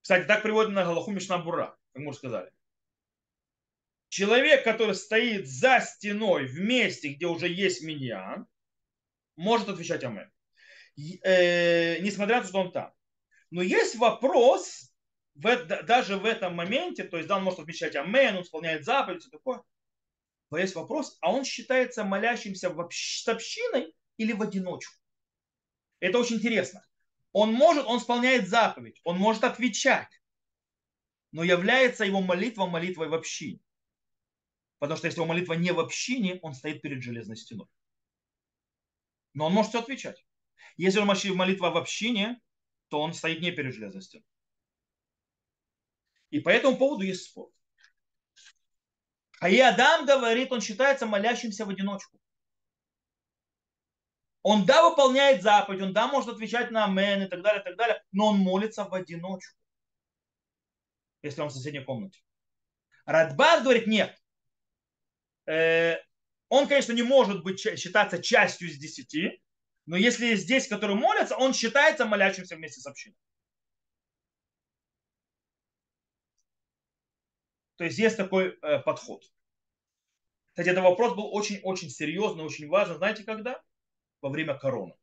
Кстати, 0.01 0.27
так 0.27 0.43
приводит 0.43 0.71
на 0.71 0.83
Галаху 0.83 1.11
Мишнабура, 1.11 1.77
как 1.93 2.03
мы 2.03 2.09
уже 2.09 2.19
сказали 2.19 2.51
человек, 4.15 4.63
который 4.63 4.95
стоит 4.95 5.45
за 5.45 5.81
стеной 5.81 6.45
в 6.45 6.57
месте, 6.57 7.09
где 7.09 7.25
уже 7.25 7.49
есть 7.49 7.81
миньян, 7.81 8.47
может 9.35 9.67
отвечать 9.67 10.05
Амен. 10.05 10.31
Э, 11.21 11.99
несмотря 11.99 12.37
на 12.37 12.43
то, 12.43 12.47
что 12.47 12.59
он 12.59 12.71
там. 12.71 12.93
Но 13.51 13.61
есть 13.61 13.95
вопрос, 13.95 14.84
в, 15.35 15.65
даже 15.83 16.17
в 16.17 16.25
этом 16.25 16.55
моменте, 16.55 17.03
то 17.03 17.17
есть 17.17 17.27
да, 17.27 17.37
он 17.37 17.43
может 17.43 17.59
отвечать 17.59 17.95
Амен, 17.95 18.37
он 18.37 18.43
исполняет 18.43 18.85
заповедь, 18.85 19.21
все 19.21 19.29
такое. 19.29 19.61
Но 20.49 20.57
есть 20.57 20.75
вопрос, 20.75 21.17
а 21.21 21.31
он 21.31 21.43
считается 21.43 22.03
молящимся 22.03 22.69
в 22.69 22.79
общ, 22.79 23.23
с 23.23 23.27
общиной 23.27 23.93
или 24.17 24.31
в 24.31 24.41
одиночку? 24.41 24.93
Это 25.99 26.19
очень 26.19 26.37
интересно. 26.37 26.85
Он 27.33 27.51
может, 27.51 27.85
он 27.85 27.97
исполняет 27.97 28.47
заповедь, 28.47 29.01
он 29.03 29.17
может 29.17 29.43
отвечать, 29.43 30.09
но 31.31 31.43
является 31.43 32.05
его 32.05 32.21
молитва 32.21 32.65
молитвой 32.65 33.09
в 33.09 33.13
общине. 33.13 33.59
Потому 34.79 34.97
что 34.97 35.07
если 35.07 35.19
его 35.19 35.27
молитва 35.27 35.53
не 35.53 35.71
в 35.71 35.79
общине, 35.79 36.39
он 36.43 36.53
стоит 36.53 36.81
перед 36.81 37.03
железной 37.03 37.35
стеной. 37.35 37.67
Но 39.33 39.47
он 39.47 39.53
может 39.53 39.69
все 39.69 39.79
отвечать. 39.79 40.25
Если 40.77 40.99
он 40.99 41.07
молитва 41.07 41.71
в 41.71 41.77
общине, 41.77 42.39
то 42.87 43.01
он 43.01 43.13
стоит 43.13 43.41
не 43.41 43.51
перед 43.51 43.73
железной 43.73 44.01
стеной. 44.01 44.25
И 46.29 46.39
по 46.39 46.49
этому 46.49 46.77
поводу 46.77 47.03
есть 47.03 47.25
спор. 47.25 47.51
А 49.39 49.49
и 49.49 49.59
Адам 49.59 50.05
говорит, 50.05 50.51
он 50.51 50.61
считается 50.61 51.05
молящимся 51.05 51.65
в 51.65 51.69
одиночку. 51.69 52.19
Он 54.41 54.65
да 54.65 54.87
выполняет 54.87 55.41
заповедь, 55.41 55.81
он 55.81 55.93
да 55.93 56.07
может 56.07 56.29
отвечать 56.29 56.71
на 56.71 56.85
амен 56.85 57.23
и 57.23 57.27
так 57.27 57.41
далее, 57.41 57.61
и 57.61 57.63
так 57.63 57.75
далее, 57.77 58.03
но 58.11 58.27
он 58.27 58.37
молится 58.37 58.85
в 58.85 58.93
одиночку. 58.93 59.57
Если 61.23 61.41
он 61.41 61.49
в 61.49 61.53
соседней 61.53 61.83
комнате. 61.83 62.19
Радбар 63.05 63.61
говорит, 63.61 63.87
нет, 63.87 64.15
Э, 65.45 65.97
он, 66.49 66.67
конечно, 66.67 66.93
не 66.93 67.03
может 67.03 67.43
быть 67.43 67.59
считаться 67.59 68.21
частью 68.21 68.69
из 68.69 68.77
десяти, 68.77 69.41
но 69.85 69.95
если 69.95 70.35
здесь, 70.35 70.67
который 70.67 70.95
молятся, 70.95 71.37
он 71.37 71.53
считается 71.53 72.05
молящимся 72.05 72.55
вместе 72.55 72.81
с 72.81 72.85
общиной. 72.85 73.15
То 77.77 77.83
есть 77.83 77.97
есть 77.97 78.17
такой 78.17 78.57
э, 78.61 78.79
подход. 78.79 79.23
Кстати, 80.51 80.69
этот 80.69 80.83
вопрос 80.83 81.15
был 81.15 81.33
очень-очень 81.33 81.89
серьезный, 81.89 82.45
очень 82.45 82.69
важный. 82.69 82.95
Знаете, 82.95 83.23
когда? 83.23 83.61
Во 84.21 84.29
время 84.29 84.57
короны. 84.57 84.93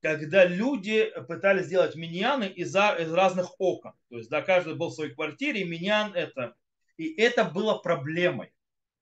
Когда 0.00 0.44
люди 0.46 1.12
пытались 1.28 1.66
сделать 1.66 1.94
миньяны 1.94 2.44
из, 2.44 2.74
из 2.74 3.12
разных 3.12 3.54
окон. 3.60 3.92
То 4.08 4.16
есть, 4.16 4.30
да, 4.30 4.42
каждый 4.42 4.74
был 4.74 4.88
в 4.88 4.94
своей 4.94 5.12
квартире, 5.12 5.60
и 5.60 5.68
миньян 5.68 6.14
это. 6.14 6.54
И 6.96 7.14
это 7.20 7.44
было 7.44 7.78
проблемой. 7.78 8.52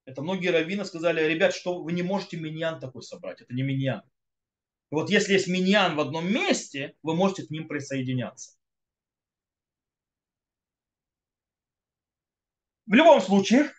Это 0.05 0.23
многие 0.23 0.49
раввины 0.49 0.85
сказали, 0.85 1.23
ребят, 1.23 1.55
что 1.55 1.83
вы 1.83 1.93
не 1.93 2.03
можете 2.03 2.37
миньян 2.37 2.81
такой 2.81 3.03
собрать. 3.03 3.41
Это 3.41 3.55
не 3.55 3.63
миньян. 3.63 4.03
Вот 4.91 5.09
если 5.09 5.35
есть 5.35 5.47
миньян 5.47 5.95
в 5.95 6.01
одном 6.01 6.31
месте, 6.31 6.97
вы 7.03 7.15
можете 7.15 7.45
к 7.45 7.51
ним 7.51 7.69
присоединяться. 7.69 8.59
В 12.91 12.93
любом 12.93 13.21
случае, 13.21 13.73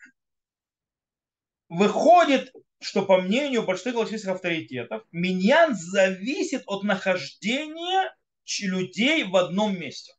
выходит, 1.68 2.53
что 2.80 3.05
по 3.05 3.20
мнению 3.20 3.64
больших 3.64 3.93
галактических 3.93 4.30
авторитетов, 4.30 5.03
миньян 5.12 5.76
зависит 5.76 6.64
от 6.66 6.84
нахождения 6.84 8.16
людей 8.62 9.26
в 9.26 9.36
одном 9.36 9.78
месте. 9.78 10.14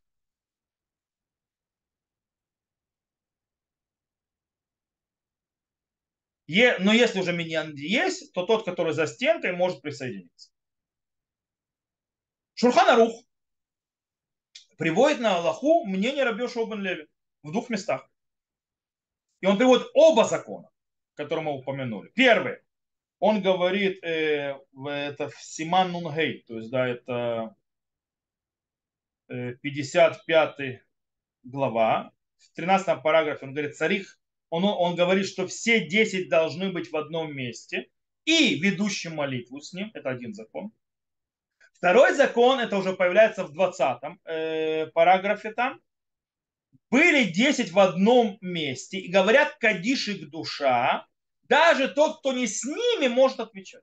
но 6.46 6.92
если 6.92 7.20
уже 7.20 7.32
миньян 7.32 7.74
есть, 7.74 8.34
то 8.34 8.44
тот, 8.44 8.66
который 8.66 8.92
за 8.92 9.06
стенкой, 9.06 9.52
может 9.52 9.80
присоединиться. 9.80 10.50
Шурхан 12.52 12.90
Арух 12.90 13.24
приводит 14.76 15.20
на 15.20 15.36
Аллаху 15.36 15.86
мнение 15.86 16.24
Рабиоша 16.24 16.60
Обен 16.60 16.82
Леви 16.82 17.06
в 17.42 17.52
двух 17.52 17.70
местах. 17.70 18.11
И 19.42 19.46
он 19.46 19.58
приводит 19.58 19.88
оба 19.92 20.24
закона, 20.24 20.70
которые 21.14 21.44
мы 21.44 21.52
упомянули. 21.52 22.10
Первый, 22.14 22.60
он 23.18 23.42
говорит, 23.42 24.02
э, 24.02 24.56
это 24.86 25.28
в 25.28 25.34
Симан 25.42 25.92
Нунгей, 25.92 26.44
то 26.48 26.56
есть, 26.56 26.70
да, 26.70 26.88
это 26.88 27.54
э, 29.28 29.52
55 29.60 30.80
глава, 31.42 32.12
в 32.38 32.54
13 32.54 33.02
параграфе 33.02 33.46
он 33.46 33.52
говорит, 33.52 33.76
царих 33.76 34.18
он, 34.48 34.64
он 34.64 34.96
говорит, 34.96 35.26
что 35.26 35.46
все 35.46 35.86
10 35.86 36.28
должны 36.28 36.70
быть 36.70 36.92
в 36.92 36.96
одном 36.96 37.34
месте 37.34 37.88
и 38.24 38.56
ведущим 38.60 39.16
молитву 39.16 39.60
с 39.60 39.72
ним. 39.72 39.90
Это 39.94 40.10
один 40.10 40.34
закон. 40.34 40.72
Второй 41.72 42.14
закон, 42.14 42.60
это 42.60 42.76
уже 42.76 42.92
появляется 42.92 43.44
в 43.44 43.52
20 43.52 44.02
э, 44.24 44.86
параграфе 44.88 45.52
там. 45.52 45.80
Были 46.92 47.24
10 47.24 47.72
в 47.72 47.78
одном 47.78 48.36
месте 48.42 48.98
и 48.98 49.10
говорят 49.10 49.56
кадиш 49.56 50.08
их 50.08 50.28
душа. 50.28 51.08
Даже 51.44 51.88
тот, 51.88 52.18
кто 52.18 52.34
не 52.34 52.46
с 52.46 52.64
ними, 52.64 53.08
может 53.08 53.40
отвечать. 53.40 53.82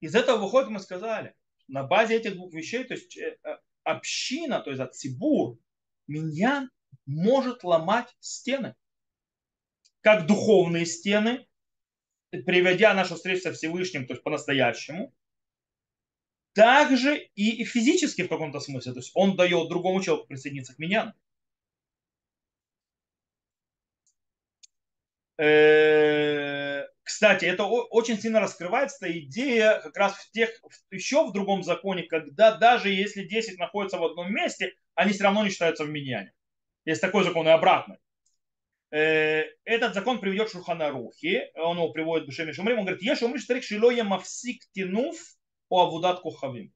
Из 0.00 0.14
этого 0.14 0.38
выходит, 0.38 0.70
мы 0.70 0.80
сказали, 0.80 1.36
на 1.68 1.82
базе 1.82 2.16
этих 2.16 2.36
двух 2.36 2.54
вещей, 2.54 2.84
то 2.84 2.94
есть 2.94 3.18
э, 3.18 3.36
община, 3.84 4.60
то 4.60 4.70
есть 4.70 4.80
от 4.80 4.94
миньян 6.06 6.70
может 7.04 7.64
ломать 7.64 8.16
стены. 8.18 8.74
Как 10.00 10.26
духовные 10.26 10.86
стены, 10.86 11.46
приведя 12.30 12.94
нашу 12.94 13.16
встречу 13.16 13.42
со 13.42 13.52
Всевышним, 13.52 14.06
то 14.06 14.14
есть 14.14 14.24
по-настоящему, 14.24 15.14
также 16.54 17.18
и 17.34 17.64
физически 17.64 18.22
в 18.22 18.28
каком-то 18.28 18.60
смысле. 18.60 18.92
То 18.92 18.98
есть 18.98 19.12
он 19.14 19.36
дает 19.36 19.68
другому 19.68 20.02
человеку 20.02 20.28
присоединиться 20.28 20.74
к 20.74 20.78
меня. 20.78 21.14
Э, 25.38 26.86
кстати, 27.02 27.46
это 27.46 27.64
очень 27.64 28.20
сильно 28.20 28.40
раскрывается 28.40 29.06
эта 29.06 29.18
идея 29.20 29.80
как 29.80 29.96
раз 29.96 30.14
в 30.14 30.30
тех, 30.30 30.50
еще 30.90 31.26
в 31.26 31.32
другом 31.32 31.62
законе, 31.62 32.04
когда 32.04 32.56
даже 32.56 32.90
если 32.90 33.24
10 33.24 33.58
находятся 33.58 33.98
в 33.98 34.04
одном 34.04 34.32
месте, 34.32 34.74
они 34.94 35.12
все 35.12 35.24
равно 35.24 35.42
не 35.42 35.50
считаются 35.50 35.84
в 35.84 35.90
миньяне. 35.90 36.32
Есть 36.84 37.00
такой 37.00 37.24
закон 37.24 37.48
и 37.48 37.50
обратный. 37.50 37.96
Э, 38.90 39.44
этот 39.64 39.94
закон 39.94 40.20
приведет 40.20 40.50
Шурхана 40.50 40.90
Рухи, 40.90 41.50
он 41.56 41.78
его 41.78 41.90
приводит 41.90 42.28
Бешеми 42.28 42.52
Шумрим, 42.52 42.80
он 42.80 42.84
говорит, 42.84 43.02
ешь 43.02 43.22
умриш 43.22 43.46
тарик 43.46 43.64
шилоя 43.64 44.04
мавсик 44.04 44.62
тянув 44.72 45.16
о 45.72 45.86
авудат 45.86 46.20
кухавим. 46.20 46.70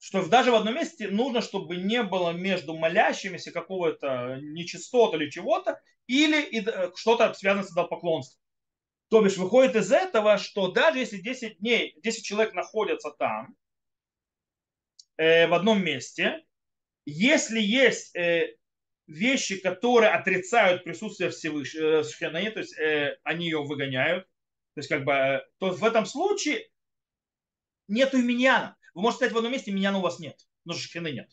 Что 0.00 0.26
даже 0.26 0.50
в 0.50 0.56
одном 0.56 0.74
месте 0.74 1.08
нужно, 1.08 1.40
чтобы 1.40 1.76
не 1.76 2.02
было 2.02 2.32
между 2.32 2.76
молящимися 2.76 3.52
какого-то 3.52 4.38
нечистота 4.40 5.16
или 5.16 5.30
чего-то, 5.30 5.80
или 6.08 6.38
э, 6.60 6.90
что-то 6.96 7.32
связано 7.34 7.64
с 7.64 7.72
идолопоклонством. 7.72 8.40
То 9.08 9.22
бишь 9.22 9.36
выходит 9.36 9.76
из 9.76 9.92
этого, 9.92 10.36
что 10.38 10.72
даже 10.72 10.98
если 10.98 11.18
10 11.18 11.58
дней, 11.58 11.94
10 12.02 12.24
человек 12.24 12.54
находятся 12.54 13.10
там, 13.10 13.54
э, 15.16 15.46
в 15.46 15.54
одном 15.54 15.82
месте, 15.84 16.44
если 17.06 17.60
есть 17.60 18.14
э, 18.16 18.56
вещи, 19.06 19.60
которые 19.60 20.10
отрицают 20.10 20.82
присутствие 20.82 21.30
Всевышнего, 21.30 22.02
э, 22.36 22.50
то 22.50 22.60
есть 22.60 22.78
э, 22.78 23.16
они 23.22 23.46
ее 23.46 23.62
выгоняют, 23.62 24.24
то 24.74 24.80
есть 24.80 24.88
как 24.88 25.04
бы, 25.04 25.12
э, 25.12 25.40
то 25.58 25.70
в 25.70 25.84
этом 25.84 26.04
случае 26.04 26.68
Нету 27.88 28.18
миньяна. 28.18 28.76
Вы 28.94 29.02
можете 29.02 29.16
стоять 29.18 29.34
в 29.34 29.36
одном 29.38 29.52
месте, 29.52 29.72
миньяна 29.72 29.98
у 29.98 30.02
вас 30.02 30.18
нет. 30.18 30.36
Но 30.64 30.74
шхины 30.74 31.10
нет. 31.10 31.30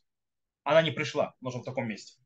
Она 0.63 0.81
не 0.81 0.91
пришла, 0.91 1.35
нужно 1.41 1.61
в 1.61 1.65
таком 1.65 1.87
месте. 1.87 2.19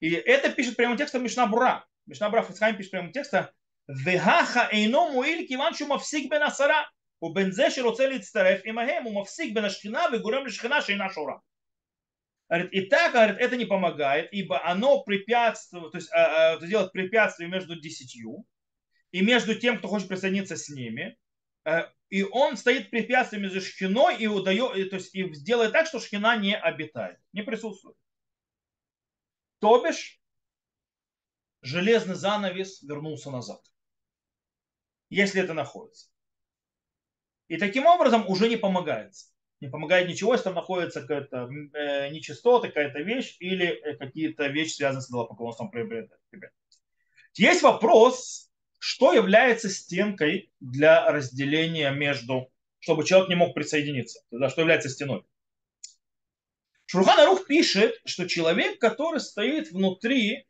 И 0.00 0.10
это 0.10 0.50
пишет 0.50 0.76
прямым 0.76 0.96
текстом 0.96 1.24
Мишнабура. 1.24 1.86
Мишнабура 2.06 2.42
Фицхайм 2.42 2.76
пишет 2.76 2.92
прямым 2.92 3.12
текстом 3.12 3.48
Вегаха 3.88 4.68
эйно 4.70 5.10
муиль 5.10 5.46
киван 5.46 5.74
шумавсик 5.74 6.30
бен 6.30 6.42
асара. 6.42 6.90
У 7.20 7.32
бензе 7.32 7.70
широце 7.70 8.06
лицтареф 8.06 8.60
имагем 8.64 9.06
у 9.06 9.12
мавсик 9.12 9.54
бен 9.54 9.64
ашхина 9.64 10.08
вегурем 10.10 10.46
лишхина 10.46 10.80
шейна 10.82 11.08
шура. 11.10 11.40
Говорит, 12.48 12.72
и 12.72 12.80
так, 12.82 13.12
говорит, 13.12 13.38
это 13.38 13.56
не 13.56 13.64
помогает, 13.64 14.32
ибо 14.32 14.64
оно 14.64 15.02
препятствует, 15.02 15.92
то 15.92 15.98
есть 15.98 16.10
э, 16.12 16.18
э 16.18 16.66
делает 16.66 16.92
препятствие 16.92 17.48
между 17.50 17.78
десятью 17.78 18.44
и 19.10 19.20
между 19.20 19.54
тем, 19.54 19.78
кто 19.78 19.88
хочет 19.88 20.08
присоединиться 20.08 20.56
с 20.56 20.68
ними, 20.68 21.18
Э, 21.68 21.90
и 22.08 22.22
он 22.22 22.56
стоит 22.56 22.90
препятствием 22.90 23.42
между 23.42 23.60
шхиной 23.60 24.16
и, 24.16 24.26
удает, 24.26 24.90
то 24.90 24.96
есть, 24.96 25.14
и 25.14 25.28
делает 25.42 25.72
так, 25.72 25.86
что 25.86 26.00
шхина 26.00 26.38
не 26.38 26.56
обитает, 26.56 27.18
не 27.34 27.42
присутствует. 27.42 27.96
То 29.58 29.82
бишь, 29.84 30.18
железный 31.60 32.14
занавес 32.14 32.82
вернулся 32.82 33.30
назад, 33.30 33.60
если 35.10 35.42
это 35.42 35.52
находится. 35.52 36.08
И 37.48 37.58
таким 37.58 37.84
образом 37.86 38.26
уже 38.28 38.48
не 38.48 38.56
помогает. 38.56 39.12
Не 39.60 39.68
помогает 39.68 40.08
ничего, 40.08 40.32
если 40.32 40.44
там 40.44 40.54
находится 40.54 41.02
какая-то 41.02 41.50
э, 41.74 42.10
нечистота, 42.10 42.68
какая-то 42.68 43.00
вещь 43.00 43.36
или 43.40 43.66
э, 43.66 43.96
какие-то 43.96 44.46
вещи, 44.46 44.76
связанные 44.76 45.02
с 45.02 45.10
идолопоклонством. 45.10 45.70
Есть 47.34 47.62
вопрос, 47.62 48.47
что 48.78 49.12
является 49.12 49.68
стенкой 49.68 50.50
для 50.60 51.10
разделения 51.10 51.90
между, 51.90 52.50
чтобы 52.78 53.04
человек 53.04 53.28
не 53.28 53.34
мог 53.34 53.54
присоединиться. 53.54 54.20
Тогда 54.30 54.48
что 54.48 54.60
является 54.60 54.88
стеной? 54.88 55.24
Шурхан 56.86 57.20
Арух 57.20 57.46
пишет, 57.46 58.00
что 58.06 58.26
человек, 58.26 58.78
который 58.78 59.20
стоит 59.20 59.70
внутри 59.70 60.46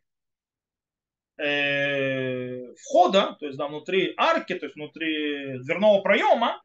э, 1.37 2.73
входа, 2.75 3.35
то 3.39 3.45
есть 3.45 3.57
да, 3.57 3.67
внутри 3.67 4.13
арки, 4.15 4.55
то 4.55 4.65
есть 4.65 4.75
внутри 4.75 5.59
дверного 5.59 6.01
проема, 6.01 6.63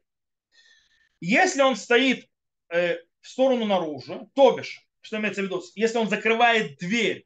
если 1.19 1.61
он 1.61 1.75
стоит 1.75 2.29
э, 2.69 2.97
в 3.21 3.27
сторону 3.27 3.65
наружу, 3.65 4.31
то 4.33 4.51
бишь, 4.55 4.87
что 5.01 5.17
имеется 5.17 5.41
в 5.41 5.45
виду, 5.45 5.61
если 5.75 5.97
он 5.97 6.07
закрывает 6.07 6.77
дверь, 6.77 7.25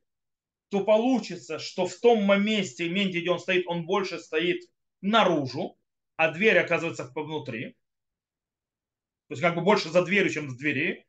то 0.69 0.83
получится, 0.83 1.59
что 1.59 1.85
в 1.85 1.95
том 1.95 2.23
моменте, 2.23 2.87
где 2.87 3.29
он 3.29 3.39
стоит, 3.39 3.67
он 3.67 3.85
больше 3.85 4.19
стоит 4.19 4.61
наружу, 5.01 5.77
а 6.15 6.31
дверь 6.31 6.59
оказывается 6.59 7.11
внутри. 7.15 7.71
То 9.27 9.33
есть 9.33 9.41
как 9.41 9.55
бы 9.55 9.61
больше 9.61 9.89
за 9.89 10.03
дверью, 10.03 10.31
чем 10.31 10.49
за 10.49 10.57
двери. 10.57 11.07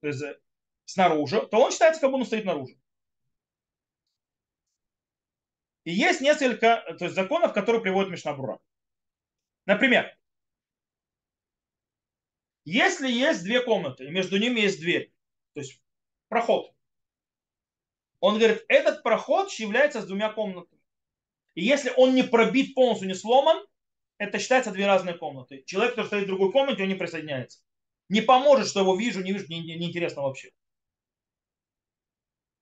То 0.00 0.08
есть 0.08 0.22
э, 0.22 0.38
снаружи, 0.84 1.46
то 1.46 1.58
он 1.58 1.70
считается, 1.70 2.00
как 2.00 2.10
будто 2.10 2.20
он 2.20 2.26
стоит 2.26 2.44
наружу. 2.44 2.74
И 5.84 5.92
есть 5.92 6.20
несколько 6.20 6.84
то 6.98 7.04
есть, 7.04 7.14
законов, 7.14 7.52
которые 7.52 7.82
приводят 7.82 8.10
Мишнабура. 8.10 8.60
Например, 9.66 10.16
если 12.64 13.10
есть 13.10 13.42
две 13.42 13.62
комнаты, 13.62 14.06
и 14.06 14.10
между 14.10 14.38
ними 14.38 14.60
есть 14.60 14.80
дверь, 14.80 15.12
то 15.54 15.60
есть 15.60 15.82
проход, 16.28 16.72
он 18.20 18.38
говорит, 18.38 18.64
этот 18.68 19.02
проход 19.02 19.50
является 19.54 20.00
с 20.02 20.06
двумя 20.06 20.30
комнатами. 20.30 20.80
И 21.54 21.64
если 21.64 21.92
он 21.96 22.14
не 22.14 22.22
пробит 22.22 22.74
полностью, 22.74 23.08
не 23.08 23.14
сломан, 23.14 23.66
это 24.18 24.38
считается 24.38 24.70
две 24.70 24.86
разные 24.86 25.16
комнаты. 25.16 25.62
Человек, 25.66 25.94
который 25.94 26.06
стоит 26.06 26.24
в 26.24 26.28
другой 26.28 26.52
комнате, 26.52 26.82
он 26.82 26.88
не 26.88 26.94
присоединяется. 26.94 27.60
Не 28.08 28.20
поможет, 28.20 28.68
что 28.68 28.80
его 28.80 28.94
вижу, 28.94 29.22
не 29.22 29.32
вижу, 29.32 29.46
неинтересно 29.48 30.20
не, 30.20 30.22
не 30.22 30.26
вообще. 30.26 30.50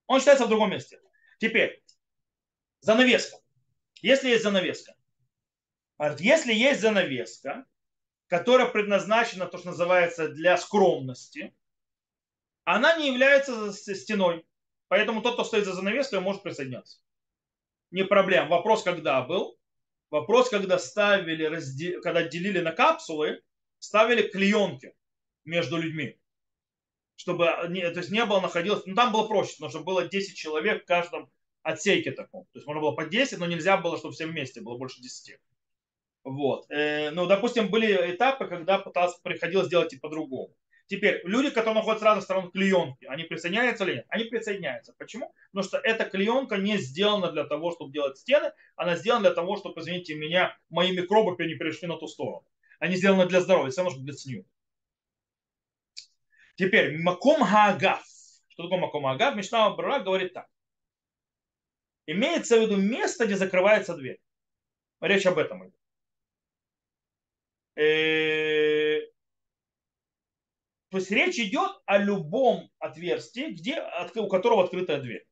Он 0.07 0.19
считается 0.19 0.45
в 0.45 0.49
другом 0.49 0.71
месте. 0.71 0.99
Теперь, 1.39 1.83
занавеска. 2.79 3.37
Если 4.01 4.29
есть 4.29 4.43
занавеска. 4.43 4.95
Если 6.19 6.53
есть 6.53 6.79
занавеска, 6.79 7.65
которая 8.27 8.69
предназначена, 8.69 9.45
то, 9.45 9.57
что 9.57 9.67
называется, 9.67 10.29
для 10.29 10.55
скромности, 10.57 11.53
она 12.63 12.97
не 12.97 13.07
является 13.07 13.73
стеной. 13.73 14.45
Поэтому 14.89 15.21
тот, 15.21 15.35
кто 15.35 15.43
стоит 15.45 15.65
за 15.65 15.73
занавеской, 15.73 16.19
может 16.19 16.43
присоединяться. 16.43 16.99
Не 17.91 18.03
проблема. 18.03 18.49
Вопрос, 18.49 18.83
когда 18.83 19.21
был. 19.21 19.57
Вопрос, 20.09 20.49
когда 20.49 20.77
ставили, 20.77 22.01
когда 22.01 22.23
делили 22.23 22.59
на 22.59 22.73
капсулы, 22.73 23.41
ставили 23.79 24.27
клеенки 24.27 24.93
между 25.45 25.77
людьми 25.77 26.19
чтобы 27.19 27.49
не, 27.67 27.81
то 27.91 27.99
есть 27.99 28.11
не 28.11 28.23
было 28.23 28.39
находилось, 28.39 28.85
ну 28.85 28.95
там 28.95 29.11
было 29.11 29.27
проще, 29.27 29.51
потому 29.55 29.69
что 29.69 29.79
было 29.81 30.07
10 30.07 30.37
человек 30.37 30.83
в 30.83 30.85
каждом 30.85 31.29
отсеке 31.63 32.11
таком. 32.11 32.45
То 32.45 32.59
есть 32.59 32.65
можно 32.65 32.81
было 32.81 32.93
по 32.93 33.05
10, 33.05 33.39
но 33.39 33.45
нельзя 33.45 33.75
было, 33.75 33.97
чтобы 33.97 34.13
все 34.13 34.25
вместе 34.25 34.61
было 34.61 34.77
больше 34.77 35.01
10. 35.01 35.37
Вот. 36.23 36.65
Э, 36.71 37.11
ну, 37.11 37.25
допустим, 37.25 37.69
были 37.69 38.15
этапы, 38.15 38.47
когда 38.47 38.79
пыталось, 38.79 39.19
приходилось 39.21 39.67
делать 39.67 39.91
и 39.91 39.99
по-другому. 39.99 40.55
Теперь, 40.89 41.21
люди, 41.23 41.51
которые 41.51 41.75
находятся 41.75 42.03
с 42.03 42.07
разных 42.07 42.23
сторон 42.23 42.49
клеенки, 42.49 43.05
они 43.05 43.23
присоединяются 43.23 43.83
или 43.83 43.97
нет? 43.97 44.05
Они 44.09 44.23
присоединяются. 44.23 44.95
Почему? 44.97 45.31
Потому 45.51 45.63
что 45.63 45.77
эта 45.77 46.03
клеенка 46.03 46.57
не 46.57 46.79
сделана 46.79 47.31
для 47.31 47.43
того, 47.43 47.71
чтобы 47.71 47.93
делать 47.93 48.17
стены, 48.17 48.51
она 48.75 48.95
сделана 48.95 49.21
для 49.21 49.35
того, 49.35 49.55
чтобы, 49.55 49.79
извините 49.81 50.15
меня, 50.15 50.57
мои 50.71 50.91
микробы 50.91 51.45
не 51.45 51.53
перешли 51.53 51.87
на 51.87 51.97
ту 51.97 52.07
сторону. 52.07 52.43
Они 52.79 52.95
сделаны 52.95 53.27
для 53.27 53.39
здоровья, 53.39 53.69
все 53.69 53.83
равно, 53.83 53.99
для 53.99 54.13
цню. 54.15 54.45
Теперь, 56.55 56.97
Маком 56.97 57.43
Хаагав. 57.43 58.03
Что 58.47 58.63
такое 58.63 58.79
Маком 58.79 59.03
Хаагав? 59.03 59.35
Мишна 59.35 59.69
Бара 59.69 59.99
говорит 59.99 60.33
так. 60.33 60.47
Имеется 62.07 62.57
в 62.57 62.61
виду 62.61 62.77
место, 62.77 63.27
где 63.27 63.35
закрывается 63.35 63.95
дверь. 63.95 64.19
Речь 65.01 65.27
об 65.27 65.37
этом 65.37 65.69
идет. 65.69 65.75
То 70.89 70.97
есть 70.97 71.11
речь 71.11 71.37
идет 71.39 71.71
о 71.85 71.97
любом 71.99 72.71
отверстии, 72.79 73.51
где, 73.51 73.83
у 74.15 74.27
которого 74.27 74.63
открытая 74.63 74.99
дверь. 74.99 75.25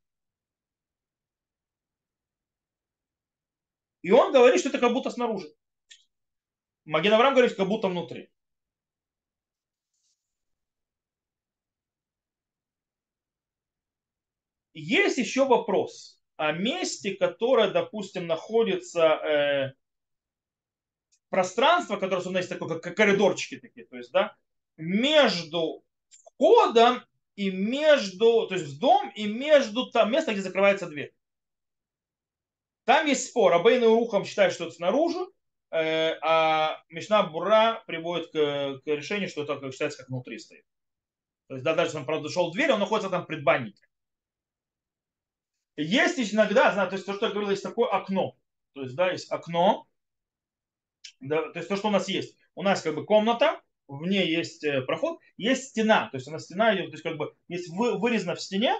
И 4.04 4.12
он 4.12 4.32
говорит, 4.32 4.60
что 4.60 4.70
это 4.70 4.80
как 4.80 4.94
будто 4.94 5.10
снаружи. 5.10 5.48
Маген 6.86 7.14
Авраам 7.14 7.34
говорит, 7.34 7.56
как 7.56 7.68
будто 7.68 7.88
внутри. 7.88 8.30
Есть 14.74 15.18
еще 15.18 15.46
вопрос 15.46 16.22
о 16.36 16.52
месте, 16.52 17.16
которое, 17.16 17.72
допустим, 17.72 18.28
находится 18.28 19.08
э, 19.08 19.74
пространство, 21.30 21.96
которое, 21.96 22.22
собственно, 22.22 22.38
есть 22.38 22.50
такое, 22.50 22.80
как 22.80 22.96
коридорчики 22.96 23.60
такие, 23.60 23.88
то 23.88 23.98
есть, 23.98 24.12
да, 24.12 24.38
между 24.78 25.84
входом 26.10 27.04
и 27.36 27.52
между, 27.52 28.48
то 28.48 28.56
есть 28.56 28.66
в 28.68 28.80
дом 28.80 29.10
и 29.16 29.26
между 29.26 29.92
там 29.92 30.12
место, 30.12 30.34
где 30.34 30.42
закрывается 30.42 30.88
дверь. 30.88 31.14
Там 32.86 33.06
есть 33.06 33.28
спор. 33.28 33.54
Абейн 33.54 33.84
и 33.84 33.88
Рухам 33.88 34.24
считают, 34.24 34.54
что 34.54 34.66
это 34.66 34.76
снаружи, 34.76 35.20
э, 35.72 36.18
а 36.22 36.82
Мишна 36.90 37.24
Бура 37.24 37.84
приводит 37.86 38.32
к, 38.32 38.82
к 38.82 38.88
решению, 38.88 39.30
что 39.30 39.44
это 39.44 39.72
считается 39.72 40.00
как 40.00 40.08
внутри 40.08 40.40
стоит. 40.40 40.66
То 41.48 41.56
есть, 41.56 41.64
да, 41.64 41.76
даже 41.76 41.98
если 41.98 42.40
он, 42.40 42.50
в 42.50 42.54
дверь, 42.54 42.72
он 42.72 42.80
находится 42.80 43.10
там 43.10 43.24
в 43.24 43.28
предбаннике. 43.28 43.82
Есть 45.78 46.34
иногда, 46.34 46.74
то 46.88 46.96
есть 46.96 47.06
то, 47.06 47.14
что 47.14 47.28
я 47.28 47.32
говорил, 47.32 47.52
есть 47.52 47.64
такое 47.64 47.90
окно. 47.90 48.36
То 48.74 48.82
есть, 48.82 48.96
да, 48.96 49.12
есть 49.12 49.32
окно. 49.32 49.88
Да, 51.20 51.52
то 51.52 51.60
есть 51.60 51.70
то, 51.70 51.76
что 51.76 51.88
у 51.90 51.92
нас 51.92 52.08
есть. 52.08 52.38
У 52.56 52.64
нас 52.64 52.82
как 52.82 52.96
бы 52.96 53.06
комната, 53.06 53.62
в 53.88 54.06
ней 54.06 54.30
есть 54.30 54.64
э, 54.64 54.82
проход, 54.82 55.20
есть 55.38 55.70
стена. 55.70 56.10
То 56.10 56.18
есть 56.18 56.28
она 56.28 56.40
стена, 56.40 56.76
то 56.76 56.82
есть 56.82 57.04
как 57.04 57.18
бы 57.18 57.36
есть 57.48 57.70
вырезана 57.70 58.36
в 58.36 58.42
стене, 58.42 58.76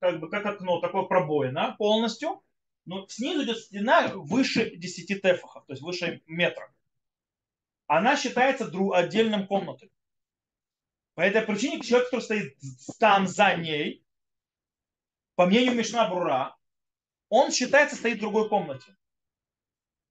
как 0.00 0.20
бы 0.20 0.28
как 0.28 0.44
окно, 0.46 0.80
такое 0.80 1.04
пробоина 1.04 1.74
полностью. 1.78 2.42
Но 2.86 3.06
снизу 3.08 3.44
идет 3.44 3.58
стена 3.58 4.08
выше 4.14 4.76
10 4.76 5.22
тефахов, 5.22 5.66
то 5.66 5.72
есть 5.72 5.82
выше 5.82 6.22
метра. 6.26 6.72
Она 7.86 8.16
считается 8.16 8.70
друг, 8.70 8.94
отдельным 8.94 9.46
комнатой. 9.46 9.90
По 11.14 11.22
этой 11.22 11.42
причине 11.42 11.80
человек, 11.82 12.08
который 12.08 12.22
стоит 12.22 12.56
там 12.98 13.26
за 13.26 13.54
ней, 13.56 14.04
по 15.34 15.46
мнению 15.46 15.74
Мишна 15.74 16.08
Брура, 16.08 16.56
он 17.28 17.50
считается 17.50 17.96
стоит 17.96 18.18
в 18.18 18.20
другой 18.20 18.48
комнате. 18.48 18.96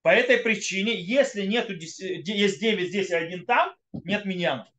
По 0.02 0.10
этой 0.10 0.38
причине, 0.38 1.00
если 1.00 1.46
нету, 1.46 1.74
есть 1.74 2.60
9 2.60 2.88
здесь 2.88 3.10
и 3.10 3.16
один 3.16 3.46
там, 3.46 3.76
нет 3.94 4.26
миньяна. 4.26 4.72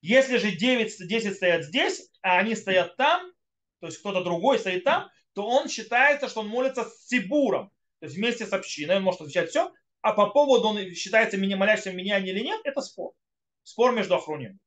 Если 0.00 0.36
же 0.36 0.52
9, 0.52 1.08
10 1.08 1.34
стоят 1.34 1.64
здесь, 1.64 2.10
а 2.20 2.38
они 2.38 2.54
стоят 2.54 2.96
там, 2.96 3.32
то 3.80 3.86
есть 3.86 3.98
кто-то 3.98 4.22
другой 4.22 4.58
стоит 4.58 4.84
там, 4.84 5.10
то 5.32 5.46
он 5.46 5.68
считается, 5.68 6.28
что 6.28 6.40
он 6.40 6.48
молится 6.48 6.84
с 6.84 7.06
Сибуром, 7.08 7.70
то 8.00 8.06
есть 8.06 8.16
вместе 8.16 8.46
с 8.46 8.52
общиной, 8.52 8.96
он 8.96 9.02
может 9.02 9.22
отвечать 9.22 9.50
все, 9.50 9.72
а 10.02 10.12
по 10.12 10.28
поводу 10.28 10.68
он 10.68 10.92
считается 10.92 11.38
молящимся 11.38 11.90
в 11.90 11.94
меня 11.94 12.18
или 12.18 12.40
нет, 12.40 12.60
это 12.64 12.82
спор. 12.82 13.14
Спор 13.62 13.92
между 13.92 14.14
охрунем. 14.14 14.60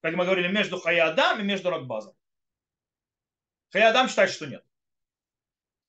Как 0.00 0.14
мы 0.14 0.24
говорили, 0.24 0.48
между 0.48 0.80
Хаядам 0.80 1.40
и 1.40 1.42
между 1.42 1.68
Радбазом. 1.68 2.14
Хаядам 3.70 4.08
считает, 4.08 4.30
что 4.30 4.46
нет. 4.46 4.64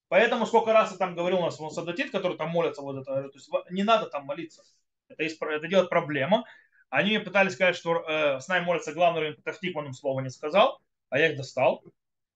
Поэтому 0.10 0.46
сколько 0.46 0.74
раз 0.74 0.92
я 0.92 0.98
там 0.98 1.16
говорил 1.16 1.40
у 1.40 1.46
нас 1.46 1.58
Садатит, 1.74 2.12
который 2.12 2.36
там 2.36 2.50
молятся, 2.50 2.82
вот 2.82 2.98
это, 2.98 3.30
то 3.30 3.32
есть 3.34 3.50
не 3.70 3.84
надо 3.84 4.08
там 4.08 4.26
молиться. 4.26 4.64
Это, 5.10 5.24
есть, 5.24 5.42
это 5.42 5.68
делает 5.68 5.90
проблема. 5.90 6.46
Они 6.90 7.20
пытались 7.20 7.54
сказать, 7.54 7.76
что 7.76 8.04
э, 8.08 8.40
с 8.40 8.48
нами 8.48 8.66
молятся 8.66 8.94
главный 8.94 9.22
раввин 9.22 9.36
Петахтик, 9.38 9.76
он 9.76 9.88
им 9.88 9.94
слова 9.94 10.22
не 10.22 10.30
сказал, 10.30 10.82
а 11.10 11.20
я 11.20 11.30
их 11.30 11.38
достал. 11.38 11.84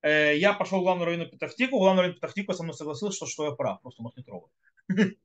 Э, 0.01 0.37
я 0.37 0.53
пошел 0.53 0.79
в 0.79 0.83
главную 0.83 1.05
раввину 1.05 1.29
Петахтику, 1.29 1.79
главный 1.79 2.01
раввин 2.01 2.15
Петахтику 2.15 2.53
со 2.53 2.63
мной 2.63 2.75
согласился, 2.75 3.15
что, 3.15 3.25
что 3.25 3.45
я 3.45 3.51
прав, 3.51 3.81
просто 3.81 4.03
может 4.03 4.17
не 4.17 4.23
трогать. 4.23 4.51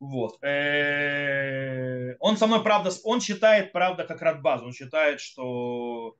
Вот. 0.00 0.40
Э, 0.44 2.14
он 2.20 2.36
со 2.36 2.46
мной, 2.46 2.62
правда, 2.62 2.90
он 3.02 3.20
считает, 3.20 3.72
правда, 3.72 4.04
как 4.04 4.22
Радбаз. 4.22 4.62
Он 4.62 4.72
считает, 4.72 5.20
что 5.20 6.16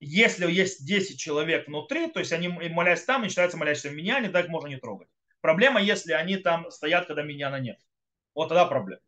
если 0.00 0.50
есть 0.50 0.84
10 0.86 1.18
человек 1.18 1.66
внутри, 1.66 2.10
то 2.10 2.18
есть 2.20 2.32
они 2.32 2.48
молясь 2.48 3.04
там, 3.04 3.22
они 3.22 3.30
считаются 3.30 3.56
молящимся 3.56 3.90
меня, 3.90 4.20
не 4.20 4.28
так 4.28 4.48
можно 4.48 4.66
не 4.66 4.76
трогать. 4.76 5.08
Проблема, 5.40 5.80
если 5.80 6.12
они 6.12 6.36
там 6.36 6.70
стоят, 6.70 7.06
когда 7.06 7.22
меня 7.22 7.48
на 7.48 7.58
нет. 7.58 7.78
Вот 8.34 8.48
тогда 8.48 8.66
проблема. 8.66 9.00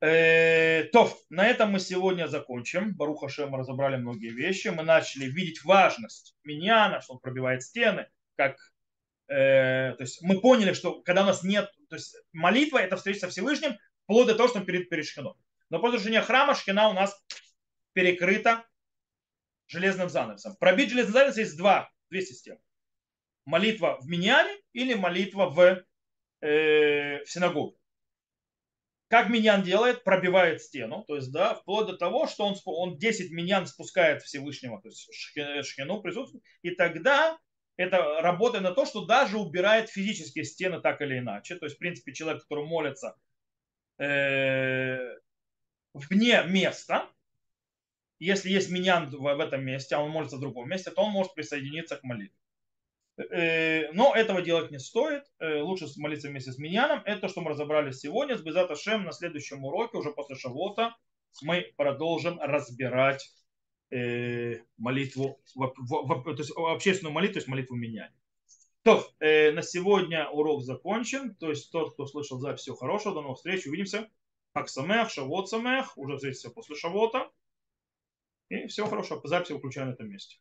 Э, 0.00 0.84
то, 0.92 1.10
на 1.30 1.46
этом 1.46 1.70
мы 1.70 1.80
сегодня 1.80 2.26
закончим. 2.26 2.94
Баруха 2.94 3.28
Шем 3.28 3.54
разобрали 3.54 3.96
многие 3.96 4.30
вещи. 4.30 4.68
Мы 4.68 4.82
начали 4.82 5.24
видеть 5.24 5.64
важность 5.64 6.36
Миньяна, 6.44 7.00
что 7.00 7.14
он 7.14 7.20
пробивает 7.20 7.62
стены, 7.62 8.08
как 8.36 8.56
э, 9.28 9.94
то 9.96 10.02
есть 10.02 10.22
мы 10.22 10.40
поняли, 10.40 10.74
что 10.74 11.00
когда 11.02 11.22
у 11.22 11.26
нас 11.26 11.42
нет, 11.42 11.72
то 11.88 11.96
есть 11.96 12.14
молитва 12.32 12.78
это 12.78 12.96
встреча 12.96 13.20
со 13.20 13.28
Всевышним, 13.28 13.78
вплоть 14.04 14.26
до 14.26 14.34
того, 14.34 14.48
что 14.48 14.58
он 14.58 14.66
перед, 14.66 14.90
перед 14.90 15.06
Шхином. 15.06 15.36
Но 15.70 15.80
после 15.80 15.98
решения 15.98 16.20
храма 16.20 16.54
Шхина 16.54 16.88
у 16.88 16.92
нас 16.92 17.18
перекрыта 17.94 18.64
железным 19.66 20.08
занавесом. 20.08 20.56
Пробить 20.56 20.90
железный 20.90 21.12
занавес 21.12 21.38
есть 21.38 21.56
два, 21.56 21.90
две 22.10 22.20
системы. 22.20 22.60
Молитва 23.46 23.98
в 24.00 24.06
Миньяне 24.06 24.54
или 24.72 24.94
молитва 24.94 25.48
в, 25.48 25.82
э, 26.46 27.24
в 27.24 27.30
синагоге. 27.30 27.76
Как 29.08 29.28
Миньян 29.28 29.62
делает? 29.62 30.02
Пробивает 30.02 30.62
стену, 30.62 31.04
то 31.06 31.16
есть, 31.16 31.30
да, 31.30 31.54
вплоть 31.54 31.86
до 31.86 31.96
того, 31.96 32.26
что 32.26 32.44
он, 32.44 32.56
он 32.64 32.98
10 32.98 33.30
Миньян 33.30 33.66
спускает 33.66 34.22
Всевышнего, 34.22 34.80
то 34.80 34.88
есть 34.88 35.08
Шхину 35.12 36.00
присутствует, 36.02 36.42
и 36.62 36.70
тогда 36.70 37.38
это 37.76 38.20
работает 38.20 38.64
на 38.64 38.72
то, 38.72 38.84
что 38.84 39.04
даже 39.04 39.38
убирает 39.38 39.90
физические 39.90 40.44
стены 40.44 40.80
так 40.80 41.00
или 41.02 41.18
иначе. 41.18 41.56
То 41.56 41.66
есть, 41.66 41.76
в 41.76 41.78
принципе, 41.78 42.14
человек, 42.14 42.42
который 42.42 42.66
молится 42.66 43.16
э, 43.98 44.98
вне 45.92 46.42
места, 46.46 47.08
если 48.18 48.50
есть 48.50 48.70
миньян 48.70 49.10
в, 49.10 49.18
в 49.18 49.40
этом 49.40 49.64
месте, 49.64 49.94
а 49.94 50.00
он 50.00 50.10
молится 50.10 50.36
в 50.36 50.40
другом 50.40 50.68
месте, 50.68 50.90
то 50.90 51.02
он 51.02 51.12
может 51.12 51.34
присоединиться 51.34 51.96
к 51.96 52.02
молитве. 52.02 52.36
Э, 53.18 53.90
но 53.92 54.14
этого 54.14 54.42
делать 54.42 54.70
не 54.70 54.78
стоит. 54.78 55.24
Э, 55.38 55.60
лучше 55.60 55.86
молиться 55.96 56.28
вместе 56.28 56.52
с 56.52 56.58
миньяном. 56.58 57.02
Это 57.04 57.22
то, 57.22 57.28
что 57.28 57.40
мы 57.40 57.50
разобрали 57.50 57.90
сегодня. 57.90 58.36
С 58.36 58.42
Безата 58.42 58.74
Шем 58.74 59.04
на 59.04 59.12
следующем 59.12 59.64
уроке, 59.64 59.96
уже 59.96 60.12
после 60.12 60.36
Шавота, 60.36 60.94
мы 61.42 61.72
продолжим 61.76 62.38
разбирать 62.40 63.32
э, 63.90 64.60
молитву, 64.76 65.40
то 65.54 66.34
есть 66.36 66.52
общественную 66.56 67.14
молитву, 67.14 67.34
то 67.34 67.38
есть 67.38 67.48
молитву 67.48 67.74
меняния. 67.74 68.14
То, 68.82 69.04
на 69.18 69.62
сегодня 69.62 70.28
урок 70.28 70.62
закончен. 70.62 71.34
То 71.34 71.50
есть 71.50 71.72
тот, 71.72 71.94
кто 71.94 72.06
слышал 72.06 72.38
запись, 72.38 72.60
всего 72.60 72.76
хорошего. 72.76 73.16
До 73.16 73.22
новых 73.22 73.38
встреч. 73.38 73.66
Увидимся. 73.66 74.08
Хаксамех, 74.54 75.10
Шавот 75.10 75.48
Самех. 75.48 75.98
Уже 75.98 76.14
встретимся 76.14 76.50
после 76.50 76.76
Шавота. 76.76 77.28
И 78.48 78.68
всего 78.68 78.86
хорошего. 78.86 79.20
Запись 79.24 79.50
выключаем 79.50 79.88
на 79.88 79.94
этом 79.94 80.08
месте. 80.08 80.36